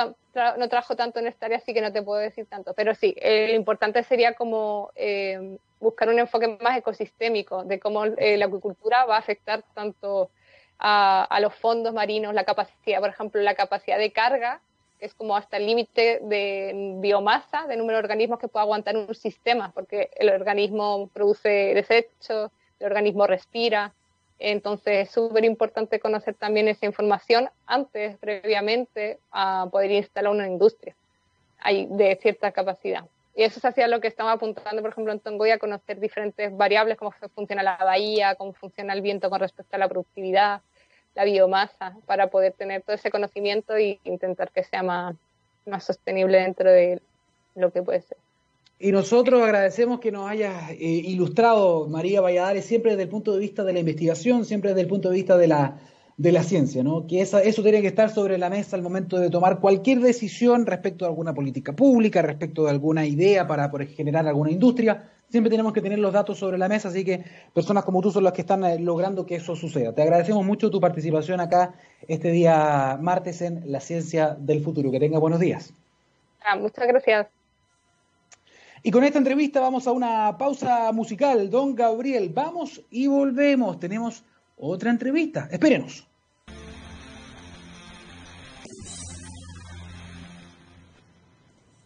no 0.57 0.69
trabajo 0.69 0.97
tanto 0.97 1.19
en 1.19 1.27
esta 1.27 1.47
área, 1.47 1.59
así 1.59 1.73
que 1.75 1.81
no 1.81 1.93
te 1.93 2.03
puedo 2.03 2.21
decir 2.21 2.47
tanto. 2.47 2.75
Pero 2.75 2.95
sí, 2.95 3.15
eh, 3.19 3.49
lo 3.49 3.55
importante 3.55 4.03
sería 4.03 4.35
como 4.35 4.91
eh, 4.95 5.59
buscar 5.81 6.09
un 6.09 6.19
enfoque 6.19 6.59
más 6.61 6.79
ecosistémico 6.79 7.65
de 7.65 7.79
cómo 7.81 8.05
eh, 8.05 8.37
la 8.37 8.47
acuicultura 8.47 9.05
va 9.05 9.17
a 9.17 9.21
afectar 9.21 9.63
tanto 9.75 10.31
a, 10.79 11.39
los 11.41 11.55
fondos 11.55 11.95
marinos, 11.95 12.35
la 12.35 12.45
capacidad, 12.45 13.01
por 13.01 13.11
ejemplo, 13.11 13.41
la 13.41 13.55
capacidad 13.55 13.99
de 13.99 14.13
carga, 14.13 14.61
es 15.01 15.15
como 15.15 15.37
hasta 15.37 15.57
el 15.57 15.67
límite 15.67 16.21
de 16.23 16.97
biomasa, 16.99 17.67
de 17.67 17.77
número 17.77 17.99
de 17.99 18.05
organismos 18.05 18.39
que 18.39 18.49
pueda 18.49 18.63
aguantar 18.63 18.97
un 18.97 19.15
sistema, 19.15 19.73
porque 19.73 20.11
el 20.17 20.31
organismo 20.31 21.09
produce 21.13 21.49
desechos, 21.75 22.51
el 22.81 22.87
organismo 22.87 23.27
respira, 23.27 23.93
entonces 24.39 25.09
es 25.09 25.11
súper 25.11 25.45
importante 25.45 25.99
conocer 25.99 26.35
también 26.35 26.69
esa 26.69 26.87
información 26.87 27.49
antes, 27.67 28.17
previamente, 28.19 29.19
a 29.31 29.67
poder 29.71 29.91
instalar 29.93 30.33
una 30.33 30.47
industria 30.47 30.95
de 31.65 32.19
cierta 32.21 32.53
capacidad. 32.53 33.05
Y 33.35 33.43
eso 33.43 33.59
es 33.59 33.65
hacia 33.65 33.89
lo 33.89 34.01
que 34.01 34.09
estamos 34.09 34.33
apuntando, 34.33 34.81
por 34.81 34.93
ejemplo, 34.93 35.13
en 35.13 35.21
Tongoy, 35.21 35.59
conocer 35.59 36.01
diferentes 36.01 36.57
variables, 36.57 36.97
cómo 36.97 37.13
funciona 37.35 37.63
la 37.63 37.77
bahía, 37.77 38.35
cómo 38.35 38.53
funciona 38.55 38.95
el 38.95 39.03
viento 39.03 39.29
con 39.29 39.41
respecto 39.41 39.77
a 39.77 39.79
la 39.79 39.89
productividad, 39.89 40.63
la 41.16 41.24
biomasa, 41.24 41.96
para 42.07 42.29
poder 42.29 42.52
tener 42.52 42.83
todo 42.83 42.94
ese 42.94 43.11
conocimiento 43.11 43.74
e 43.74 43.98
intentar 44.05 44.50
que 44.52 44.62
sea 44.62 44.83
más, 44.83 45.16
más 45.64 45.83
sostenible 45.83 46.38
dentro 46.38 46.70
de 46.70 47.00
lo 47.55 47.72
que 47.72 47.83
puede 47.83 48.02
ser. 48.02 48.18
Y 48.79 48.92
nosotros 48.92 49.42
agradecemos 49.42 50.00
que 50.00 50.12
nos 50.12 50.29
hayas 50.29 50.70
eh, 50.72 50.76
ilustrado, 50.79 51.88
María 51.88 52.20
Valladares, 52.20 52.66
siempre 52.66 52.90
desde 52.92 53.05
el 53.05 53.09
punto 53.09 53.33
de 53.33 53.40
vista 53.40 53.64
de 53.64 53.72
la 53.72 53.79
investigación, 53.79 54.44
siempre 54.44 54.70
desde 54.70 54.83
el 54.83 54.88
punto 54.88 55.09
de 55.09 55.14
vista 55.14 55.38
de 55.38 55.46
la, 55.48 55.81
de 56.18 56.33
la 56.33 56.42
ciencia, 56.42 56.85
¿no? 56.85 57.07
Que 57.07 57.22
eso 57.22 57.40
tiene 57.40 57.81
que 57.81 57.87
estar 57.87 58.11
sobre 58.11 58.37
la 58.37 58.50
mesa 58.50 58.76
al 58.76 58.83
momento 58.83 59.18
de 59.18 59.31
tomar 59.31 59.61
cualquier 59.61 60.00
decisión 60.00 60.66
respecto 60.66 61.07
a 61.07 61.09
alguna 61.09 61.33
política 61.33 61.74
pública, 61.74 62.20
respecto 62.20 62.64
de 62.64 62.70
alguna 62.70 63.07
idea 63.07 63.46
para 63.46 63.70
generar 63.87 64.29
alguna 64.29 64.50
industria. 64.50 65.11
Siempre 65.29 65.51
tenemos 65.51 65.73
que 65.73 65.83
tener 65.83 65.99
los 65.99 66.12
datos 66.12 66.39
sobre 66.39 66.57
la 66.57 66.69
mesa, 66.69 66.89
así 66.89 67.05
que 67.05 67.25
personas 67.53 67.85
como 67.85 68.01
tú 68.01 68.11
son 68.12 68.25
las 68.25 68.33
que 68.33 68.43
están 68.43 68.65
eh, 68.65 68.79
logrando 68.79 69.27
que 69.27 69.37
eso 69.37 69.57
suceda. 69.57 69.93
Te 69.93 70.03
agradecemos 70.03 70.45
mucho 70.45 70.71
tu 70.71 70.81
participación 70.81 71.41
acá 71.41 71.75
este 72.07 72.31
día 72.31 72.97
martes 73.01 73.43
en 73.43 73.71
La 73.71 73.81
Ciencia 73.81 74.37
del 74.39 74.62
Futuro. 74.62 74.91
Que 74.91 75.01
tenga 75.01 75.19
buenos 75.19 75.41
días. 75.41 75.73
Ah, 76.45 76.57
muchas 76.57 76.87
gracias. 76.87 77.27
Y 78.85 78.93
con 78.93 79.03
esta 79.03 79.19
entrevista 79.19 79.61
vamos 79.61 79.89
a 79.89 79.93
una 79.93 80.39
pausa 80.39 80.93
musical. 80.93 81.51
Don 81.51 81.75
Gabriel, 81.75 82.31
vamos 82.33 82.83
y 82.89 83.09
volvemos. 83.09 83.81
Tenemos 83.81 84.23
otra 84.57 84.91
entrevista. 84.91 85.49
Espérenos. 85.51 86.07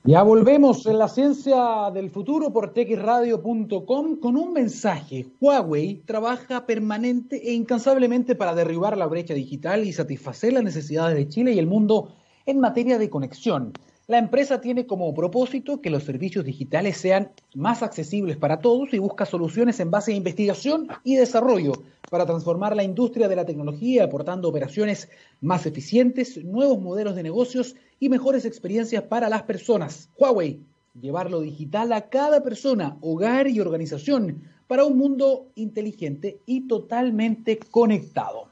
Ya 0.05 0.23
volvemos 0.23 0.87
en 0.87 0.97
la 0.97 1.09
ciencia 1.09 1.91
del 1.93 2.09
futuro 2.09 2.55
por 2.55 2.73
texradio.com 2.73 4.17
con 4.17 4.37
un 4.39 4.55
mensaje. 4.55 5.27
Huawei 5.39 5.97
trabaja 6.07 6.65
permanente 6.65 7.37
e 7.37 7.53
incansablemente 7.53 8.35
para 8.35 8.55
derribar 8.55 8.97
la 8.97 9.07
brecha 9.07 9.35
digital 9.35 9.85
y 9.85 9.93
satisfacer 9.93 10.55
las 10.55 10.65
necesidades 10.65 11.19
de 11.19 11.29
Chile 11.29 11.53
y 11.53 11.59
el 11.59 11.67
mundo 11.67 12.15
en 12.47 12.61
materia 12.61 12.99
de 12.99 13.11
conexión. 13.11 13.75
La 14.07 14.17
empresa 14.17 14.63
tiene 14.63 14.87
como 14.87 15.13
propósito 15.13 15.83
que 15.83 15.91
los 15.91 16.05
servicios 16.05 16.47
digitales 16.47 16.97
sean 16.97 17.31
más 17.55 17.83
accesibles 17.83 18.39
para 18.39 18.59
todos 18.59 18.95
y 18.95 18.99
busca 18.99 19.27
soluciones 19.27 19.81
en 19.81 19.91
base 19.91 20.13
a 20.13 20.17
investigación 20.17 20.89
y 21.05 21.17
desarrollo 21.17 21.73
para 22.11 22.25
transformar 22.25 22.75
la 22.75 22.85
industria 22.85 23.29
de 23.29 23.37
la 23.37 23.45
tecnología, 23.45 24.05
aportando 24.05 24.49
operaciones 24.49 25.11
más 25.43 25.67
eficientes, 25.67 26.43
nuevos 26.43 26.81
modelos 26.81 27.15
de 27.15 27.23
negocios 27.23 27.77
y 27.77 27.90
mejores 28.09 28.45
experiencias 28.45 29.03
para 29.05 29.29
las 29.29 29.43
personas. 29.43 30.09
Huawei, 30.19 30.61
llevar 31.01 31.31
lo 31.31 31.41
digital 31.41 31.93
a 31.93 32.09
cada 32.09 32.43
persona, 32.43 32.97
hogar 33.01 33.49
y 33.49 33.61
organización 33.61 34.43
para 34.67 34.85
un 34.85 34.97
mundo 34.97 35.49
inteligente 35.57 36.41
y 36.47 36.67
totalmente 36.67 37.59
conectado. 37.59 38.49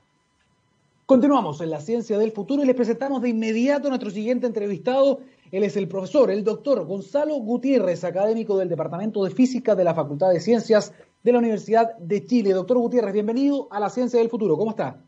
Continuamos 1.06 1.61
en 1.62 1.70
la 1.70 1.80
ciencia 1.80 2.18
del 2.18 2.32
futuro 2.32 2.62
y 2.62 2.66
les 2.66 2.76
presentamos 2.76 3.22
de 3.22 3.30
inmediato 3.30 3.87
a 3.87 3.90
nuestro 3.90 4.11
siguiente 4.11 4.46
entrevistado, 4.46 5.20
él 5.50 5.64
es 5.64 5.76
el 5.76 5.88
profesor, 5.88 6.30
el 6.30 6.44
doctor 6.44 6.84
Gonzalo 6.84 7.37
Gutiérrez, 7.37 8.04
académico 8.04 8.58
del 8.58 8.68
Departamento 8.68 9.24
de 9.24 9.30
Física 9.30 9.74
de 9.74 9.84
la 9.84 9.94
Facultad 9.94 10.30
de 10.30 10.40
Ciencias 10.40 10.92
de 11.22 11.32
la 11.32 11.38
Universidad 11.38 11.96
de 11.96 12.26
Chile. 12.26 12.52
Doctor 12.52 12.76
Gutiérrez, 12.76 13.14
bienvenido 13.14 13.68
a 13.70 13.80
la 13.80 13.88
Ciencia 13.88 14.18
del 14.18 14.28
Futuro. 14.28 14.58
¿Cómo 14.58 14.72
está? 14.72 15.00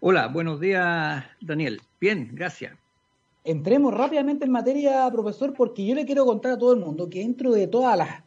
Hola, 0.00 0.28
buenos 0.28 0.60
días, 0.60 1.24
Daniel. 1.40 1.82
Bien, 2.00 2.30
gracias. 2.32 2.78
Entremos 3.50 3.94
rápidamente 3.94 4.44
en 4.44 4.52
materia, 4.52 5.10
profesor, 5.10 5.54
porque 5.54 5.84
yo 5.84 5.94
le 5.94 6.04
quiero 6.04 6.26
contar 6.26 6.52
a 6.52 6.58
todo 6.58 6.72
el 6.72 6.80
mundo 6.80 7.08
que 7.08 7.20
dentro 7.20 7.52
de 7.52 7.66
todas 7.66 7.96
las 7.96 8.22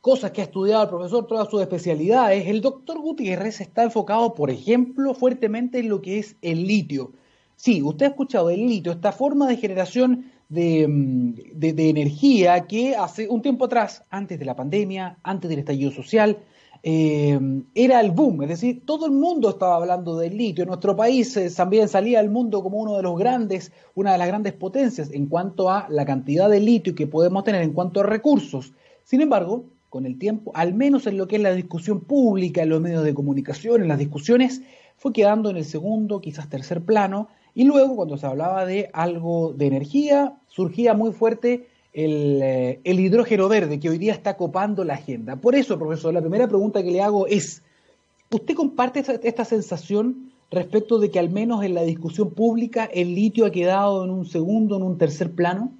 cosas 0.00 0.32
que 0.32 0.40
ha 0.40 0.44
estudiado 0.44 0.82
el 0.82 0.88
profesor, 0.88 1.26
todas 1.26 1.48
sus 1.48 1.60
especialidades, 1.60 2.46
el 2.46 2.60
doctor 2.60 2.98
Gutiérrez 2.98 3.60
está 3.60 3.84
enfocado, 3.84 4.34
por 4.34 4.50
ejemplo, 4.50 5.14
fuertemente 5.14 5.78
en 5.78 5.88
lo 5.88 6.02
que 6.02 6.18
es 6.18 6.36
el 6.42 6.66
litio. 6.66 7.12
Sí, 7.56 7.82
usted 7.82 8.06
ha 8.06 8.08
escuchado 8.10 8.50
el 8.50 8.66
litio, 8.66 8.92
esta 8.92 9.12
forma 9.12 9.46
de 9.46 9.56
generación 9.56 10.32
Mm, 10.54 11.34
de, 11.54 11.72
de, 11.72 11.88
energía 11.88 12.66
que 12.66 12.94
hace 12.94 13.28
un 13.28 13.42
tiempo 13.42 13.64
atrás, 13.64 14.04
antes 14.10 14.38
de 14.38 14.44
la 14.44 14.54
pandemia, 14.54 15.18
antes 15.22 15.48
del 15.48 15.60
estallido 15.60 15.90
social, 15.90 16.38
eh, 16.86 17.40
era 17.74 17.98
el 18.02 18.10
boom, 18.10 18.42
es 18.42 18.50
decir, 18.50 18.82
todo 18.84 19.06
el 19.06 19.12
mundo 19.12 19.48
estaba 19.48 19.76
hablando 19.76 20.18
del 20.18 20.36
litio. 20.36 20.66
Nuestro 20.66 20.94
país 20.94 21.34
eh, 21.38 21.50
también 21.50 21.88
salía 21.88 22.20
al 22.20 22.28
mundo 22.28 22.62
como 22.62 22.76
uno 22.76 22.98
de 22.98 23.02
los 23.02 23.18
grandes, 23.18 23.72
una 23.94 24.12
de 24.12 24.18
las 24.18 24.28
grandes 24.28 24.52
potencias 24.52 25.10
en 25.10 25.24
cuanto 25.24 25.70
a 25.70 25.86
la 25.88 26.04
cantidad 26.04 26.50
de 26.50 26.60
litio 26.60 26.94
que 26.94 27.06
podemos 27.06 27.42
tener 27.42 27.62
en 27.62 27.72
cuanto 27.72 28.00
a 28.00 28.02
recursos. 28.02 28.74
Sin 29.02 29.22
embargo, 29.22 29.64
con 29.88 30.04
el 30.04 30.18
tiempo, 30.18 30.52
al 30.54 30.74
menos 30.74 31.06
en 31.06 31.16
lo 31.16 31.26
que 31.26 31.36
es 31.36 31.42
la 31.42 31.54
discusión 31.54 32.00
pública, 32.00 32.62
en 32.62 32.68
los 32.68 32.82
medios 32.82 33.02
de 33.02 33.14
comunicación, 33.14 33.80
en 33.80 33.88
las 33.88 33.98
discusiones, 33.98 34.60
fue 34.98 35.14
quedando 35.14 35.48
en 35.48 35.56
el 35.56 35.64
segundo, 35.64 36.20
quizás 36.20 36.50
tercer 36.50 36.82
plano, 36.82 37.28
y 37.54 37.64
luego, 37.64 37.96
cuando 37.96 38.18
se 38.18 38.26
hablaba 38.26 38.66
de 38.66 38.90
algo 38.92 39.54
de 39.54 39.68
energía, 39.68 40.36
surgía 40.48 40.92
muy 40.92 41.12
fuerte 41.12 41.66
eh, 41.96 42.80
el, 42.82 43.00
hidrógeno 43.00 43.48
verde, 43.48 43.78
que 43.78 43.88
hoy 43.88 43.98
día 43.98 44.12
está 44.12 44.36
copando 44.36 44.82
la 44.84 44.94
agenda. 44.94 45.36
Por 45.36 45.54
eso, 45.54 45.78
profesor, 45.78 46.12
la 46.12 46.20
primera 46.20 46.48
pregunta 46.48 46.82
que 46.82 46.90
le 46.90 47.00
hago 47.00 47.28
es, 47.28 47.62
¿usted 48.30 48.54
comparte 48.54 49.04
esta, 49.22 49.44
sensación 49.44 50.32
respecto 50.50 50.98
de 50.98 51.10
que 51.10 51.20
al 51.20 51.30
menos 51.30 51.64
en 51.64 51.74
la 51.74 51.82
discusión 51.82 52.30
pública 52.30 52.84
el 52.84 53.14
litio 53.14 53.46
ha 53.46 53.52
quedado 53.52 54.04
en 54.04 54.10
un 54.10 54.26
segundo, 54.26 54.76
en 54.76 54.82
un 54.82 54.98
tercer 54.98 55.30
plano? 55.30 55.72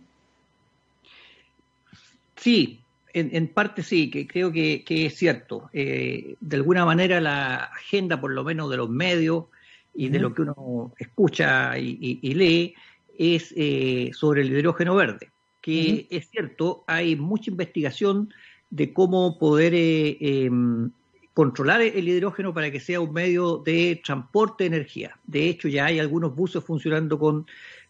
Sí, 2.37 2.81
en, 3.12 3.48
parte 3.48 3.83
sí, 3.83 4.11
que 4.11 4.27
creo 4.27 4.53
que, 4.53 4.85
es 4.87 5.16
cierto. 5.16 5.68
Eh, 5.72 6.37
de 6.40 6.57
alguna 6.57 6.85
manera 6.85 7.20
la 7.20 7.57
agenda, 7.57 8.20
por 8.20 8.33
lo 8.33 8.44
menos 8.44 8.70
de 8.70 8.77
los 8.77 8.88
medios, 8.88 9.46
y 9.94 10.09
de 10.09 10.18
lo 10.18 10.35
que 10.35 10.42
uno 10.42 10.92
escucha 10.98 11.79
y, 11.79 12.35
lee 12.35 12.74
es 13.16 13.55
eh, 13.57 14.11
sobre 14.12 14.43
el 14.43 14.53
hidrógeno 14.53 14.97
verde, 14.97 15.30
que 15.65 16.07
es 16.11 16.29
cierto, 16.29 16.85
hay 16.87 17.17
mucha 17.17 17.51
investigación 17.51 18.29
de 18.69 18.93
cómo 18.93 19.39
poder 19.39 19.73
eh, 19.75 20.19
em, 20.21 20.91
controlar 21.33 21.81
el 21.81 22.07
hidrógeno 22.07 22.53
para 22.53 22.71
que 22.71 22.81
sea 22.81 23.01
un 23.01 23.15
medio 23.15 23.62
de 23.65 23.99
transporte 24.05 24.65
de 24.65 24.77
energía. 24.77 25.19
De 25.27 25.49
hecho, 25.49 25.69
ya 25.69 25.87
hay 25.87 26.01
algunos 26.01 26.37
buses 26.37 26.62
funcionando 26.62 27.19
con 27.19 27.47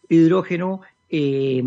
hidrógeno 0.07 0.83
eh, 1.09 1.61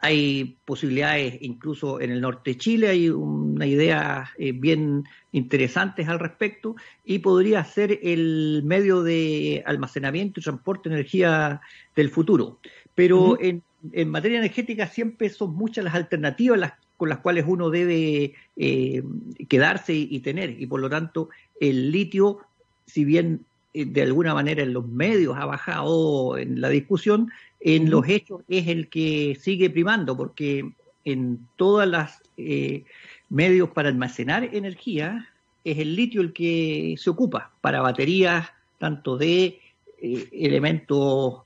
hay 0.00 0.56
posibilidades, 0.64 1.38
incluso 1.40 2.00
en 2.00 2.10
el 2.10 2.20
norte 2.20 2.50
de 2.50 2.58
Chile, 2.58 2.88
hay 2.88 3.08
una 3.08 3.64
idea 3.64 4.32
eh, 4.38 4.50
bien 4.50 5.04
interesantes 5.30 6.08
al 6.08 6.18
respecto 6.18 6.74
y 7.04 7.20
podría 7.20 7.64
ser 7.64 8.00
el 8.02 8.62
medio 8.64 9.04
de 9.04 9.62
almacenamiento 9.64 10.40
y 10.40 10.42
transporte 10.42 10.88
de 10.88 10.96
energía 10.96 11.60
del 11.94 12.10
futuro. 12.10 12.58
Pero 12.94 13.40
en, 13.40 13.62
materia 14.06 14.38
energética 14.38 14.86
siempre 14.86 15.28
son 15.28 15.54
muchas 15.54 15.84
las 15.84 15.94
alternativas 15.94 16.74
con 17.02 17.08
las 17.08 17.18
cuales 17.18 17.44
uno 17.48 17.68
debe 17.68 18.34
eh, 18.56 19.02
quedarse 19.48 19.92
y, 19.92 20.20
tener. 20.20 20.54
Y 20.62 20.66
por 20.68 20.80
lo 20.80 20.88
tanto 20.88 21.30
el 21.58 21.90
litio, 21.90 22.38
si 22.86 23.04
bien 23.04 23.44
eh, 23.74 23.86
de 23.86 24.02
alguna 24.02 24.34
manera 24.34 24.62
en 24.62 24.72
los 24.72 24.86
medios 24.86 25.36
ha 25.36 25.44
bajado 25.44 26.38
en 26.38 26.60
la 26.60 26.68
discusión, 26.68 27.28
en 27.58 27.90
los 27.90 28.08
hechos 28.08 28.42
es 28.48 28.68
el 28.68 28.88
que 28.88 29.36
sigue 29.40 29.68
primando, 29.68 30.16
porque 30.16 30.70
en 31.04 31.40
todas 31.56 31.88
las 31.88 32.22
eh, 32.36 32.84
medios 33.30 33.70
para 33.70 33.88
almacenar 33.88 34.44
energía 34.54 35.28
es 35.64 35.78
el 35.78 35.96
litio 35.96 36.20
el 36.20 36.32
que 36.32 36.94
se 36.98 37.10
ocupa 37.10 37.50
para 37.60 37.80
baterías 37.80 38.48
tanto 38.78 39.16
de 39.16 39.58
eh, 40.00 40.28
elementos 40.30 41.42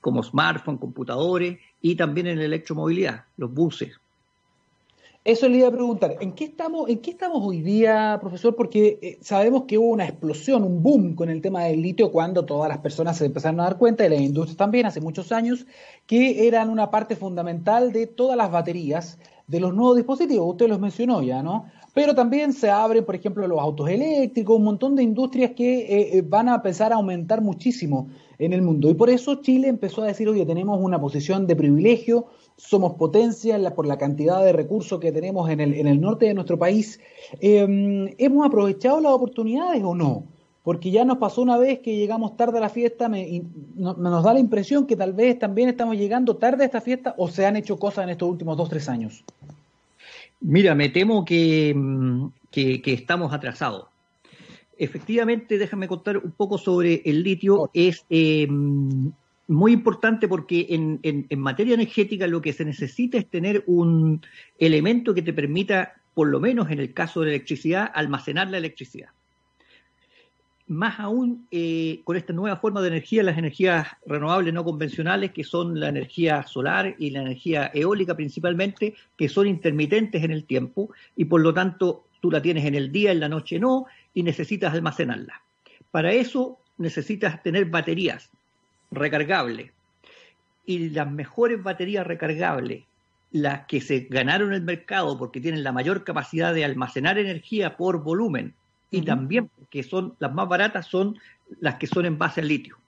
como 0.00 0.22
smartphones, 0.22 0.80
computadores 0.80 1.58
y 1.80 1.96
también 1.96 2.26
en 2.26 2.40
electromovilidad, 2.40 3.24
los 3.36 3.52
buses. 3.52 4.00
Eso 5.24 5.46
le 5.46 5.58
iba 5.58 5.68
a 5.68 5.72
preguntar, 5.72 6.16
¿en 6.20 6.32
qué 6.32 6.44
estamos, 6.44 6.88
en 6.88 7.00
qué 7.00 7.10
estamos 7.10 7.42
hoy 7.42 7.60
día, 7.60 8.16
profesor? 8.18 8.56
Porque 8.56 8.98
eh, 9.02 9.18
sabemos 9.20 9.64
que 9.64 9.76
hubo 9.76 9.88
una 9.88 10.06
explosión, 10.06 10.64
un 10.64 10.82
boom 10.82 11.14
con 11.14 11.28
el 11.28 11.42
tema 11.42 11.64
del 11.64 11.82
litio 11.82 12.10
cuando 12.10 12.46
todas 12.46 12.68
las 12.68 12.78
personas 12.78 13.18
se 13.18 13.26
empezaron 13.26 13.60
a 13.60 13.64
dar 13.64 13.76
cuenta, 13.76 14.06
y 14.06 14.08
la 14.08 14.14
industria 14.14 14.56
también, 14.56 14.86
hace 14.86 15.02
muchos 15.02 15.30
años, 15.30 15.66
que 16.06 16.46
eran 16.46 16.70
una 16.70 16.90
parte 16.90 17.14
fundamental 17.14 17.92
de 17.92 18.06
todas 18.06 18.38
las 18.38 18.50
baterías 18.50 19.18
de 19.46 19.60
los 19.60 19.74
nuevos 19.74 19.96
dispositivos. 19.96 20.48
Usted 20.48 20.68
los 20.68 20.80
mencionó 20.80 21.20
ya, 21.22 21.42
¿no? 21.42 21.66
Pero 21.92 22.14
también 22.14 22.54
se 22.54 22.70
abren, 22.70 23.04
por 23.04 23.14
ejemplo, 23.14 23.46
los 23.46 23.60
autos 23.60 23.90
eléctricos, 23.90 24.56
un 24.56 24.64
montón 24.64 24.96
de 24.96 25.02
industrias 25.02 25.50
que 25.50 25.80
eh, 25.80 26.18
eh, 26.18 26.22
van 26.22 26.48
a 26.48 26.54
empezar 26.54 26.92
a 26.92 26.96
aumentar 26.96 27.42
muchísimo 27.42 28.08
en 28.38 28.52
el 28.52 28.62
mundo. 28.62 28.88
Y 28.90 28.94
por 28.94 29.10
eso 29.10 29.36
Chile 29.36 29.68
empezó 29.68 30.02
a 30.02 30.06
decir, 30.06 30.28
oye, 30.28 30.46
tenemos 30.46 30.78
una 30.80 31.00
posición 31.00 31.46
de 31.46 31.56
privilegio, 31.56 32.26
somos 32.56 32.94
potencia 32.94 33.58
por 33.74 33.86
la 33.86 33.98
cantidad 33.98 34.44
de 34.44 34.52
recursos 34.52 35.00
que 35.00 35.12
tenemos 35.12 35.48
en 35.50 35.60
el, 35.60 35.74
en 35.74 35.86
el 35.86 36.00
norte 36.00 36.26
de 36.26 36.34
nuestro 36.34 36.58
país. 36.58 37.00
Em, 37.40 38.08
¿Hemos 38.18 38.46
aprovechado 38.46 39.00
las 39.00 39.12
oportunidades 39.12 39.82
o 39.82 39.94
no? 39.94 40.24
Porque 40.62 40.90
ya 40.90 41.04
nos 41.04 41.18
pasó 41.18 41.40
una 41.40 41.56
vez 41.56 41.78
que 41.78 41.96
llegamos 41.96 42.36
tarde 42.36 42.58
a 42.58 42.60
la 42.60 42.68
fiesta, 42.68 43.08
me, 43.08 43.42
nos 43.76 44.22
da 44.22 44.34
la 44.34 44.40
impresión 44.40 44.86
que 44.86 44.96
tal 44.96 45.14
vez 45.14 45.38
también 45.38 45.68
estamos 45.68 45.96
llegando 45.96 46.36
tarde 46.36 46.64
a 46.64 46.66
esta 46.66 46.80
fiesta 46.80 47.14
o 47.16 47.28
se 47.28 47.46
han 47.46 47.56
hecho 47.56 47.78
cosas 47.78 48.04
en 48.04 48.10
estos 48.10 48.28
últimos 48.28 48.56
dos, 48.56 48.68
tres 48.68 48.88
años. 48.88 49.24
Mira, 50.40 50.74
me 50.74 50.88
temo 50.88 51.24
que, 51.24 51.74
que, 52.50 52.80
estamos 52.92 53.32
atrasados. 53.32 53.86
Efectivamente, 54.78 55.58
déjame 55.58 55.88
contar 55.88 56.18
un 56.18 56.30
poco 56.30 56.56
sobre 56.56 57.02
el 57.04 57.24
litio. 57.24 57.68
Es 57.74 58.06
em, 58.08 59.10
muy 59.48 59.72
importante 59.72 60.28
porque 60.28 60.66
en, 60.70 61.00
en, 61.02 61.40
materia 61.40 61.74
energética 61.74 62.28
lo 62.28 62.40
que 62.40 62.52
se 62.52 62.64
necesita 62.64 63.18
es 63.18 63.28
tener 63.28 63.64
un 63.66 64.22
elemento 64.56 65.14
que 65.14 65.22
te 65.22 65.32
permita, 65.32 65.94
por 66.14 66.28
lo 66.28 66.38
menos 66.38 66.70
en 66.70 66.78
el 66.78 66.94
caso 66.94 67.20
de 67.20 67.26
la 67.26 67.32
electricidad, 67.32 67.90
almacenar 67.92 68.48
la 68.50 68.58
electricidad. 68.58 69.08
Más 70.68 71.00
aún 71.00 71.48
eh, 71.50 72.02
con 72.04 72.16
esta 72.16 72.32
nueva 72.32 72.58
forma 72.58 72.80
de 72.80 72.88
energía, 72.88 73.22
las 73.22 73.38
energías 73.38 73.88
renovables 74.06 74.54
no 74.54 74.64
convencionales, 74.64 75.32
que 75.32 75.42
son 75.42 75.80
la 75.80 75.88
energía 75.88 76.44
solar 76.44 76.94
y 76.98 77.10
la 77.10 77.22
energía 77.22 77.70
eólica 77.74 78.14
principalmente, 78.14 78.94
que 79.16 79.28
son 79.28 79.48
intermitentes 79.48 80.22
en 80.22 80.30
el 80.30 80.44
tiempo 80.44 80.90
y 81.16 81.24
por 81.24 81.40
lo 81.40 81.52
tanto 81.52 82.04
tú 82.20 82.30
la 82.30 82.42
tienes 82.42 82.64
en 82.64 82.74
el 82.74 82.92
día, 82.92 83.12
en 83.12 83.20
la 83.20 83.28
noche 83.28 83.58
no, 83.58 83.86
y 84.14 84.22
necesitas 84.22 84.74
almacenarla. 84.74 85.42
Para 85.90 86.12
eso 86.12 86.58
necesitas 86.76 87.42
tener 87.42 87.66
baterías 87.66 88.30
recargable. 88.90 89.72
Y 90.66 90.90
las 90.90 91.10
mejores 91.10 91.62
baterías 91.62 92.06
recargables, 92.06 92.84
las 93.30 93.66
que 93.66 93.80
se 93.80 94.00
ganaron 94.10 94.52
el 94.52 94.62
mercado 94.62 95.18
porque 95.18 95.40
tienen 95.40 95.64
la 95.64 95.72
mayor 95.72 96.04
capacidad 96.04 96.54
de 96.54 96.64
almacenar 96.64 97.18
energía 97.18 97.76
por 97.76 98.02
volumen 98.02 98.54
y 98.90 99.02
también 99.02 99.50
que 99.70 99.82
son 99.82 100.14
las 100.18 100.32
más 100.32 100.48
baratas, 100.48 100.86
son 100.86 101.18
las 101.60 101.74
que 101.74 101.86
son 101.86 102.06
en 102.06 102.18
base 102.18 102.40
al 102.40 102.48
litio. 102.48 102.78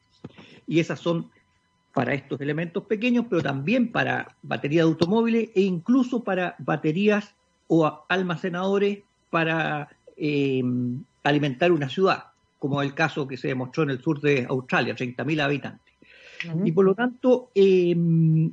Y 0.67 0.81
esas 0.81 1.01
son 1.01 1.31
para 1.93 2.15
estos 2.15 2.41
elementos 2.41 2.85
pequeños, 2.85 3.27
pero 3.29 3.43
también 3.43 3.91
para 3.93 4.37
baterías 4.43 4.85
de 4.85 4.91
automóviles 4.91 5.51
e 5.55 5.63
incluso 5.63 6.23
para 6.23 6.55
baterías 6.59 7.35
o 7.67 8.05
almacenadores 8.09 9.01
para 9.31 9.89
eh, 10.17 10.63
alimentar 11.23 11.73
una 11.73 11.89
ciudad, 11.89 12.25
como 12.59 12.83
el 12.83 12.95
caso 12.95 13.27
que 13.27 13.37
se 13.37 13.49
demostró 13.49 13.83
en 13.83 13.91
el 13.91 14.01
sur 14.01 14.21
de 14.21 14.47
Australia, 14.49 14.95
30.000 14.95 15.41
habitantes. 15.41 15.95
Y 16.65 16.73
por 16.73 16.87
lo 16.87 16.95
tanto, 16.95 17.51
em, 17.55 18.51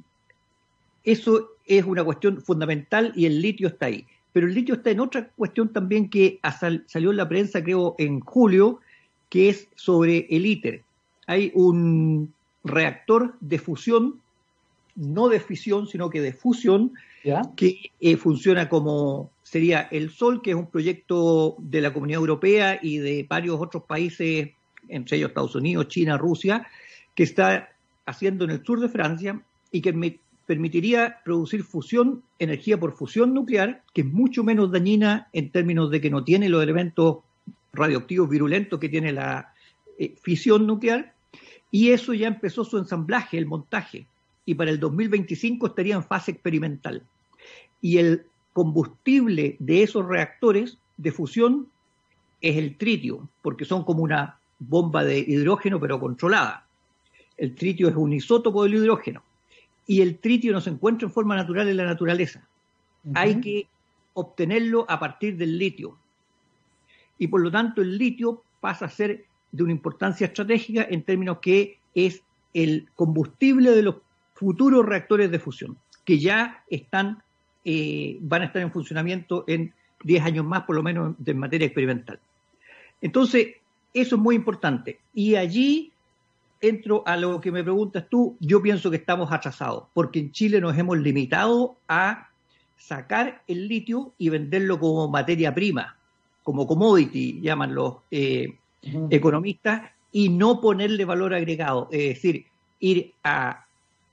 eso 1.04 1.52
es 1.66 1.86
una 1.86 2.04
cuestión 2.04 2.42
fundamental 2.42 3.14
y 3.16 3.26
el 3.26 3.42
litio 3.42 3.70
está 3.70 3.86
ahí. 3.86 4.06
Pero 4.34 4.48
el 4.48 4.54
litio 4.54 4.76
está 4.76 4.92
en 4.92 5.00
otra 5.00 5.30
cuestión 5.30 5.70
también 5.70 6.10
que 6.10 6.40
salió 6.88 7.12
en 7.12 7.18
la 7.18 7.30
prensa, 7.30 7.64
creo, 7.64 7.96
en 7.98 8.20
julio, 8.20 8.82
que 9.30 9.50
es 9.50 9.68
sobre 9.76 10.28
el 10.30 10.46
ITER. 10.46 10.84
Hay 11.28 11.52
un 11.56 12.34
reactor 12.64 13.36
de 13.40 13.60
fusión, 13.60 14.20
no 14.96 15.30
de 15.30 15.40
fisión, 15.40 15.88
sino 15.88 16.10
que 16.10 16.22
de 16.22 16.34
fusión, 16.34 16.94
que 17.56 17.92
eh, 18.00 18.18
funciona 18.18 18.70
como 18.70 19.32
sería 19.44 19.82
el 19.92 20.10
Sol, 20.10 20.42
que 20.42 20.52
es 20.52 20.56
un 20.56 20.70
proyecto 20.70 21.56
de 21.60 21.82
la 21.82 21.94
Comunidad 21.94 22.20
Europea 22.20 22.80
y 22.82 22.98
de 22.98 23.26
varios 23.28 23.60
otros 23.60 23.84
países, 23.84 24.50
entre 24.88 25.18
ellos 25.18 25.30
Estados 25.30 25.56
Unidos, 25.56 25.88
China, 25.88 26.18
Rusia, 26.18 26.68
que 27.16 27.24
está 27.24 27.70
haciendo 28.06 28.46
en 28.46 28.52
el 28.52 28.64
sur 28.64 28.80
de 28.80 28.90
Francia 28.90 29.42
y 29.72 29.82
que 29.82 29.94
me 29.94 30.20
permitiría 30.46 31.20
producir 31.26 31.64
fusión, 31.64 32.24
energía 32.40 32.80
por 32.80 32.94
fusión 32.94 33.34
nuclear, 33.34 33.84
que 33.94 34.02
es 34.02 34.08
mucho 34.08 34.44
menos 34.44 34.72
dañina 34.72 35.28
en 35.34 35.52
términos 35.52 35.92
de 35.92 36.00
que 36.00 36.10
no 36.10 36.24
tiene 36.24 36.48
los 36.50 36.64
elementos 36.64 37.18
radioactivos 37.74 38.30
virulentos 38.30 38.80
que 38.80 38.90
tiene 38.90 39.12
la 39.12 39.54
eh, 40.00 40.16
fisión 40.22 40.66
nuclear, 40.66 41.14
y 41.70 41.90
eso 41.90 42.14
ya 42.14 42.28
empezó 42.28 42.64
su 42.64 42.78
ensamblaje, 42.78 43.38
el 43.38 43.46
montaje, 43.46 44.08
y 44.46 44.56
para 44.56 44.72
el 44.72 44.80
2025 44.80 45.68
estaría 45.68 45.96
en 45.96 46.04
fase 46.04 46.32
experimental. 46.32 47.04
Y 47.82 47.98
el 47.98 48.26
combustible 48.54 49.56
de 49.60 49.84
esos 49.84 50.06
reactores 50.06 50.78
de 50.98 51.12
fusión 51.12 51.68
es 52.42 52.58
el 52.58 52.78
tritio, 52.78 53.30
porque 53.42 53.66
son 53.66 53.84
como 53.84 54.04
una 54.04 54.40
bomba 54.60 55.04
de 55.04 55.20
hidrógeno 55.20 55.80
pero 55.80 56.00
controlada. 56.00 56.66
El 57.38 57.54
tritio 57.56 57.88
es 57.88 57.96
un 57.96 58.14
isótopo 58.14 58.64
del 58.64 58.76
hidrógeno 58.76 59.24
y 59.86 60.02
el 60.02 60.18
tritio 60.20 60.52
no 60.52 60.62
se 60.62 60.70
encuentra 60.70 61.08
en 61.08 61.14
forma 61.14 61.36
natural 61.36 61.70
en 61.70 61.78
la 61.78 61.86
naturaleza. 61.86 62.48
Hay 63.14 63.40
que 63.40 63.68
obtenerlo 64.14 64.86
a 64.90 65.00
partir 65.00 65.38
del 65.38 65.58
litio. 65.58 65.98
Y 67.18 67.28
por 67.28 67.42
lo 67.42 67.50
tanto 67.50 67.82
el 67.82 67.98
litio 67.98 68.44
pasa 68.60 68.86
a 68.86 68.90
ser 68.90 69.26
de 69.52 69.64
una 69.64 69.72
importancia 69.72 70.28
estratégica 70.28 70.86
en 70.90 71.04
términos 71.04 71.38
que 71.42 71.80
es 71.96 72.22
el 72.54 72.90
combustible 72.96 73.72
de 73.72 73.84
los 73.84 73.96
futuros 74.34 74.86
reactores 74.86 75.32
de 75.32 75.40
fusión, 75.40 75.78
que 76.04 76.20
ya 76.20 76.64
están, 76.70 77.24
eh, 77.64 78.18
van 78.22 78.44
a 78.44 78.46
estar 78.46 78.62
en 78.62 78.72
funcionamiento 78.72 79.44
en 79.48 79.74
10 80.04 80.24
años 80.24 80.46
más, 80.46 80.64
por 80.64 80.76
lo 80.76 80.84
menos 80.84 81.16
en 81.26 81.38
materia 81.38 81.66
experimental. 81.66 82.20
Entonces, 83.02 83.56
eso 83.94 84.16
es 84.16 84.22
muy 84.22 84.36
importante. 84.36 85.00
Y 85.14 85.36
allí 85.36 85.92
entro 86.62 87.04
a 87.06 87.18
lo 87.18 87.40
que 87.40 87.52
me 87.52 87.64
preguntas 87.64 88.06
tú, 88.10 88.36
yo 88.40 88.62
pienso 88.62 88.90
que 88.90 88.98
estamos 88.98 89.32
atrasados, 89.32 89.86
porque 89.94 90.20
en 90.20 90.32
Chile 90.32 90.60
nos 90.60 90.78
hemos 90.78 90.98
limitado 90.98 91.78
a 91.88 92.30
sacar 92.78 93.44
el 93.48 93.68
litio 93.68 94.14
y 94.18 94.30
venderlo 94.30 94.80
como 94.80 95.08
materia 95.08 95.54
prima, 95.54 95.98
como 96.44 96.66
commodity, 96.66 97.42
llaman 97.42 97.76
los 97.76 97.98
eh, 98.12 98.56
economistas, 99.10 99.92
y 100.12 100.30
no 100.30 100.62
ponerle 100.62 101.06
valor 101.06 101.34
agregado, 101.34 101.90
es 101.92 102.16
decir, 102.16 102.46
ir 102.80 103.14
a 103.24 103.67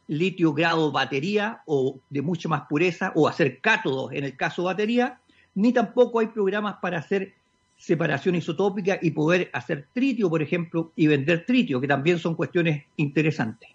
litio 0.09 0.53
grado 0.53 0.93
batería 0.93 1.63
o 1.67 1.99
de 2.11 2.23
mucha 2.23 2.49
más 2.49 2.63
pureza 2.69 3.13
o 3.15 3.29
hacer 3.29 3.61
cátodos 3.61 4.13
en 4.13 4.25
el 4.25 4.37
caso 4.37 4.65
batería, 4.65 5.21
ni 5.55 5.73
tampoco 5.73 6.21
hay 6.21 6.29
programas 6.29 6.77
para 6.81 6.99
hacer 6.99 7.35
separación 7.77 8.35
isotópica 8.35 8.99
y 9.01 9.11
poder 9.11 9.51
hacer 9.53 9.87
tritio, 9.93 10.31
por 10.31 10.43
ejemplo, 10.43 10.93
y 10.97 11.07
vender 11.07 11.45
tritio, 11.45 11.81
que 11.81 11.89
también 11.89 12.19
son 12.19 12.35
cuestiones 12.35 12.85
interesantes. 12.97 13.69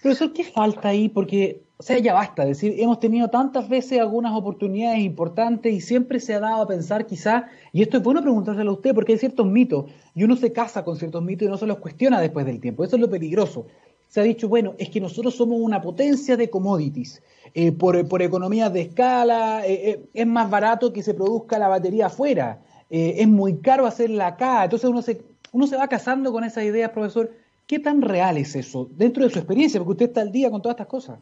Profesor, 0.00 0.32
¿qué 0.32 0.42
falta 0.42 0.88
ahí? 0.88 1.08
Porque, 1.08 1.62
o 1.76 1.82
sea, 1.82 1.96
ya 1.98 2.12
basta, 2.12 2.44
decir, 2.44 2.74
hemos 2.78 2.98
tenido 2.98 3.28
tantas 3.28 3.68
veces 3.68 4.00
algunas 4.00 4.32
oportunidades 4.34 4.98
importantes 4.98 5.72
y 5.72 5.80
siempre 5.80 6.18
se 6.18 6.34
ha 6.34 6.40
dado 6.40 6.62
a 6.62 6.66
pensar 6.66 7.06
quizá, 7.06 7.48
y 7.72 7.82
esto 7.82 7.98
es 7.98 8.02
bueno 8.02 8.20
preguntárselo 8.20 8.72
a 8.72 8.74
usted, 8.74 8.94
porque 8.94 9.12
hay 9.12 9.18
ciertos 9.18 9.46
mitos, 9.46 9.84
y 10.16 10.24
uno 10.24 10.34
se 10.34 10.52
casa 10.52 10.84
con 10.84 10.96
ciertos 10.96 11.22
mitos 11.22 11.46
y 11.46 11.50
no 11.50 11.56
se 11.56 11.68
los 11.68 11.78
cuestiona 11.78 12.20
después 12.20 12.44
del 12.44 12.60
tiempo, 12.60 12.82
eso 12.82 12.96
es 12.96 13.02
lo 13.02 13.08
peligroso. 13.08 13.66
Se 14.12 14.20
ha 14.20 14.24
dicho, 14.24 14.46
bueno, 14.46 14.74
es 14.76 14.90
que 14.90 15.00
nosotros 15.00 15.34
somos 15.34 15.58
una 15.58 15.80
potencia 15.80 16.36
de 16.36 16.50
commodities, 16.50 17.22
eh, 17.54 17.72
por, 17.72 18.06
por, 18.08 18.20
economías 18.20 18.70
de 18.70 18.82
escala, 18.82 19.66
eh, 19.66 19.90
eh, 19.90 20.04
es 20.12 20.26
más 20.26 20.50
barato 20.50 20.92
que 20.92 21.02
se 21.02 21.14
produzca 21.14 21.58
la 21.58 21.68
batería 21.68 22.08
afuera. 22.08 22.60
Es 22.90 23.26
muy 23.26 23.56
caro 23.60 23.86
hacerla 23.86 24.26
acá. 24.26 24.64
Entonces 24.64 24.90
uno 24.90 25.00
se, 25.00 25.22
uno 25.52 25.66
se 25.66 25.78
va 25.78 25.88
casando 25.88 26.30
con 26.30 26.44
esa 26.44 26.62
idea, 26.62 26.92
profesor. 26.92 27.32
¿Qué 27.66 27.78
tan 27.78 28.02
real 28.02 28.36
es 28.36 28.54
eso 28.54 28.90
dentro 28.98 29.24
de 29.24 29.30
su 29.30 29.38
experiencia? 29.38 29.80
Porque 29.80 29.92
usted 29.92 30.08
está 30.08 30.20
al 30.20 30.30
día 30.30 30.50
con 30.50 30.60
todas 30.60 30.74
estas 30.74 30.88
cosas. 30.88 31.18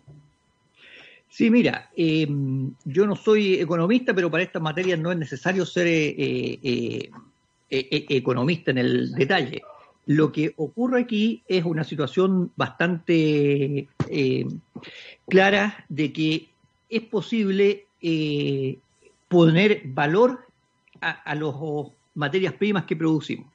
Sí, 1.28 1.48
mira, 1.48 1.90
em, 1.94 2.74
yo 2.84 3.06
no 3.06 3.14
soy 3.14 3.54
economista, 3.54 4.12
pero 4.12 4.32
para 4.32 4.42
estas 4.42 4.62
materias 4.62 4.98
no 4.98 5.12
es 5.12 5.18
necesario 5.18 5.64
ser 5.64 5.86
economista 7.70 8.72
en 8.72 8.78
el 8.78 9.12
detalle. 9.12 9.62
Lo 10.10 10.32
que 10.32 10.54
ocurre 10.56 11.02
aquí 11.02 11.44
es 11.46 11.64
una 11.64 11.84
situación 11.84 12.50
bastante 12.56 13.86
eh, 14.08 14.46
clara 15.28 15.84
de 15.88 16.12
que 16.12 16.48
es 16.88 17.02
posible 17.02 17.86
eh, 18.02 18.78
poner 19.28 19.82
valor 19.84 20.40
a, 21.00 21.32
las 21.36 21.54
materias 22.16 22.54
primas 22.54 22.86
que 22.86 22.96
producimos. 22.96 23.46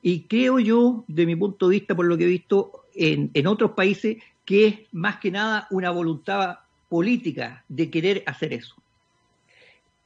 Y 0.00 0.20
creo 0.20 0.60
yo, 0.60 1.04
de 1.08 1.26
mi 1.26 1.34
punto 1.34 1.68
de 1.68 1.78
vista, 1.78 1.96
por 1.96 2.06
lo 2.06 2.16
que 2.16 2.26
he 2.26 2.28
visto 2.28 2.84
en, 2.94 3.46
otros 3.48 3.72
países, 3.72 4.18
que 4.44 4.66
es 4.68 4.78
más 4.92 5.16
que 5.16 5.32
nada 5.32 5.66
una 5.72 5.90
voluntad 5.90 6.58
política 6.88 7.64
de 7.68 7.90
querer 7.90 8.22
hacer 8.24 8.52
eso. 8.52 8.76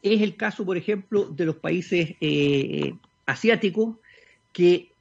Es 0.00 0.22
el 0.22 0.36
caso, 0.36 0.64
por 0.64 0.78
ejemplo, 0.78 1.26
de 1.26 1.44
los 1.44 1.56
países 1.56 2.14
eh, 2.22 2.94
asiáticos 3.26 3.96
que 4.54 4.91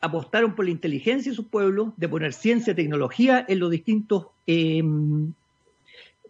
apostaron 0.00 0.54
por 0.54 0.64
la 0.64 0.70
inteligencia 0.70 1.32
de 1.32 1.36
sus 1.36 1.46
pueblos, 1.46 1.92
de 1.96 2.08
poner 2.08 2.32
ciencia 2.32 2.72
y 2.72 2.76
tecnología 2.76 3.44
en 3.48 3.58
los 3.58 3.70
distintos 3.70 4.26
em, 4.46 5.32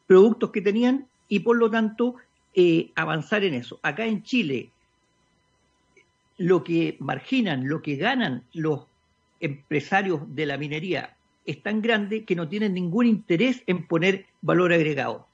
productos 0.06 0.50
que 0.50 0.60
tenían 0.60 1.06
y 1.28 1.40
por 1.40 1.56
lo 1.56 1.70
tanto 1.70 2.16
eh, 2.54 2.90
avanzar 2.94 3.44
en 3.44 3.54
eso. 3.54 3.78
Acá 3.82 4.06
en 4.06 4.22
Chile, 4.22 4.70
lo 6.38 6.64
que 6.64 6.96
marginan, 6.98 7.68
lo 7.68 7.82
que 7.82 7.96
ganan 7.96 8.44
los 8.52 8.86
empresarios 9.40 10.34
de 10.34 10.46
la 10.46 10.56
minería 10.56 11.14
es 11.44 11.62
tan 11.62 11.80
grande 11.80 12.24
que 12.24 12.36
no 12.36 12.48
tienen 12.48 12.74
ningún 12.74 13.06
interés 13.06 13.62
en 13.66 13.86
poner 13.86 14.26
valor 14.42 14.72
agregado. 14.72 15.26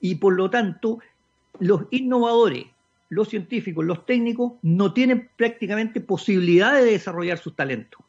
Y 0.00 0.16
por 0.16 0.34
lo 0.34 0.50
tanto, 0.50 0.98
los 1.58 1.82
innovadores, 1.90 2.66
los 3.10 3.28
científicos, 3.28 3.84
los 3.84 4.06
técnicos, 4.06 4.54
no 4.62 4.94
tienen 4.94 5.28
prácticamente 5.36 6.00
posibilidad 6.00 6.74
de 6.74 6.84
desarrollar 6.84 7.38
sus 7.38 7.54
talentos. 7.54 8.00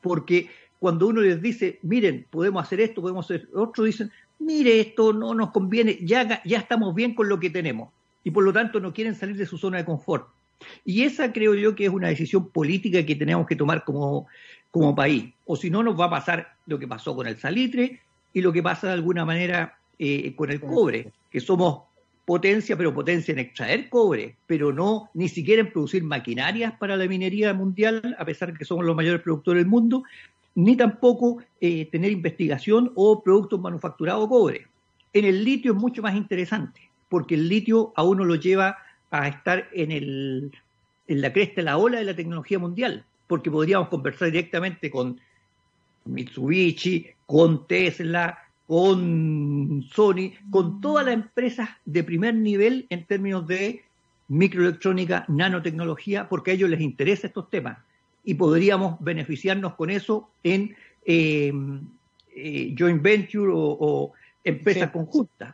Porque 0.00 0.48
cuando 0.78 1.08
uno 1.08 1.22
les 1.22 1.42
dice, 1.42 1.78
miren, 1.82 2.26
podemos 2.30 2.62
hacer 2.62 2.80
esto, 2.80 3.00
podemos 3.02 3.24
hacer 3.24 3.48
otro, 3.54 3.84
dicen, 3.84 4.12
mire, 4.38 4.80
esto 4.80 5.12
no 5.12 5.34
nos 5.34 5.50
conviene, 5.50 5.98
ya, 6.02 6.42
ya 6.44 6.58
estamos 6.58 6.94
bien 6.94 7.14
con 7.14 7.28
lo 7.28 7.40
que 7.40 7.50
tenemos. 7.50 7.90
Y 8.22 8.30
por 8.30 8.44
lo 8.44 8.52
tanto 8.52 8.80
no 8.80 8.92
quieren 8.92 9.14
salir 9.14 9.36
de 9.36 9.46
su 9.46 9.58
zona 9.58 9.78
de 9.78 9.84
confort. 9.86 10.28
Y 10.84 11.04
esa 11.04 11.32
creo 11.32 11.54
yo 11.54 11.74
que 11.74 11.86
es 11.86 11.90
una 11.90 12.08
decisión 12.08 12.50
política 12.50 13.04
que 13.04 13.16
tenemos 13.16 13.46
que 13.46 13.56
tomar 13.56 13.84
como, 13.84 14.26
país. 14.94 15.32
O 15.46 15.56
si 15.56 15.70
no, 15.70 15.82
nos 15.82 15.98
va 15.98 16.06
a 16.06 16.10
pasar 16.10 16.54
lo 16.66 16.78
que 16.78 16.86
pasó 16.86 17.16
con 17.16 17.26
el 17.26 17.38
salitre 17.38 18.00
y 18.32 18.42
lo 18.42 18.52
que 18.52 18.62
pasa 18.62 18.88
de 18.88 18.92
alguna 18.92 19.24
manera 19.24 19.78
eh, 19.98 20.34
con 20.36 20.50
el 20.50 20.60
cobre, 20.60 21.12
que 21.30 21.40
somos 21.40 21.82
potencia, 22.30 22.76
pero 22.76 22.94
potencia 22.94 23.32
en 23.32 23.40
extraer 23.40 23.88
cobre, 23.88 24.36
pero 24.46 24.72
no 24.72 25.10
ni 25.14 25.28
siquiera 25.28 25.62
en 25.62 25.72
producir 25.72 26.04
maquinarias 26.04 26.72
para 26.78 26.96
la 26.96 27.08
minería 27.08 27.52
mundial, 27.52 28.14
a 28.20 28.24
pesar 28.24 28.52
de 28.52 28.58
que 28.58 28.64
somos 28.64 28.84
los 28.84 28.94
mayores 28.94 29.20
productores 29.20 29.64
del 29.64 29.68
mundo, 29.68 30.04
ni 30.54 30.76
tampoco 30.76 31.38
eh, 31.60 31.86
tener 31.86 32.12
investigación 32.12 32.92
o 32.94 33.20
productos 33.20 33.58
manufacturados 33.60 34.28
cobre. 34.28 34.68
En 35.12 35.24
el 35.24 35.42
litio 35.42 35.72
es 35.72 35.78
mucho 35.78 36.02
más 36.02 36.14
interesante, 36.14 36.88
porque 37.08 37.34
el 37.34 37.48
litio 37.48 37.92
a 37.96 38.04
uno 38.04 38.24
lo 38.24 38.36
lleva 38.36 38.78
a 39.10 39.26
estar 39.26 39.68
en, 39.72 39.90
el, 39.90 40.52
en 41.08 41.20
la 41.20 41.32
cresta 41.32 41.56
de 41.56 41.64
la 41.64 41.78
ola 41.78 41.98
de 41.98 42.04
la 42.04 42.14
tecnología 42.14 42.60
mundial, 42.60 43.04
porque 43.26 43.50
podríamos 43.50 43.88
conversar 43.88 44.30
directamente 44.30 44.88
con 44.88 45.20
Mitsubishi, 46.04 47.08
con 47.26 47.66
Tesla, 47.66 48.38
con 48.70 49.84
Sony, 49.92 50.30
con 50.48 50.80
todas 50.80 51.04
las 51.04 51.14
empresas 51.14 51.70
de 51.84 52.04
primer 52.04 52.36
nivel 52.36 52.86
en 52.88 53.04
términos 53.04 53.44
de 53.48 53.82
microelectrónica, 54.28 55.24
nanotecnología, 55.26 56.28
porque 56.28 56.52
a 56.52 56.54
ellos 56.54 56.70
les 56.70 56.80
interesa 56.80 57.26
estos 57.26 57.50
temas 57.50 57.78
y 58.22 58.34
podríamos 58.34 58.94
beneficiarnos 59.00 59.74
con 59.74 59.90
eso 59.90 60.28
en 60.44 60.76
eh, 61.04 61.52
eh, 62.36 62.72
joint 62.78 63.02
venture 63.02 63.50
o, 63.52 64.12
empresas 64.44 64.92
conjuntas. 64.92 65.52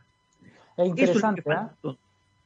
Es 0.77 0.87
interesante, 0.87 1.43
¿eh? 1.51 1.97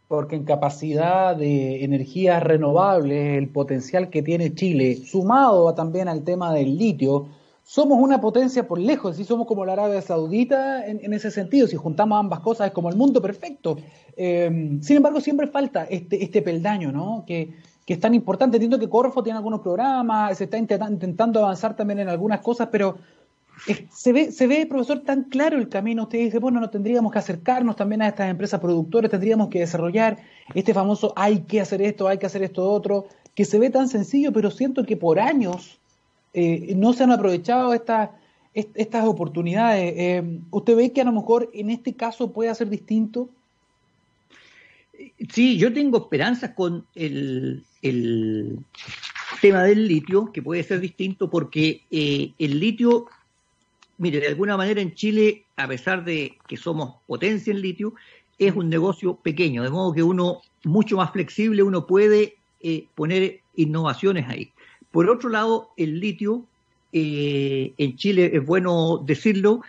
porque 0.06 0.36
en 0.36 0.44
capacidad 0.44 1.34
de 1.34 1.82
energías 1.82 2.40
renovables, 2.44 3.38
el 3.38 3.48
potencial 3.48 4.08
que 4.08 4.22
tiene 4.22 4.54
Chile, 4.54 4.94
sumado 5.04 5.74
también 5.74 6.06
al 6.06 6.22
tema 6.22 6.54
del 6.54 6.78
litio, 6.78 7.26
somos 7.70 8.00
una 8.00 8.20
potencia 8.20 8.66
por 8.66 8.80
lejos, 8.80 9.16
si 9.16 9.24
somos 9.24 9.46
como 9.46 9.64
la 9.64 9.74
Arabia 9.74 10.02
Saudita 10.02 10.84
en, 10.84 11.12
ese 11.12 11.30
sentido, 11.30 11.68
si 11.68 11.76
juntamos 11.76 12.18
ambas 12.18 12.40
cosas 12.40 12.66
es 12.66 12.72
como 12.72 12.88
el 12.88 12.96
mundo 12.96 13.22
perfecto. 13.22 13.76
Eh, 14.16 14.78
sin 14.82 14.96
embargo, 14.96 15.20
siempre 15.20 15.46
falta 15.46 15.84
este, 15.84 16.20
este 16.24 16.42
peldaño, 16.42 16.90
¿no? 16.90 17.22
Que, 17.24 17.54
que, 17.86 17.94
es 17.94 18.00
tan 18.00 18.12
importante. 18.12 18.56
Entiendo 18.56 18.80
que 18.80 18.88
Corfo 18.88 19.22
tiene 19.22 19.36
algunos 19.36 19.60
programas, 19.60 20.36
se 20.36 20.44
está 20.44 20.58
intentando 20.58 21.44
avanzar 21.44 21.76
también 21.76 22.00
en 22.00 22.08
algunas 22.08 22.40
cosas, 22.40 22.70
pero 22.72 22.98
se, 23.92 24.12
ve, 24.12 24.32
se 24.32 24.48
ve, 24.48 24.66
profesor, 24.66 25.02
tan 25.04 25.22
claro 25.28 25.56
el 25.56 25.68
camino. 25.68 26.02
Usted 26.02 26.18
dice, 26.18 26.40
bueno, 26.40 26.58
no 26.58 26.70
tendríamos 26.70 27.12
que 27.12 27.20
acercarnos 27.20 27.76
también 27.76 28.02
a 28.02 28.08
estas 28.08 28.28
empresas 28.28 28.58
productoras, 28.58 29.12
tendríamos 29.12 29.46
que 29.46 29.60
desarrollar 29.60 30.18
este 30.56 30.74
famoso 30.74 31.12
hay 31.14 31.42
que 31.42 31.60
hacer 31.60 31.82
esto, 31.82 32.08
hay 32.08 32.18
que 32.18 32.26
hacer 32.26 32.42
esto 32.42 32.68
otro, 32.68 33.06
que 33.36 33.44
se 33.44 33.60
ve 33.60 33.70
tan 33.70 33.86
sencillo, 33.86 34.32
pero 34.32 34.50
siento 34.50 34.84
que 34.84 34.96
por 34.96 35.20
años 35.20 35.79
eh, 36.32 36.74
no 36.76 36.92
se 36.92 37.04
han 37.04 37.12
aprovechado 37.12 37.74
estas 37.74 38.10
estas 38.52 39.06
oportunidades. 39.06 39.94
Eh, 39.96 40.40
¿Usted 40.50 40.76
ve 40.76 40.92
que 40.92 41.00
a 41.00 41.04
lo 41.04 41.12
mejor 41.12 41.50
en 41.54 41.70
este 41.70 41.94
caso 41.94 42.32
puede 42.32 42.52
ser 42.54 42.68
distinto? 42.68 43.28
Sí, 45.32 45.56
yo 45.56 45.72
tengo 45.72 45.98
esperanzas 45.98 46.50
con 46.54 46.84
el, 46.94 47.64
tema 49.40 49.62
del 49.62 49.86
litio, 49.86 50.32
que 50.32 50.42
puede 50.42 50.62
ser 50.64 50.80
distinto 50.80 51.30
porque 51.30 51.82
eh, 51.90 52.32
el 52.38 52.58
litio, 52.58 53.06
mire, 53.98 54.18
de 54.20 54.26
alguna 54.26 54.56
manera 54.56 54.80
en 54.80 54.94
Chile, 54.94 55.44
a 55.56 55.68
pesar 55.68 56.04
de 56.04 56.36
que 56.48 56.56
somos 56.56 56.96
potencia 57.06 57.52
en 57.52 57.62
litio, 57.62 57.94
es 58.38 58.54
un 58.54 58.68
negocio 58.68 59.14
pequeño, 59.14 59.62
de 59.62 59.70
modo 59.70 59.94
que 59.94 60.02
uno, 60.02 60.42
mucho 60.64 60.96
más 60.96 61.12
flexible, 61.12 61.62
uno 61.62 61.86
puede 61.86 62.34
poner 62.94 63.40
innovaciones 63.54 64.28
ahí. 64.28 64.52
Por 64.90 65.08
otro 65.08 65.28
lado, 65.28 65.70
el 65.76 66.00
litio, 66.00 66.44
eh, 66.92 67.72
en 67.78 67.96
Chile 67.96 68.30
es 68.34 68.44
bueno 68.44 69.02
decirlo, 69.04 69.62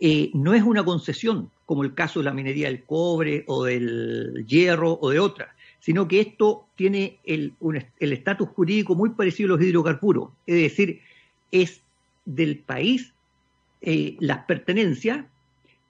eh, 0.00 0.30
no 0.34 0.54
es 0.54 0.62
una 0.62 0.84
concesión, 0.84 1.50
como 1.66 1.84
el 1.84 1.94
caso 1.94 2.20
de 2.20 2.24
la 2.24 2.34
minería 2.34 2.68
del 2.68 2.84
cobre 2.84 3.44
o 3.46 3.64
del 3.64 4.44
hierro 4.46 4.98
o 5.00 5.10
de 5.10 5.18
otras, 5.18 5.48
sino 5.80 6.06
que 6.06 6.20
esto 6.20 6.66
tiene 6.76 7.18
el 7.24 7.54
estatus 7.98 8.48
jurídico 8.50 8.94
muy 8.94 9.10
parecido 9.10 9.54
a 9.54 9.56
los 9.56 9.66
hidrocarburos, 9.66 10.30
es 10.46 10.56
decir, 10.56 11.00
es 11.50 11.82
del 12.24 12.58
país 12.58 13.14
eh, 13.80 14.16
las 14.18 14.44
pertenencias 14.44 15.24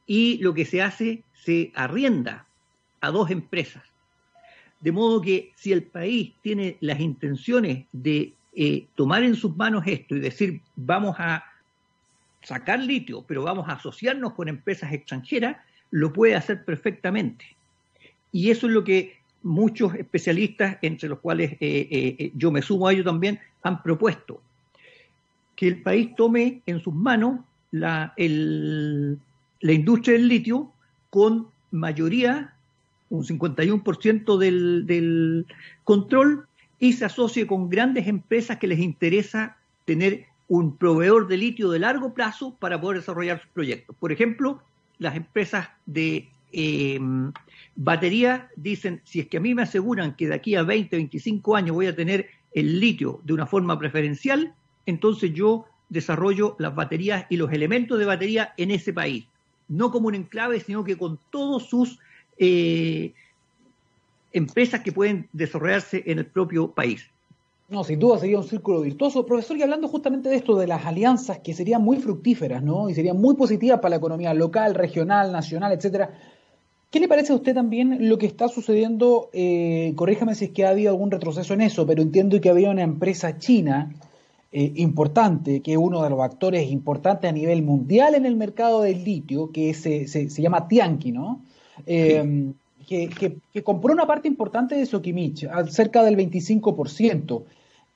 y 0.07 0.39
lo 0.39 0.55
que 0.55 0.66
se 0.66 0.83
hace 0.83 1.24
se 1.33 1.72
arrienda 1.74 2.47
a 3.01 3.11
dos 3.11 3.31
empresas. 3.31 3.83
De 4.81 4.93
modo 4.93 5.20
que 5.20 5.53
si 5.57 5.72
el 5.72 5.83
país 5.83 6.35
tiene 6.43 6.76
las 6.81 7.01
intenciones 7.01 7.87
de 7.93 8.35
eh, 8.55 8.87
tomar 8.95 9.23
en 9.23 9.35
sus 9.35 9.57
manos 9.57 9.85
esto 9.87 10.17
y 10.17 10.21
decir, 10.21 10.61
vamos 10.77 11.17
a 11.19 11.45
sacar 12.43 12.81
litio, 12.81 13.23
pero 13.27 13.43
vamos 13.43 13.69
a 13.69 13.73
asociarnos 13.73 14.33
con 14.33 14.49
empresas 14.49 14.93
extranjeras, 14.93 15.57
lo 15.91 16.13
puede 16.13 16.35
hacer 16.35 16.65
perfectamente. 16.65 17.45
Y 18.33 18.51
eso 18.51 18.67
es 18.67 18.73
lo 18.73 18.85
que 18.85 19.19
muchos 19.43 19.95
especialistas, 19.95 20.79
entre 20.83 21.09
los 21.09 21.21
cuales 21.21 21.53
eh, 21.53 21.59
eh, 21.91 22.33
yo 22.35 22.51
me 22.51 22.63
sumo 22.63 22.89
a 22.89 22.93
ello 22.93 23.05
también, 23.05 23.39
han 23.63 23.83
propuesto. 23.83 24.41
Que 25.55 25.69
el 25.69 25.83
país 25.83 26.15
tome 26.17 26.63
en 26.67 26.81
sus 26.81 26.95
manos 26.95 27.41
la, 27.71 28.15
la 28.17 29.73
industria 29.73 30.15
del 30.15 30.29
litio 30.29 30.73
con 31.11 31.49
mayoría, 31.71 32.55
un 33.11 33.25
51% 33.25 34.39
del, 34.39 34.87
del 34.87 35.47
control 35.85 36.48
y 36.79 36.93
se 36.93 37.05
asocie 37.05 37.47
con 37.47 37.68
grandes 37.68 38.07
empresas 38.07 38.59
que 38.59 38.66
les 38.66 38.79
interesa 38.79 39.57
tener 39.85 40.26
un 40.49 40.76
proveedor 40.76 41.29
de 41.29 41.37
litio 41.37 41.70
de 41.70 41.79
largo 41.79 42.14
plazo 42.14 42.57
para 42.59 42.81
poder 42.81 42.99
desarrollar 42.99 43.41
sus 43.41 43.51
proyectos. 43.51 43.95
Por 43.99 44.12
ejemplo, 44.12 44.62
las 44.99 45.16
empresas 45.16 45.68
de 45.87 46.29
eh, 46.53 46.99
batería 47.76 48.49
dicen, 48.57 49.03
si 49.05 49.20
es 49.20 49.29
que 49.29 49.37
a 49.37 49.41
mí 49.41 49.55
me 49.55 49.62
aseguran 49.62 50.14
que 50.14 50.29
de 50.29 50.35
aquí 50.35 50.55
a 50.55 50.62
20, 50.62 50.97
25 50.97 51.57
años 51.57 51.74
voy 51.76 51.87
a 51.87 51.95
tener 51.95 52.29
el 52.53 52.81
litio 52.81 53.20
de 53.24 53.35
una 53.35 53.47
forma 53.47 53.79
preferencial, 53.79 54.55
entonces 54.87 55.33
yo 55.35 55.66
desarrollo 55.91 56.57
las 56.59 56.74
baterías 56.74 57.26
y 57.29 57.37
los 57.37 57.53
elementos 57.53 57.99
de 57.99 58.07
batería 58.07 58.55
en 58.57 58.70
ese 58.70 58.93
país, 58.93 59.26
no 59.68 59.91
como 59.91 60.09
un 60.09 60.14
enclave, 60.14 60.61
sino 60.61 60.85
que 60.85 60.97
con 60.97 61.18
todos 61.31 61.68
sus 61.68 61.99
eh, 62.39 63.12
empresas 64.33 64.81
que 64.81 64.93
pueden 64.93 65.29
desarrollarse 65.33 66.03
en 66.07 66.18
el 66.18 66.26
propio 66.26 66.72
país. 66.72 67.11
No, 67.68 67.85
sin 67.85 67.99
duda 67.99 68.18
sería 68.18 68.39
un 68.39 68.49
círculo 68.49 68.81
virtuoso. 68.81 69.26
Profesor, 69.26 69.57
y 69.59 69.62
hablando 69.62 69.89
justamente 69.89 70.31
de 70.31 70.37
esto, 70.37 70.57
de 70.57 70.66
las 70.66 70.87
alianzas 70.87 71.41
que 71.41 71.53
serían 71.53 71.83
muy 71.83 71.99
fructíferas, 71.99 72.62
¿no? 72.62 72.89
Y 72.89 72.95
serían 72.95 73.20
muy 73.20 73.35
positivas 73.37 73.79
para 73.81 73.91
la 73.91 73.97
economía 73.97 74.33
local, 74.33 74.74
regional, 74.74 75.33
nacional, 75.33 75.72
etcétera. 75.72 76.11
¿Qué 76.91 76.99
le 76.99 77.09
parece 77.09 77.35
a 77.35 77.37
usted 77.37 77.53
también 77.53 78.09
lo 78.09 78.16
que 78.16 78.24
está 78.24 78.49
sucediendo? 78.49 79.29
Eh, 79.35 79.93
corríjame 79.97 80.35
si 80.35 80.47
es 80.47 80.51
que 80.53 80.64
ha 80.64 80.70
habido 80.70 80.91
algún 80.91 81.11
retroceso 81.11 81.53
en 81.53 81.61
eso, 81.61 81.87
pero 81.87 82.01
entiendo 82.01 82.41
que 82.41 82.49
había 82.49 82.70
una 82.70 82.83
empresa 82.83 83.37
china 83.37 83.95
eh, 84.51 84.72
importante, 84.76 85.61
que 85.61 85.72
es 85.72 85.79
uno 85.79 86.03
de 86.03 86.09
los 86.09 86.20
actores 86.20 86.70
importantes 86.70 87.29
a 87.29 87.35
nivel 87.35 87.62
mundial 87.62 88.14
en 88.14 88.24
el 88.24 88.37
mercado 88.37 88.81
del 88.81 89.05
litio, 89.05 89.53
que 89.53 89.74
se, 89.74 90.09
se, 90.09 90.29
llama 90.29 90.68
Tianqi, 90.68 91.12
¿no? 91.12 91.43
Eh, 91.85 92.55
que, 92.89 93.41
que, 93.53 93.62
compró 93.62 93.93
una 93.93 94.07
parte 94.07 94.28
importante 94.28 94.74
de 94.74 94.86
Sokimich, 94.86 95.47
cerca 95.68 96.03
del 96.03 96.16
25%. 96.16 97.43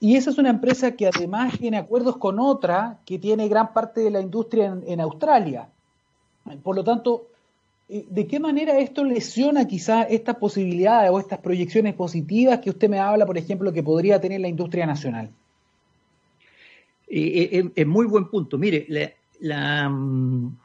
Y 0.00 0.16
esa 0.16 0.30
es 0.30 0.38
una 0.38 0.50
empresa 0.50 0.92
que 0.92 1.06
además 1.06 1.58
tiene 1.58 1.78
acuerdos 1.78 2.18
con 2.18 2.38
otra 2.38 2.98
que 3.06 3.18
tiene 3.18 3.48
gran 3.48 3.72
parte 3.72 4.02
de 4.02 4.10
la 4.10 4.20
industria 4.20 4.76
en, 4.86 5.00
Australia. 5.00 5.68
Por 6.62 6.76
lo 6.76 6.84
tanto, 6.84 7.28
eh, 7.88 8.04
¿de 8.10 8.26
qué 8.26 8.38
manera 8.38 8.78
esto 8.78 9.04
lesiona 9.04 9.66
quizás 9.66 10.08
estas 10.10 10.36
posibilidades 10.36 11.10
o 11.10 11.18
estas 11.18 11.38
proyecciones 11.38 11.94
positivas 11.94 12.58
que 12.58 12.70
usted 12.70 12.90
me 12.90 12.98
habla, 12.98 13.24
por 13.24 13.38
ejemplo, 13.38 13.72
que 13.72 13.82
podría 13.82 14.20
tener 14.20 14.40
la 14.40 14.48
industria 14.48 14.84
nacional? 14.84 15.30
Eh, 17.08 17.48
eh, 17.52 17.70
es 17.74 17.86
muy 17.86 18.06
buen 18.06 18.28
punto. 18.28 18.58
Mire, 18.58 19.14
la, 19.40 19.88
mm, 19.88 20.58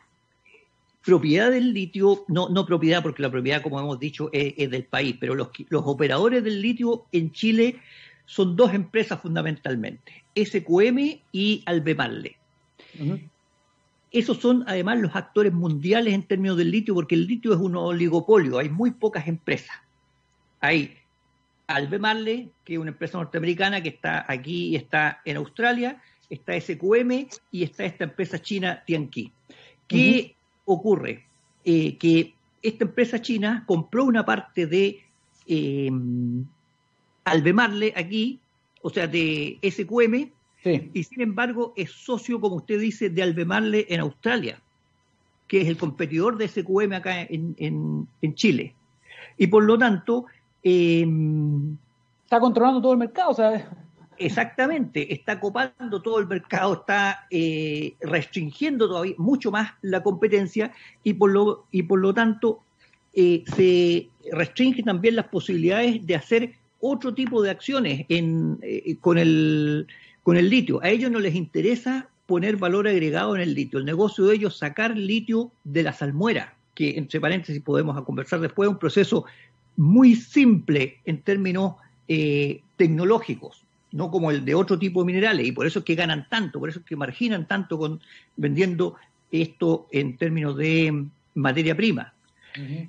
propiedad 1.08 1.51
del 1.51 1.74
litio, 1.74 2.26
no, 2.28 2.49
no 2.49 2.66
propiedad, 2.66 3.01
porque 3.01 3.22
la 3.22 3.32
propiedad, 3.32 3.62
como 3.62 3.80
hemos 3.80 3.97
dicho, 3.97 4.30
es, 4.34 4.70
del 4.70 4.84
país, 4.84 5.16
pero 5.18 5.36
los, 5.36 5.51
los 5.70 5.84
operadores 5.86 6.43
del 6.43 6.62
litio 6.62 7.05
en 7.14 7.32
Chile 7.32 7.80
son 8.26 8.58
dos 8.58 8.74
empresas 8.74 9.22
fundamentalmente, 9.22 10.26
SQM 10.36 11.22
y 11.32 11.64
Albemarle. 11.66 12.36
Esos 14.12 14.38
son 14.38 14.66
además 14.68 14.99
los 14.99 15.16
actores 15.16 15.53
mundiales 15.53 16.14
en 16.14 16.24
términos 16.24 16.58
del 16.58 16.72
litio, 16.72 16.93
porque 16.93 17.16
el 17.16 17.26
litio 17.26 17.53
es 17.53 17.60
un 17.60 17.78
oligopolio, 17.78 18.58
hay 18.58 18.68
muy 18.68 18.91
pocas 18.91 19.30
empresas. 19.30 19.78
Hay 20.60 20.97
Albemarle, 21.68 22.49
que 22.66 22.74
es 22.74 22.80
una 22.80 22.91
empresa 22.91 23.18
norteamericana 23.18 23.82
que 23.82 23.89
está 23.89 24.26
aquí 24.28 24.70
y 24.70 24.76
está 24.76 25.22
en 25.24 25.38
Australia, 25.38 26.01
está 26.30 26.60
SQM 26.60 27.28
y 27.53 27.64
está 27.64 27.86
esta 27.86 28.03
empresa 28.03 28.41
china 28.41 28.84
Tianqi. 28.86 29.32
¿Qué 29.88 30.36
ocurre? 30.68 31.24
Eh, 31.65 31.97
que 31.97 32.34
esta 32.61 32.84
empresa 32.86 33.22
china 33.22 33.63
compró 33.65 34.05
una 34.05 34.26
parte 34.26 34.68
de 34.68 35.01
eh, 35.47 35.89
Albemarle 37.24 37.93
aquí, 37.95 38.39
o 38.82 38.89
sea, 38.89 39.07
de 39.07 39.57
SQM, 39.63 40.32
y 40.93 41.03
sin 41.03 41.22
embargo 41.22 41.74
es 41.78 41.91
socio, 41.91 42.41
como 42.41 42.57
usted 42.57 42.80
dice, 42.80 43.09
de 43.09 43.24
Albemarle 43.24 43.86
en 43.89 44.01
Australia, 44.01 44.59
que 45.47 45.61
es 45.61 45.68
el 45.68 45.78
competidor 45.78 46.38
de 46.38 46.49
SQM 46.49 46.93
acá 46.93 47.22
en, 47.22 48.07
Chile. 48.36 48.76
Y 49.38 49.47
por 49.47 49.63
lo 49.63 49.78
tanto... 49.78 50.26
Em, 50.63 51.78
está 52.24 52.41
controlando 52.41 52.82
todo 52.82 52.91
el 52.91 52.97
mercado, 52.97 53.34
¿sabes? 53.34 53.63
Exactamente, 54.20 55.13
está 55.13 55.39
copando 55.39 56.01
todo 56.01 56.20
el 56.20 56.28
mercado, 56.28 56.74
está 56.74 57.28
eh, 57.30 57.95
restringiendo 58.01 58.88
todavía 58.88 59.15
mucho 59.18 59.51
más 59.51 59.72
la 59.82 60.01
competencia 60.01 60.72
y 61.03 61.13
por 61.13 61.32
lo, 61.32 61.65
y 61.72 61.84
por 61.84 61.99
lo 61.99 62.13
tanto 62.13 62.61
eh, 63.13 63.43
se 63.55 64.09
restringen 64.32 64.86
también 64.86 65.15
las 65.15 65.28
posibilidades 65.28 66.05
de 66.05 66.15
hacer 66.15 66.53
otro 66.80 67.13
tipo 67.13 67.41
de 67.41 67.51
acciones 67.51 68.05
eh, 68.09 68.97
con, 69.01 69.18
el, 69.18 69.88
con 70.24 70.38
el 70.38 70.49
litio. 70.49 70.82
A 70.84 70.89
ellos 70.89 71.11
no 71.11 71.20
les 71.20 71.36
interesa 71.36 72.09
poner 72.26 72.57
valor 72.57 72.88
agregado 72.88 73.36
en 73.36 73.41
el 73.41 73.53
litio. 73.53 73.80
El 73.80 73.86
negocio 73.86 74.26
de 74.26 74.36
ellos 74.36 74.53
es 74.53 74.59
sacar 74.59 74.97
litio 74.97 75.51
de 75.63 75.84
la 75.84 75.93
salmuera, 75.93 76.55
que 76.76 76.97
entre 76.97 77.20
paréntesis 77.20 77.61
podemos 77.61 77.99
conversar 78.03 78.39
después, 78.39 78.70
un 78.70 78.78
proceso 78.78 79.26
muy 79.78 80.15
simple 80.15 80.97
en 81.05 81.22
términos 81.22 81.76
eh, 82.07 82.61
tecnológicos, 82.76 83.63
no 83.92 84.12
como 84.12 84.32
el 84.32 84.44
de 84.46 84.56
otro 84.56 84.78
tipo 84.78 85.02
de 85.02 85.08
minerales, 85.08 85.48
y 85.48 85.52
por 85.52 85.66
eso 85.66 85.80
es 85.80 85.86
que 85.86 85.96
ganan 85.96 86.28
tanto, 86.30 86.60
por 86.60 86.70
eso 86.70 86.80
es 86.80 86.86
que 86.86 86.96
marginan 86.96 87.48
tanto 87.48 87.78
con 87.78 88.02
vendiendo 88.36 88.96
esto 89.32 89.88
en 89.92 90.18
términos 90.18 90.58
de 90.58 91.06
materia 91.36 91.76
prima. 91.76 92.14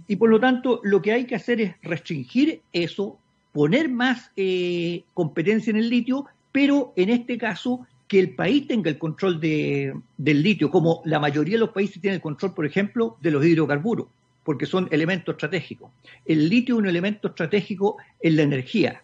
Y 0.06 0.16
por 0.16 0.30
lo 0.30 0.40
tanto, 0.40 0.80
lo 0.82 1.02
que 1.02 1.12
hay 1.12 1.26
que 1.26 1.34
hacer 1.34 1.60
es 1.60 1.74
restringir 1.82 2.62
eso 2.72 3.18
poner 3.52 3.88
más 3.90 4.30
eh, 4.36 5.02
competencia 5.12 5.70
en 5.70 5.76
el 5.76 5.90
litio, 5.90 6.26
pero 6.52 6.92
en 6.96 7.10
este 7.10 7.36
caso 7.36 7.86
que 8.06 8.18
el 8.18 8.30
país 8.30 8.66
tenga 8.66 8.88
el 8.88 8.98
control 8.98 9.38
de, 9.40 9.94
del 10.16 10.42
litio, 10.42 10.70
como 10.70 11.02
la 11.04 11.20
mayoría 11.20 11.54
de 11.54 11.60
los 11.60 11.70
países 11.70 12.00
tienen 12.00 12.16
el 12.16 12.22
control, 12.22 12.54
por 12.54 12.64
ejemplo, 12.64 13.18
de 13.20 13.30
los 13.30 13.44
hidrocarburos, 13.44 14.06
porque 14.42 14.64
son 14.64 14.88
elementos 14.90 15.34
estratégicos. 15.34 15.90
El 16.24 16.48
litio 16.48 16.76
es 16.76 16.78
un 16.78 16.88
elemento 16.88 17.28
estratégico 17.28 17.98
en 18.20 18.36
la 18.36 18.42
energía, 18.42 19.02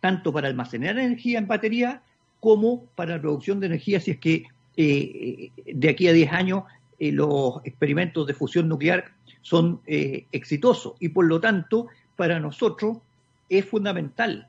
tanto 0.00 0.32
para 0.32 0.48
almacenar 0.48 0.98
energía 0.98 1.38
en 1.38 1.46
batería 1.46 2.02
como 2.40 2.84
para 2.94 3.16
la 3.16 3.20
producción 3.20 3.60
de 3.60 3.66
energía, 3.66 4.00
si 4.00 4.12
es 4.12 4.18
que 4.18 4.44
eh, 4.76 5.50
de 5.66 5.88
aquí 5.88 6.06
a 6.06 6.12
10 6.12 6.32
años 6.32 6.64
eh, 6.98 7.10
los 7.10 7.60
experimentos 7.64 8.26
de 8.26 8.34
fusión 8.34 8.68
nuclear 8.68 9.12
son 9.42 9.80
exitosos. 9.86 10.94
Y 11.00 11.08
por 11.08 11.24
lo 11.24 11.40
tanto, 11.40 11.86
para 12.16 12.38
nosotros 12.38 12.98
es 13.48 13.64
fundamental. 13.64 14.48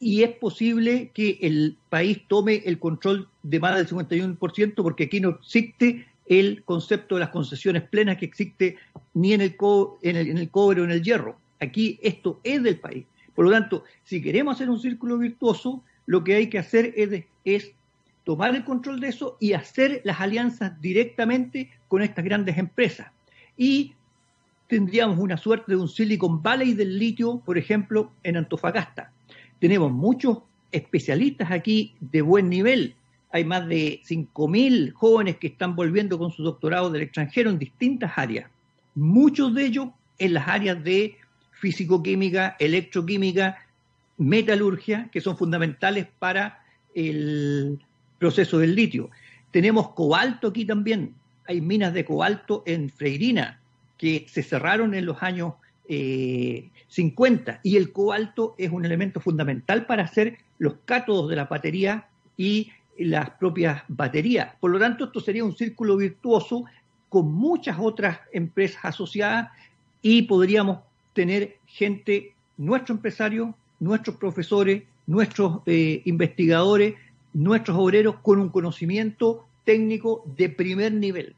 Y 0.00 0.22
es 0.22 0.30
posible 0.30 1.10
que 1.14 1.38
el 1.42 1.76
país 1.88 2.22
tome 2.26 2.62
el 2.64 2.78
control 2.78 3.28
de 3.42 3.60
más 3.60 3.76
del 3.76 3.86
51% 3.86 4.74
porque 4.76 5.04
aquí 5.04 5.20
no 5.20 5.30
existe 5.30 6.06
el 6.26 6.64
concepto 6.64 7.14
de 7.14 7.20
las 7.20 7.30
concesiones 7.30 7.82
plenas 7.82 8.16
que 8.16 8.24
existe 8.24 8.76
ni 9.14 9.32
en 9.32 9.42
el, 9.42 9.56
en 10.02 10.16
el, 10.16 10.28
en 10.30 10.38
el 10.38 10.50
cobre 10.50 10.80
o 10.80 10.84
en 10.84 10.90
el 10.90 11.02
hierro. 11.02 11.36
Aquí 11.60 12.00
esto 12.02 12.40
es 12.42 12.62
del 12.62 12.80
país. 12.80 13.04
Por 13.34 13.46
lo 13.46 13.50
tanto, 13.50 13.84
si 14.04 14.22
queremos 14.22 14.56
hacer 14.56 14.70
un 14.70 14.80
círculo 14.80 15.18
virtuoso, 15.18 15.82
lo 16.06 16.22
que 16.24 16.34
hay 16.34 16.48
que 16.48 16.58
hacer 16.58 16.94
es, 17.44 17.72
tomar 18.24 18.54
el 18.54 18.64
control 18.64 19.00
de 19.00 19.08
eso 19.08 19.36
y 19.40 19.52
hacer 19.52 20.00
las 20.04 20.20
alianzas 20.20 20.80
directamente 20.80 21.70
con 21.88 22.02
estas 22.02 22.24
grandes 22.24 22.56
empresas. 22.56 23.10
Y 23.56 23.94
tendríamos 24.68 25.18
una 25.18 25.36
suerte 25.36 25.72
de 25.72 25.76
un 25.76 25.88
Silicon 25.88 26.40
Valley 26.42 26.74
del 26.74 26.98
litio, 26.98 27.42
por 27.44 27.58
ejemplo, 27.58 28.12
en 28.22 28.36
Antofagasta. 28.36 29.10
Tenemos 29.58 29.90
muchos 29.90 30.38
especialistas 30.70 31.50
aquí 31.50 31.94
de 32.00 32.22
buen 32.22 32.48
nivel. 32.48 32.94
Hay 33.32 33.44
más 33.44 33.66
de 33.66 34.00
5.000 34.08 34.92
jóvenes 34.92 35.38
que 35.38 35.48
están 35.48 35.74
volviendo 35.74 36.18
con 36.18 36.30
su 36.30 36.42
doctorado 36.42 36.90
del 36.90 37.02
extranjero 37.02 37.50
en 37.50 37.58
distintas 37.58 38.12
áreas. 38.16 38.50
Muchos 38.94 39.54
de 39.54 39.64
ellos 39.66 39.88
en 40.18 40.34
las 40.34 40.46
áreas 40.46 40.82
de 40.84 41.16
físico-química, 41.62 42.56
electroquímica, 42.58 43.56
metalurgia, 44.18 45.08
que 45.12 45.20
son 45.20 45.36
fundamentales 45.36 46.08
para 46.18 46.60
el 46.92 47.78
proceso 48.18 48.58
del 48.58 48.74
litio. 48.74 49.10
Tenemos 49.52 49.90
cobalto 49.90 50.48
aquí 50.48 50.64
también. 50.64 51.14
Hay 51.46 51.60
minas 51.60 51.94
de 51.94 52.04
cobalto 52.04 52.64
en 52.66 52.90
Freirina, 52.90 53.60
que 53.96 54.26
se 54.28 54.42
cerraron 54.42 54.92
en 54.94 55.06
los 55.06 55.22
años 55.22 55.54
50 55.86 57.52
eh, 57.52 57.58
y 57.62 57.76
el 57.76 57.92
cobalto 57.92 58.56
es 58.58 58.72
un 58.72 58.84
elemento 58.84 59.20
fundamental 59.20 59.86
para 59.86 60.02
hacer 60.02 60.38
los 60.58 60.74
cátodos 60.84 61.30
de 61.30 61.36
la 61.36 61.44
batería 61.44 62.08
y 62.36 62.72
las 62.98 63.30
propias 63.30 63.84
baterías. 63.86 64.56
Por 64.58 64.72
lo 64.72 64.80
tanto, 64.80 65.04
esto 65.04 65.20
sería 65.20 65.44
un 65.44 65.56
círculo 65.56 65.96
virtuoso 65.96 66.64
con 67.08 67.32
muchas 67.32 67.76
otras 67.78 68.18
empresas 68.32 68.84
asociadas 68.84 69.50
y 70.00 70.22
podríamos 70.22 70.78
tener 71.12 71.56
gente, 71.66 72.34
nuestros 72.56 72.96
empresarios, 72.96 73.50
nuestros 73.80 74.16
profesores, 74.16 74.82
nuestros 75.06 75.60
eh, 75.66 76.02
investigadores, 76.04 76.94
nuestros 77.34 77.76
obreros 77.76 78.16
con 78.22 78.38
un 78.38 78.48
conocimiento 78.48 79.44
técnico 79.64 80.24
de 80.36 80.48
primer 80.48 80.92
nivel. 80.92 81.34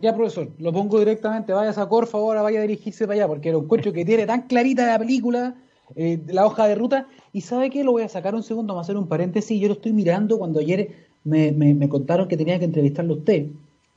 Ya, 0.00 0.14
profesor, 0.14 0.50
lo 0.58 0.72
pongo 0.72 0.98
directamente, 0.98 1.52
vaya 1.52 1.80
a 1.80 1.88
Corfo 1.88 2.18
ahora, 2.18 2.42
vaya 2.42 2.58
a 2.58 2.62
dirigirse 2.62 3.06
para 3.06 3.14
allá, 3.14 3.28
porque 3.28 3.50
lo 3.50 3.60
encuentro 3.60 3.92
que 3.92 4.04
tiene 4.04 4.26
tan 4.26 4.42
clarita 4.42 4.86
la 4.86 4.98
película, 4.98 5.54
eh, 5.94 6.20
la 6.26 6.44
hoja 6.44 6.66
de 6.66 6.74
ruta, 6.74 7.06
y 7.32 7.40
¿sabe 7.40 7.70
qué? 7.70 7.82
Lo 7.82 7.92
voy 7.92 8.02
a 8.02 8.08
sacar 8.08 8.34
un 8.34 8.42
segundo, 8.42 8.74
vamos 8.74 8.84
a 8.84 8.86
hacer 8.86 8.98
un 8.98 9.08
paréntesis, 9.08 9.58
yo 9.58 9.68
lo 9.68 9.74
estoy 9.74 9.92
mirando 9.92 10.38
cuando 10.38 10.60
ayer 10.60 11.06
me, 11.24 11.50
me, 11.50 11.88
contaron 11.88 12.28
que 12.28 12.36
tenía 12.36 12.58
que 12.58 12.66
entrevistarlo 12.66 13.14
a 13.14 13.16
usted. 13.16 13.46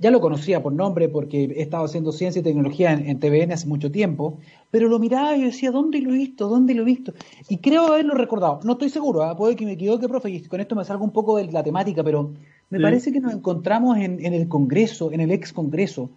Ya 0.02 0.12
lo 0.12 0.22
conocía 0.22 0.64
por 0.64 0.72
nombre 0.72 1.10
porque 1.10 1.44
he 1.44 1.62
estado 1.62 1.84
haciendo 1.84 2.14
ciencia 2.14 2.40
y 2.40 2.44
tecnología 2.44 2.94
en, 2.94 3.20
TVN 3.20 3.52
hace 3.52 3.68
mucho 3.68 3.92
tiempo, 3.92 4.40
pero 4.72 4.88
lo 4.88 4.98
miraba 4.98 5.36
y 5.36 5.42
yo 5.42 5.48
decía, 5.48 5.72
¿dónde 5.72 6.00
lo 6.00 6.14
he 6.14 6.18
visto? 6.18 6.48
¿Dónde 6.48 6.74
lo 6.74 6.84
he 6.84 6.86
visto? 6.86 7.14
Y 7.50 7.58
creo 7.58 7.88
haberlo 7.88 8.16
recordado. 8.16 8.62
No 8.64 8.74
estoy 8.74 8.90
seguro, 8.90 9.30
¿eh? 9.30 9.36
puede 9.36 9.58
que 9.58 9.66
me 9.66 9.74
equivoque, 9.74 10.08
profe, 10.08 10.30
y 10.30 10.42
con 10.44 10.62
esto 10.62 10.74
me 10.74 10.86
salgo 10.86 11.04
un 11.04 11.12
poco 11.12 11.36
de 11.36 11.52
la 11.52 11.64
temática, 11.64 12.02
pero 12.02 12.32
me 12.70 12.80
parece 12.80 13.12
que 13.12 13.20
nos 13.20 13.34
encontramos 13.34 13.98
en, 13.98 14.26
el 14.26 14.48
Congreso, 14.48 15.12
en 15.12 15.20
el 15.20 15.32
ex 15.32 15.52
Congreso, 15.52 16.10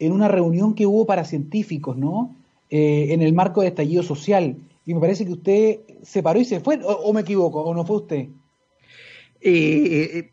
en 0.00 0.10
una 0.10 0.26
reunión 0.26 0.74
que 0.74 0.86
hubo 0.86 1.06
para 1.06 1.24
científicos, 1.24 1.96
¿no? 1.96 2.34
Eh, 2.70 3.08
en 3.10 3.22
el 3.22 3.32
marco 3.34 3.60
de 3.60 3.68
estallido 3.68 4.02
social. 4.02 4.56
Y 4.84 4.94
me 4.94 5.00
parece 5.00 5.24
que 5.24 5.32
usted 5.32 5.80
se 6.02 6.24
paró 6.24 6.40
y 6.40 6.44
se 6.44 6.58
fue, 6.58 6.80
o, 6.82 7.12
me 7.12 7.20
equivoco, 7.20 7.60
o 7.60 7.72
no 7.72 7.84
fue 7.84 7.96
usted. 7.98 8.28
Eh, 9.40 10.30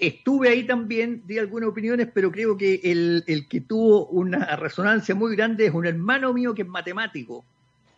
estuve 0.00 0.48
ahí 0.48 0.64
también, 0.64 1.22
di 1.26 1.38
algunas 1.38 1.68
opiniones, 1.68 2.08
pero 2.12 2.32
creo 2.32 2.56
que 2.56 2.80
el, 2.84 3.46
que 3.48 3.60
tuvo 3.60 4.06
una 4.06 4.56
resonancia 4.56 5.14
muy 5.14 5.36
grande 5.36 5.66
es 5.66 5.74
un 5.74 5.86
hermano 5.86 6.32
mío 6.32 6.54
que 6.54 6.62
es 6.62 6.68
matemático. 6.68 7.44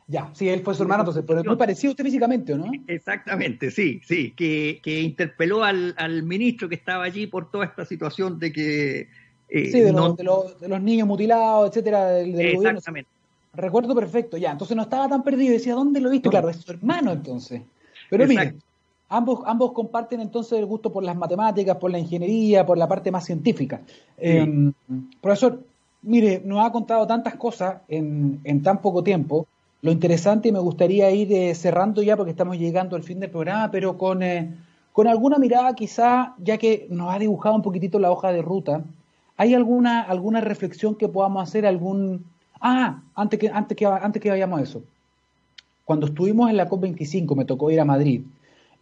Ya, 0.08 0.30
sí, 0.34 0.48
él 0.48 0.60
fue 0.60 0.74
su 0.74 0.82
hermano, 0.82 1.02
entonces, 1.02 1.24
pero 1.26 1.40
es 1.40 1.46
muy 1.46 1.56
parecido 1.56 1.90
a 1.90 1.92
usted 1.92 2.04
físicamente, 2.04 2.54
¿no? 2.54 2.70
Exactamente, 2.86 3.70
sí, 3.70 4.00
sí, 4.04 4.32
que, 4.32 4.80
que 4.82 5.00
interpeló 5.00 5.62
al, 5.62 5.94
al, 5.96 6.24
ministro 6.24 6.68
que 6.68 6.74
estaba 6.74 7.04
allí 7.04 7.28
por 7.28 7.50
toda 7.50 7.66
esta 7.66 7.84
situación 7.86 8.38
de 8.38 8.52
que... 8.52 9.08
Eh, 9.48 9.70
sí, 9.70 9.80
de, 9.80 9.92
los, 9.92 10.16
de, 10.16 10.24
los, 10.68 10.82
niños 10.82 11.06
mutilados, 11.06 11.70
etcétera, 11.70 12.06
del, 12.08 12.38
Exactamente. 12.40 13.08
Recuerdo 13.54 13.94
perfecto, 13.94 14.36
ya, 14.38 14.50
entonces 14.50 14.76
no 14.76 14.82
estaba 14.82 15.08
tan 15.08 15.22
perdido, 15.22 15.52
decía, 15.52 15.74
¿dónde 15.74 16.00
lo 16.00 16.08
he 16.08 16.12
visto? 16.12 16.30
Claro, 16.30 16.48
es 16.48 16.56
su 16.56 16.72
hermano 16.72 17.12
entonces. 17.12 17.62
Pero 18.10 18.26
mire, 18.26 18.54
ambos, 19.12 19.40
ambos 19.46 19.72
comparten 19.72 20.20
entonces 20.20 20.58
el 20.58 20.66
gusto 20.66 20.92
por 20.92 21.04
las 21.04 21.16
matemáticas, 21.16 21.76
por 21.76 21.90
la 21.90 21.98
ingeniería, 21.98 22.66
por 22.66 22.78
la 22.78 22.88
parte 22.88 23.10
más 23.10 23.24
científica. 23.24 23.80
Em, 24.18 24.72
profesor, 25.20 25.62
mire, 26.02 26.42
nos 26.44 26.64
ha 26.64 26.72
contado 26.72 27.06
tantas 27.06 27.36
cosas 27.36 27.76
en, 27.88 28.40
en 28.44 28.62
tan 28.62 28.80
poco 28.80 29.02
tiempo 29.02 29.46
lo 29.82 29.90
interesante, 29.90 30.48
y 30.48 30.52
me 30.52 30.60
gustaría 30.60 31.10
ir 31.10 31.32
eh, 31.32 31.54
cerrando 31.56 32.02
ya 32.02 32.16
porque 32.16 32.30
estamos 32.30 32.56
llegando 32.56 32.94
al 32.94 33.02
fin 33.02 33.18
del 33.18 33.30
programa, 33.30 33.68
pero 33.72 33.98
con, 33.98 34.22
eh, 34.22 34.54
con 34.92 35.08
alguna 35.08 35.38
mirada 35.38 35.74
quizá, 35.74 36.34
ya 36.38 36.56
que 36.56 36.86
nos 36.88 37.12
ha 37.12 37.18
dibujado 37.18 37.56
un 37.56 37.62
poquitito 37.62 37.98
la 37.98 38.12
hoja 38.12 38.32
de 38.32 38.42
ruta, 38.42 38.84
¿hay 39.36 39.54
alguna, 39.54 40.02
alguna 40.02 40.40
reflexión 40.40 40.94
que 40.94 41.08
podamos 41.08 41.42
hacer? 41.42 41.66
algún 41.66 42.24
Ah, 42.64 43.02
antes 43.16 43.40
que, 43.40 43.48
antes, 43.48 43.76
que, 43.76 43.84
antes 43.84 44.22
que 44.22 44.30
vayamos 44.30 44.60
a 44.60 44.62
eso. 44.62 44.82
Cuando 45.84 46.06
estuvimos 46.06 46.48
en 46.48 46.56
la 46.56 46.68
COP25, 46.68 47.34
me 47.34 47.44
tocó 47.44 47.72
ir 47.72 47.80
a 47.80 47.84
Madrid, 47.84 48.22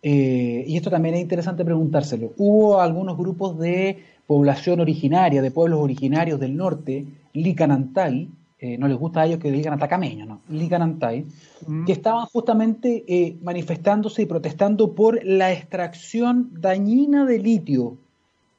eh, 0.02 0.64
y 0.66 0.76
esto 0.76 0.90
también 0.90 1.14
es 1.14 1.20
interesante 1.20 1.64
preguntárselo, 1.64 2.32
hubo 2.36 2.80
algunos 2.80 3.16
grupos 3.16 3.58
de 3.58 4.02
población 4.26 4.80
originaria, 4.80 5.42
de 5.42 5.50
pueblos 5.50 5.80
originarios 5.80 6.38
del 6.38 6.56
norte, 6.56 7.04
Licanantay, 7.32 8.28
eh, 8.62 8.76
no 8.76 8.88
les 8.88 8.98
gusta 8.98 9.22
a 9.22 9.26
ellos 9.26 9.38
que 9.38 9.50
digan 9.50 9.72
atacameño, 9.72 10.26
¿no? 10.26 10.40
Liganantay, 10.50 11.24
mm. 11.66 11.86
que 11.86 11.92
estaban 11.92 12.26
justamente 12.26 13.04
eh, 13.08 13.38
manifestándose 13.42 14.22
y 14.22 14.26
protestando 14.26 14.94
por 14.94 15.24
la 15.24 15.50
extracción 15.50 16.50
dañina 16.52 17.24
de 17.24 17.38
litio 17.38 17.96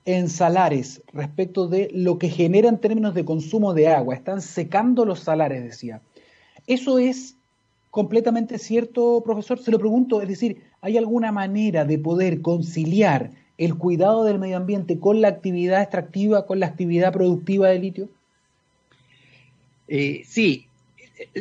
en 0.05 0.29
salares 0.29 1.03
respecto 1.13 1.67
de 1.67 1.91
lo 1.93 2.17
que 2.17 2.29
genera 2.29 2.67
en 2.67 2.79
términos 2.79 3.13
de 3.13 3.25
consumo 3.25 3.75
de 3.75 3.89
agua. 3.89 4.15
Están 4.15 4.41
secando 4.41 5.05
los 5.05 5.19
salares, 5.19 5.63
decía. 5.63 6.01
¿Eso 6.65 6.97
es 6.97 7.37
completamente 7.91 8.57
cierto, 8.57 9.21
profesor? 9.23 9.59
Se 9.59 9.69
lo 9.69 9.77
pregunto, 9.77 10.21
es 10.21 10.29
decir, 10.29 10.63
¿hay 10.81 10.97
alguna 10.97 11.31
manera 11.31 11.85
de 11.85 11.99
poder 11.99 12.41
conciliar 12.41 13.31
el 13.57 13.75
cuidado 13.75 14.23
del 14.23 14.39
medio 14.39 14.57
ambiente 14.57 14.99
con 14.99 15.21
la 15.21 15.27
actividad 15.27 15.83
extractiva, 15.83 16.47
con 16.47 16.59
la 16.59 16.65
actividad 16.65 17.13
productiva 17.13 17.67
de 17.67 17.79
litio? 17.79 18.09
Eh, 19.87 20.23
sí, 20.25 20.65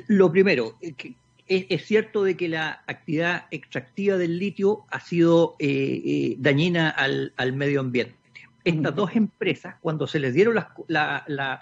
lo 0.09 0.31
primero, 0.31 0.75
eh, 0.81 1.15
es, 1.47 1.87
cierto 1.87 2.25
de 2.25 2.37
que 2.37 2.49
la 2.49 2.83
actividad 2.87 3.45
extractiva 3.51 4.17
del 4.17 4.39
litio 4.39 4.85
ha 4.91 5.01
sido 5.01 5.57
eh, 5.59 6.35
dañina 6.39 6.91
al, 6.91 7.33
medio 7.55 7.81
ambiente. 7.81 8.20
Estas 8.65 8.95
dos 8.95 9.17
empresas, 9.17 9.77
cuando 9.81 10.07
se 10.07 10.19
les 10.19 10.35
dieron 10.35 10.55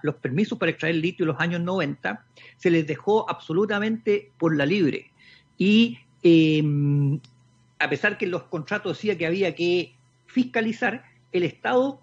los 0.03 0.15
permisos 0.17 0.59
para 0.59 0.71
extraer 0.71 0.97
litio 0.97 1.25
en 1.25 1.29
los 1.29 1.41
años 1.41 1.61
90, 1.61 2.25
se 2.57 2.71
les 2.71 2.87
dejó 2.87 3.29
absolutamente 3.31 4.33
por 4.39 4.57
la 4.57 4.67
libre. 4.67 5.13
Y 5.57 5.99
em, 6.23 7.21
a 7.79 7.89
pesar 7.89 8.19
que 8.19 8.27
los 8.27 8.45
contratos 8.45 8.97
decía 8.97 9.17
que 9.17 9.27
había 9.27 9.55
que 9.55 9.95
fiscalizar, 10.27 11.05
el 11.33 11.45
Estado 11.45 12.01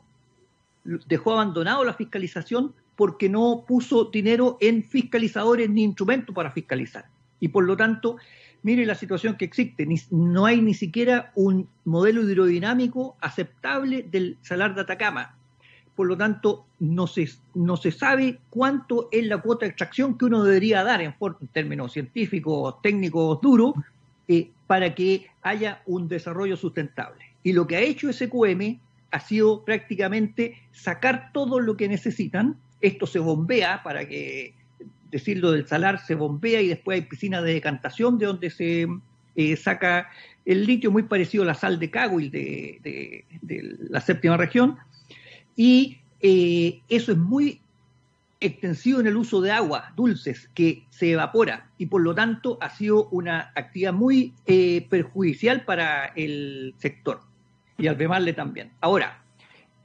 dejó 0.84 1.34
abandonado 1.34 1.84
la 1.84 1.94
fiscalización 1.94 2.74
porque 2.96 3.28
no 3.28 3.66
puso 3.68 4.06
dinero 4.06 4.58
en 4.62 4.84
fiscalizadores 4.84 5.70
ni 5.70 5.84
instrumentos 5.84 6.34
para 6.34 6.52
fiscalizar. 6.52 7.06
Y 7.40 7.50
por 7.50 7.66
lo 7.66 7.76
tanto, 7.76 8.18
mire 8.66 8.84
la 8.88 8.96
situación 8.96 9.36
que 9.38 9.46
existe. 9.46 9.88
no 10.10 10.48
hay 10.48 10.60
ni 10.60 10.74
siquiera 10.74 11.32
un 11.36 11.70
modelo 11.84 12.24
hidrodinámico 12.24 13.16
aceptable 13.22 14.02
del 14.10 14.38
salar 14.42 14.74
de 14.74 14.82
Atacama. 14.82 15.36
Por 15.96 16.08
lo 16.08 16.18
tanto, 16.18 16.66
no 16.80 17.06
se, 17.06 17.28
sabe 17.92 18.40
cuánto 18.50 19.08
es 19.12 19.28
la 19.28 19.38
cuota 19.38 19.66
de 19.66 19.70
extracción 19.70 20.18
que 20.18 20.26
uno 20.26 20.44
debería 20.44 20.84
dar 20.84 21.00
en, 21.00 21.14
términos 21.54 21.94
científicos, 21.94 22.82
técnicos 22.82 23.40
duros, 23.40 23.76
eh, 24.28 24.50
para 24.66 24.96
que 24.96 25.28
haya 25.44 25.84
un 25.86 26.08
desarrollo 26.08 26.58
sustentable. 26.58 27.24
Y 27.44 27.54
lo 27.54 27.68
que 27.68 27.76
ha 27.76 27.82
hecho 27.82 28.12
SQM 28.12 28.80
ha 29.12 29.20
sido 29.20 29.64
prácticamente 29.64 30.64
sacar 30.72 31.30
todo 31.32 31.60
lo 31.60 31.78
que 31.78 31.88
necesitan 31.88 32.58
esto 32.82 33.06
se 33.06 33.20
bombea, 33.20 33.84
para 33.84 34.08
que 34.08 34.54
decirlo 35.16 35.52
del 35.52 35.66
salar, 35.66 36.06
se 36.06 36.16
bombea 36.16 36.62
y 36.62 36.68
después 36.68 36.96
hay 36.96 37.08
piscinas 37.08 37.44
de 37.44 37.54
decantación 37.54 38.18
de 38.18 38.26
donde 38.26 38.50
se 38.50 38.88
eh, 39.36 39.56
saca 39.56 40.10
el 40.46 40.66
litio, 40.66 40.92
muy 40.92 41.04
parecido 41.04 41.44
a 41.44 41.48
la 41.48 41.54
sal 41.54 41.80
de 41.80 41.90
Caguil 41.90 42.30
de, 42.32 43.26
la 43.90 44.02
séptima 44.02 44.36
región. 44.36 44.78
Y 45.56 46.00
eh, 46.20 46.82
eso 46.90 47.14
es 47.14 47.18
muy 47.18 47.62
extensivo 48.42 49.00
en 49.00 49.08
el 49.08 49.16
uso 49.16 49.40
de 49.40 49.52
agua 49.52 49.94
dulces 49.96 50.50
que 50.54 50.84
se 50.90 51.12
evapora 51.12 51.70
y 51.78 51.86
por 51.86 52.02
lo 52.02 52.14
tanto 52.14 52.58
ha 52.60 52.70
sido 52.70 53.08
una 53.10 53.54
actividad 53.56 53.94
muy 53.94 54.34
eh, 54.46 54.86
perjudicial 54.90 55.64
para 55.64 56.08
el 56.08 56.76
sector 56.78 57.22
y 57.78 57.88
al 57.88 57.96
Bemarle 57.96 58.34
también. 58.34 58.72
Ahora, 58.82 59.24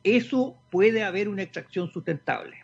eso 0.02 0.56
puede 0.70 1.04
haber 1.04 1.28
una 1.28 1.42
extracción 1.42 1.92
sustentable. 1.92 2.59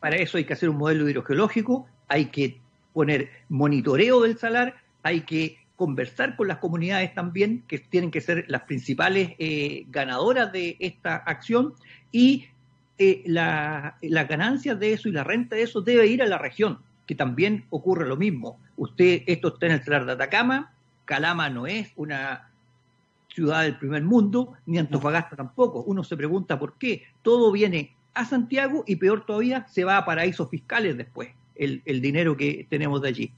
Para 0.00 0.16
eso 0.16 0.38
hay 0.38 0.44
que 0.44 0.52
hacer 0.52 0.68
un 0.68 0.76
modelo 0.76 1.08
hidrogeológico, 1.08 1.86
hay 2.08 2.26
que 2.26 2.60
poner 2.92 3.30
monitoreo 3.48 4.22
del 4.22 4.38
salar, 4.38 4.74
hay 5.02 5.22
que 5.22 5.58
conversar 5.76 6.36
con 6.36 6.48
las 6.48 6.58
comunidades 6.58 7.14
también, 7.14 7.64
que 7.66 7.78
tienen 7.78 8.10
que 8.10 8.20
ser 8.20 8.44
las 8.48 8.62
principales 8.62 9.32
eh, 9.38 9.86
ganadoras 9.88 10.52
de 10.52 10.76
esta 10.78 11.16
acción, 11.16 11.74
y 12.12 12.46
eh, 12.98 13.22
la, 13.26 13.96
las 14.02 14.28
ganancias 14.28 14.78
de 14.78 14.92
eso 14.92 15.08
y 15.08 15.12
la 15.12 15.24
renta 15.24 15.56
de 15.56 15.62
eso 15.62 15.80
debe 15.80 16.06
ir 16.06 16.22
a 16.22 16.26
la 16.26 16.38
región, 16.38 16.78
que 17.06 17.14
también 17.14 17.64
ocurre 17.70 18.06
lo 18.06 18.16
mismo. 18.16 18.60
Usted, 18.76 19.22
esto 19.26 19.48
está 19.48 19.66
en 19.66 19.72
el 19.72 19.82
salar 19.82 20.06
de 20.06 20.12
Atacama, 20.12 20.74
Calama 21.04 21.50
no 21.50 21.66
es 21.66 21.92
una 21.96 22.50
ciudad 23.28 23.62
del 23.62 23.78
primer 23.78 24.02
mundo, 24.02 24.54
ni 24.66 24.78
Antofagasta 24.78 25.36
tampoco. 25.36 25.82
Uno 25.82 26.04
se 26.04 26.16
pregunta 26.16 26.58
por 26.58 26.78
qué. 26.78 27.04
Todo 27.22 27.52
viene 27.52 27.94
a 28.14 28.24
Santiago 28.24 28.84
y 28.86 28.96
peor 28.96 29.26
todavía, 29.26 29.66
se 29.68 29.84
va 29.84 29.98
a 29.98 30.04
paraísos 30.04 30.48
fiscales 30.48 30.96
después, 30.96 31.28
el, 31.56 31.82
dinero 32.00 32.36
que 32.36 32.66
tenemos 32.70 33.02
de 33.02 33.08
allí. 33.08 33.32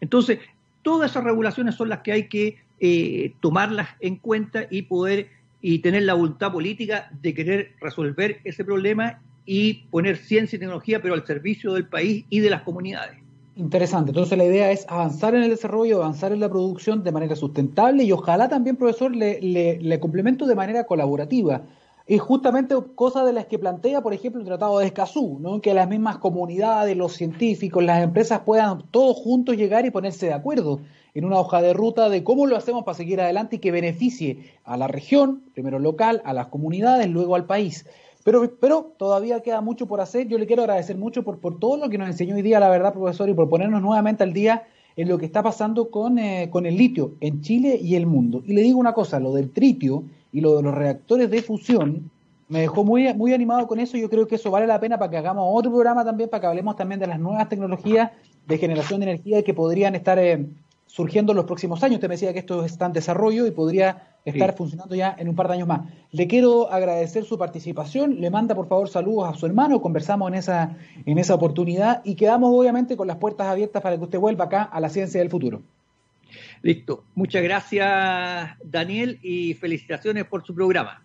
Entonces, 0.00 0.38
todas 0.82 1.10
esas 1.10 1.24
regulaciones 1.24 1.74
son 1.74 1.88
las 1.88 2.00
que 2.00 2.12
hay 2.12 2.28
que 2.28 2.58
eh, 2.80 3.32
tomarlas 3.40 3.88
en 4.00 4.16
cuenta 4.16 4.66
y 4.70 4.82
poder 4.82 5.28
y 5.60 5.80
tener 5.80 6.04
la 6.04 6.14
voluntad 6.14 6.52
política 6.52 7.10
de 7.20 7.34
querer 7.34 7.72
resolver 7.80 8.40
ese 8.44 8.64
problema 8.64 9.20
y 9.44 9.74
poner 9.90 10.18
ciencia 10.18 10.56
y 10.56 10.60
tecnología, 10.60 11.02
pero 11.02 11.14
al 11.14 11.26
servicio 11.26 11.72
del 11.72 11.86
país 11.86 12.24
y 12.30 12.40
de 12.40 12.50
las 12.50 12.62
comunidades. 12.62 13.18
Interesante. 13.56 14.10
Entonces 14.12 14.38
la 14.38 14.44
idea 14.44 14.70
es 14.70 14.86
avanzar 14.88 15.34
en 15.34 15.42
el 15.42 15.50
desarrollo, 15.50 15.96
avanzar 15.96 16.32
en 16.32 16.38
la 16.38 16.48
producción 16.48 17.02
de 17.02 17.10
manera 17.10 17.34
sustentable 17.34 18.04
y 18.04 18.12
ojalá 18.12 18.48
también, 18.48 18.76
profesor, 18.76 19.16
le, 19.16 19.40
le 19.80 20.00
complemento 20.00 20.46
de 20.46 20.54
manera 20.54 20.84
colaborativa 20.84 21.62
es 22.08 22.22
justamente 22.22 22.74
cosa 22.94 23.22
de 23.22 23.34
las 23.34 23.46
que 23.46 23.58
plantea, 23.58 24.00
por 24.00 24.14
ejemplo, 24.14 24.40
el 24.40 24.46
Tratado 24.46 24.78
de 24.78 24.86
Escazú, 24.86 25.38
¿no? 25.40 25.60
que 25.60 25.74
las 25.74 25.86
mismas 25.88 26.16
comunidades, 26.16 26.96
los 26.96 27.12
científicos, 27.12 27.84
las 27.84 28.02
empresas 28.02 28.40
puedan 28.46 28.82
todos 28.90 29.14
juntos 29.16 29.56
llegar 29.56 29.84
y 29.84 29.90
ponerse 29.90 30.26
de 30.26 30.32
acuerdo 30.32 30.80
en 31.12 31.26
una 31.26 31.38
hoja 31.38 31.60
de 31.60 31.74
ruta 31.74 32.08
de 32.08 32.24
cómo 32.24 32.46
lo 32.46 32.56
hacemos 32.56 32.84
para 32.84 32.96
seguir 32.96 33.20
adelante 33.20 33.56
y 33.56 33.58
que 33.58 33.72
beneficie 33.72 34.54
a 34.64 34.78
la 34.78 34.88
región, 34.88 35.42
primero 35.52 35.78
local, 35.78 36.22
a 36.24 36.32
las 36.32 36.46
comunidades, 36.46 37.08
luego 37.10 37.34
al 37.34 37.44
país. 37.44 37.84
Pero, 38.24 38.56
pero 38.58 38.94
todavía 38.96 39.40
queda 39.40 39.60
mucho 39.60 39.86
por 39.86 40.00
hacer. 40.00 40.28
Yo 40.28 40.38
le 40.38 40.46
quiero 40.46 40.62
agradecer 40.62 40.96
mucho 40.96 41.24
por, 41.24 41.40
por 41.40 41.58
todo 41.58 41.76
lo 41.76 41.90
que 41.90 41.98
nos 41.98 42.08
enseñó 42.08 42.36
hoy 42.36 42.42
día, 42.42 42.58
la 42.58 42.70
verdad, 42.70 42.94
profesor, 42.94 43.28
y 43.28 43.34
por 43.34 43.50
ponernos 43.50 43.82
nuevamente 43.82 44.22
al 44.22 44.32
día 44.32 44.66
en 44.96 45.08
lo 45.08 45.18
que 45.18 45.26
está 45.26 45.42
pasando 45.42 45.90
con, 45.90 46.18
eh, 46.18 46.48
con 46.50 46.64
el 46.64 46.76
litio 46.76 47.16
en 47.20 47.42
Chile 47.42 47.78
y 47.80 47.96
el 47.96 48.06
mundo. 48.06 48.42
Y 48.46 48.54
le 48.54 48.62
digo 48.62 48.78
una 48.78 48.94
cosa, 48.94 49.20
lo 49.20 49.34
del 49.34 49.50
tritio 49.50 50.04
y 50.32 50.40
lo 50.40 50.56
de 50.56 50.62
los 50.62 50.74
reactores 50.74 51.30
de 51.30 51.42
fusión 51.42 52.10
me 52.48 52.60
dejó 52.60 52.84
muy, 52.84 53.12
muy 53.14 53.32
animado 53.32 53.66
con 53.66 53.78
eso. 53.78 53.96
Yo 53.96 54.08
creo 54.08 54.26
que 54.26 54.36
eso 54.36 54.50
vale 54.50 54.66
la 54.66 54.80
pena 54.80 54.98
para 54.98 55.10
que 55.10 55.18
hagamos 55.18 55.44
otro 55.48 55.70
programa 55.70 56.04
también, 56.04 56.28
para 56.30 56.40
que 56.40 56.46
hablemos 56.46 56.76
también 56.76 57.00
de 57.00 57.06
las 57.06 57.20
nuevas 57.20 57.48
tecnologías 57.48 58.10
de 58.46 58.58
generación 58.58 59.00
de 59.00 59.06
energía 59.06 59.42
que 59.42 59.52
podrían 59.52 59.94
estar 59.94 60.18
eh, 60.18 60.46
surgiendo 60.86 61.32
en 61.32 61.36
los 61.36 61.44
próximos 61.44 61.82
años. 61.82 61.96
Usted 61.96 62.08
me 62.08 62.14
decía 62.14 62.32
que 62.32 62.38
esto 62.38 62.64
está 62.64 62.86
en 62.86 62.94
desarrollo 62.94 63.46
y 63.46 63.50
podría 63.50 64.16
estar 64.24 64.56
funcionando 64.56 64.94
ya 64.94 65.14
en 65.18 65.28
un 65.28 65.36
par 65.36 65.48
de 65.48 65.54
años 65.54 65.68
más. 65.68 65.88
Le 66.10 66.26
quiero 66.26 66.70
agradecer 66.70 67.24
su 67.24 67.38
participación. 67.38 68.20
Le 68.20 68.30
manda 68.30 68.54
por 68.54 68.66
favor 68.66 68.88
saludos 68.88 69.28
a 69.28 69.38
su 69.38 69.46
hermano. 69.46 69.80
Conversamos 69.80 70.28
en 70.28 70.34
esa, 70.34 70.76
en 71.04 71.18
esa 71.18 71.34
oportunidad 71.34 72.00
y 72.04 72.14
quedamos 72.14 72.50
obviamente 72.54 72.96
con 72.96 73.06
las 73.06 73.18
puertas 73.18 73.46
abiertas 73.46 73.82
para 73.82 73.96
que 73.96 74.04
usted 74.04 74.18
vuelva 74.18 74.46
acá 74.46 74.62
a 74.62 74.80
la 74.80 74.88
ciencia 74.88 75.20
del 75.20 75.30
futuro. 75.30 75.62
Listo. 76.62 77.04
Muchas 77.14 77.42
gracias, 77.42 78.50
Daniel, 78.64 79.18
y 79.22 79.54
felicitaciones 79.54 80.24
por 80.24 80.44
su 80.44 80.54
programa. 80.54 81.02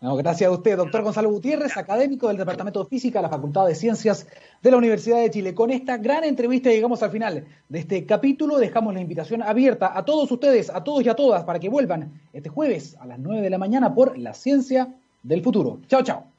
gracias 0.00 0.48
a 0.48 0.52
usted, 0.52 0.76
doctor 0.76 1.02
Gonzalo 1.02 1.30
Gutiérrez, 1.30 1.76
académico 1.76 2.28
del 2.28 2.36
Departamento 2.36 2.82
de 2.82 2.88
Física 2.88 3.18
de 3.18 3.24
la 3.24 3.28
Facultad 3.28 3.66
de 3.66 3.74
Ciencias 3.74 4.26
de 4.62 4.70
la 4.70 4.76
Universidad 4.76 5.20
de 5.20 5.30
Chile. 5.30 5.54
Con 5.54 5.70
esta 5.70 5.96
gran 5.96 6.24
entrevista 6.24 6.70
llegamos 6.70 7.02
al 7.02 7.10
final 7.10 7.44
de 7.68 7.78
este 7.78 8.06
capítulo. 8.06 8.58
Dejamos 8.58 8.94
la 8.94 9.00
invitación 9.00 9.42
abierta 9.42 9.96
a 9.96 10.04
todos 10.04 10.30
ustedes, 10.30 10.70
a 10.70 10.82
todos 10.84 11.04
y 11.04 11.08
a 11.08 11.14
todas, 11.14 11.44
para 11.44 11.58
que 11.58 11.68
vuelvan 11.68 12.20
este 12.32 12.48
jueves 12.48 12.96
a 13.00 13.06
las 13.06 13.18
9 13.18 13.42
de 13.42 13.50
la 13.50 13.58
mañana 13.58 13.94
por 13.94 14.16
La 14.16 14.34
Ciencia 14.34 14.94
del 15.22 15.42
Futuro. 15.42 15.80
Chao, 15.88 16.02
chao. 16.02 16.37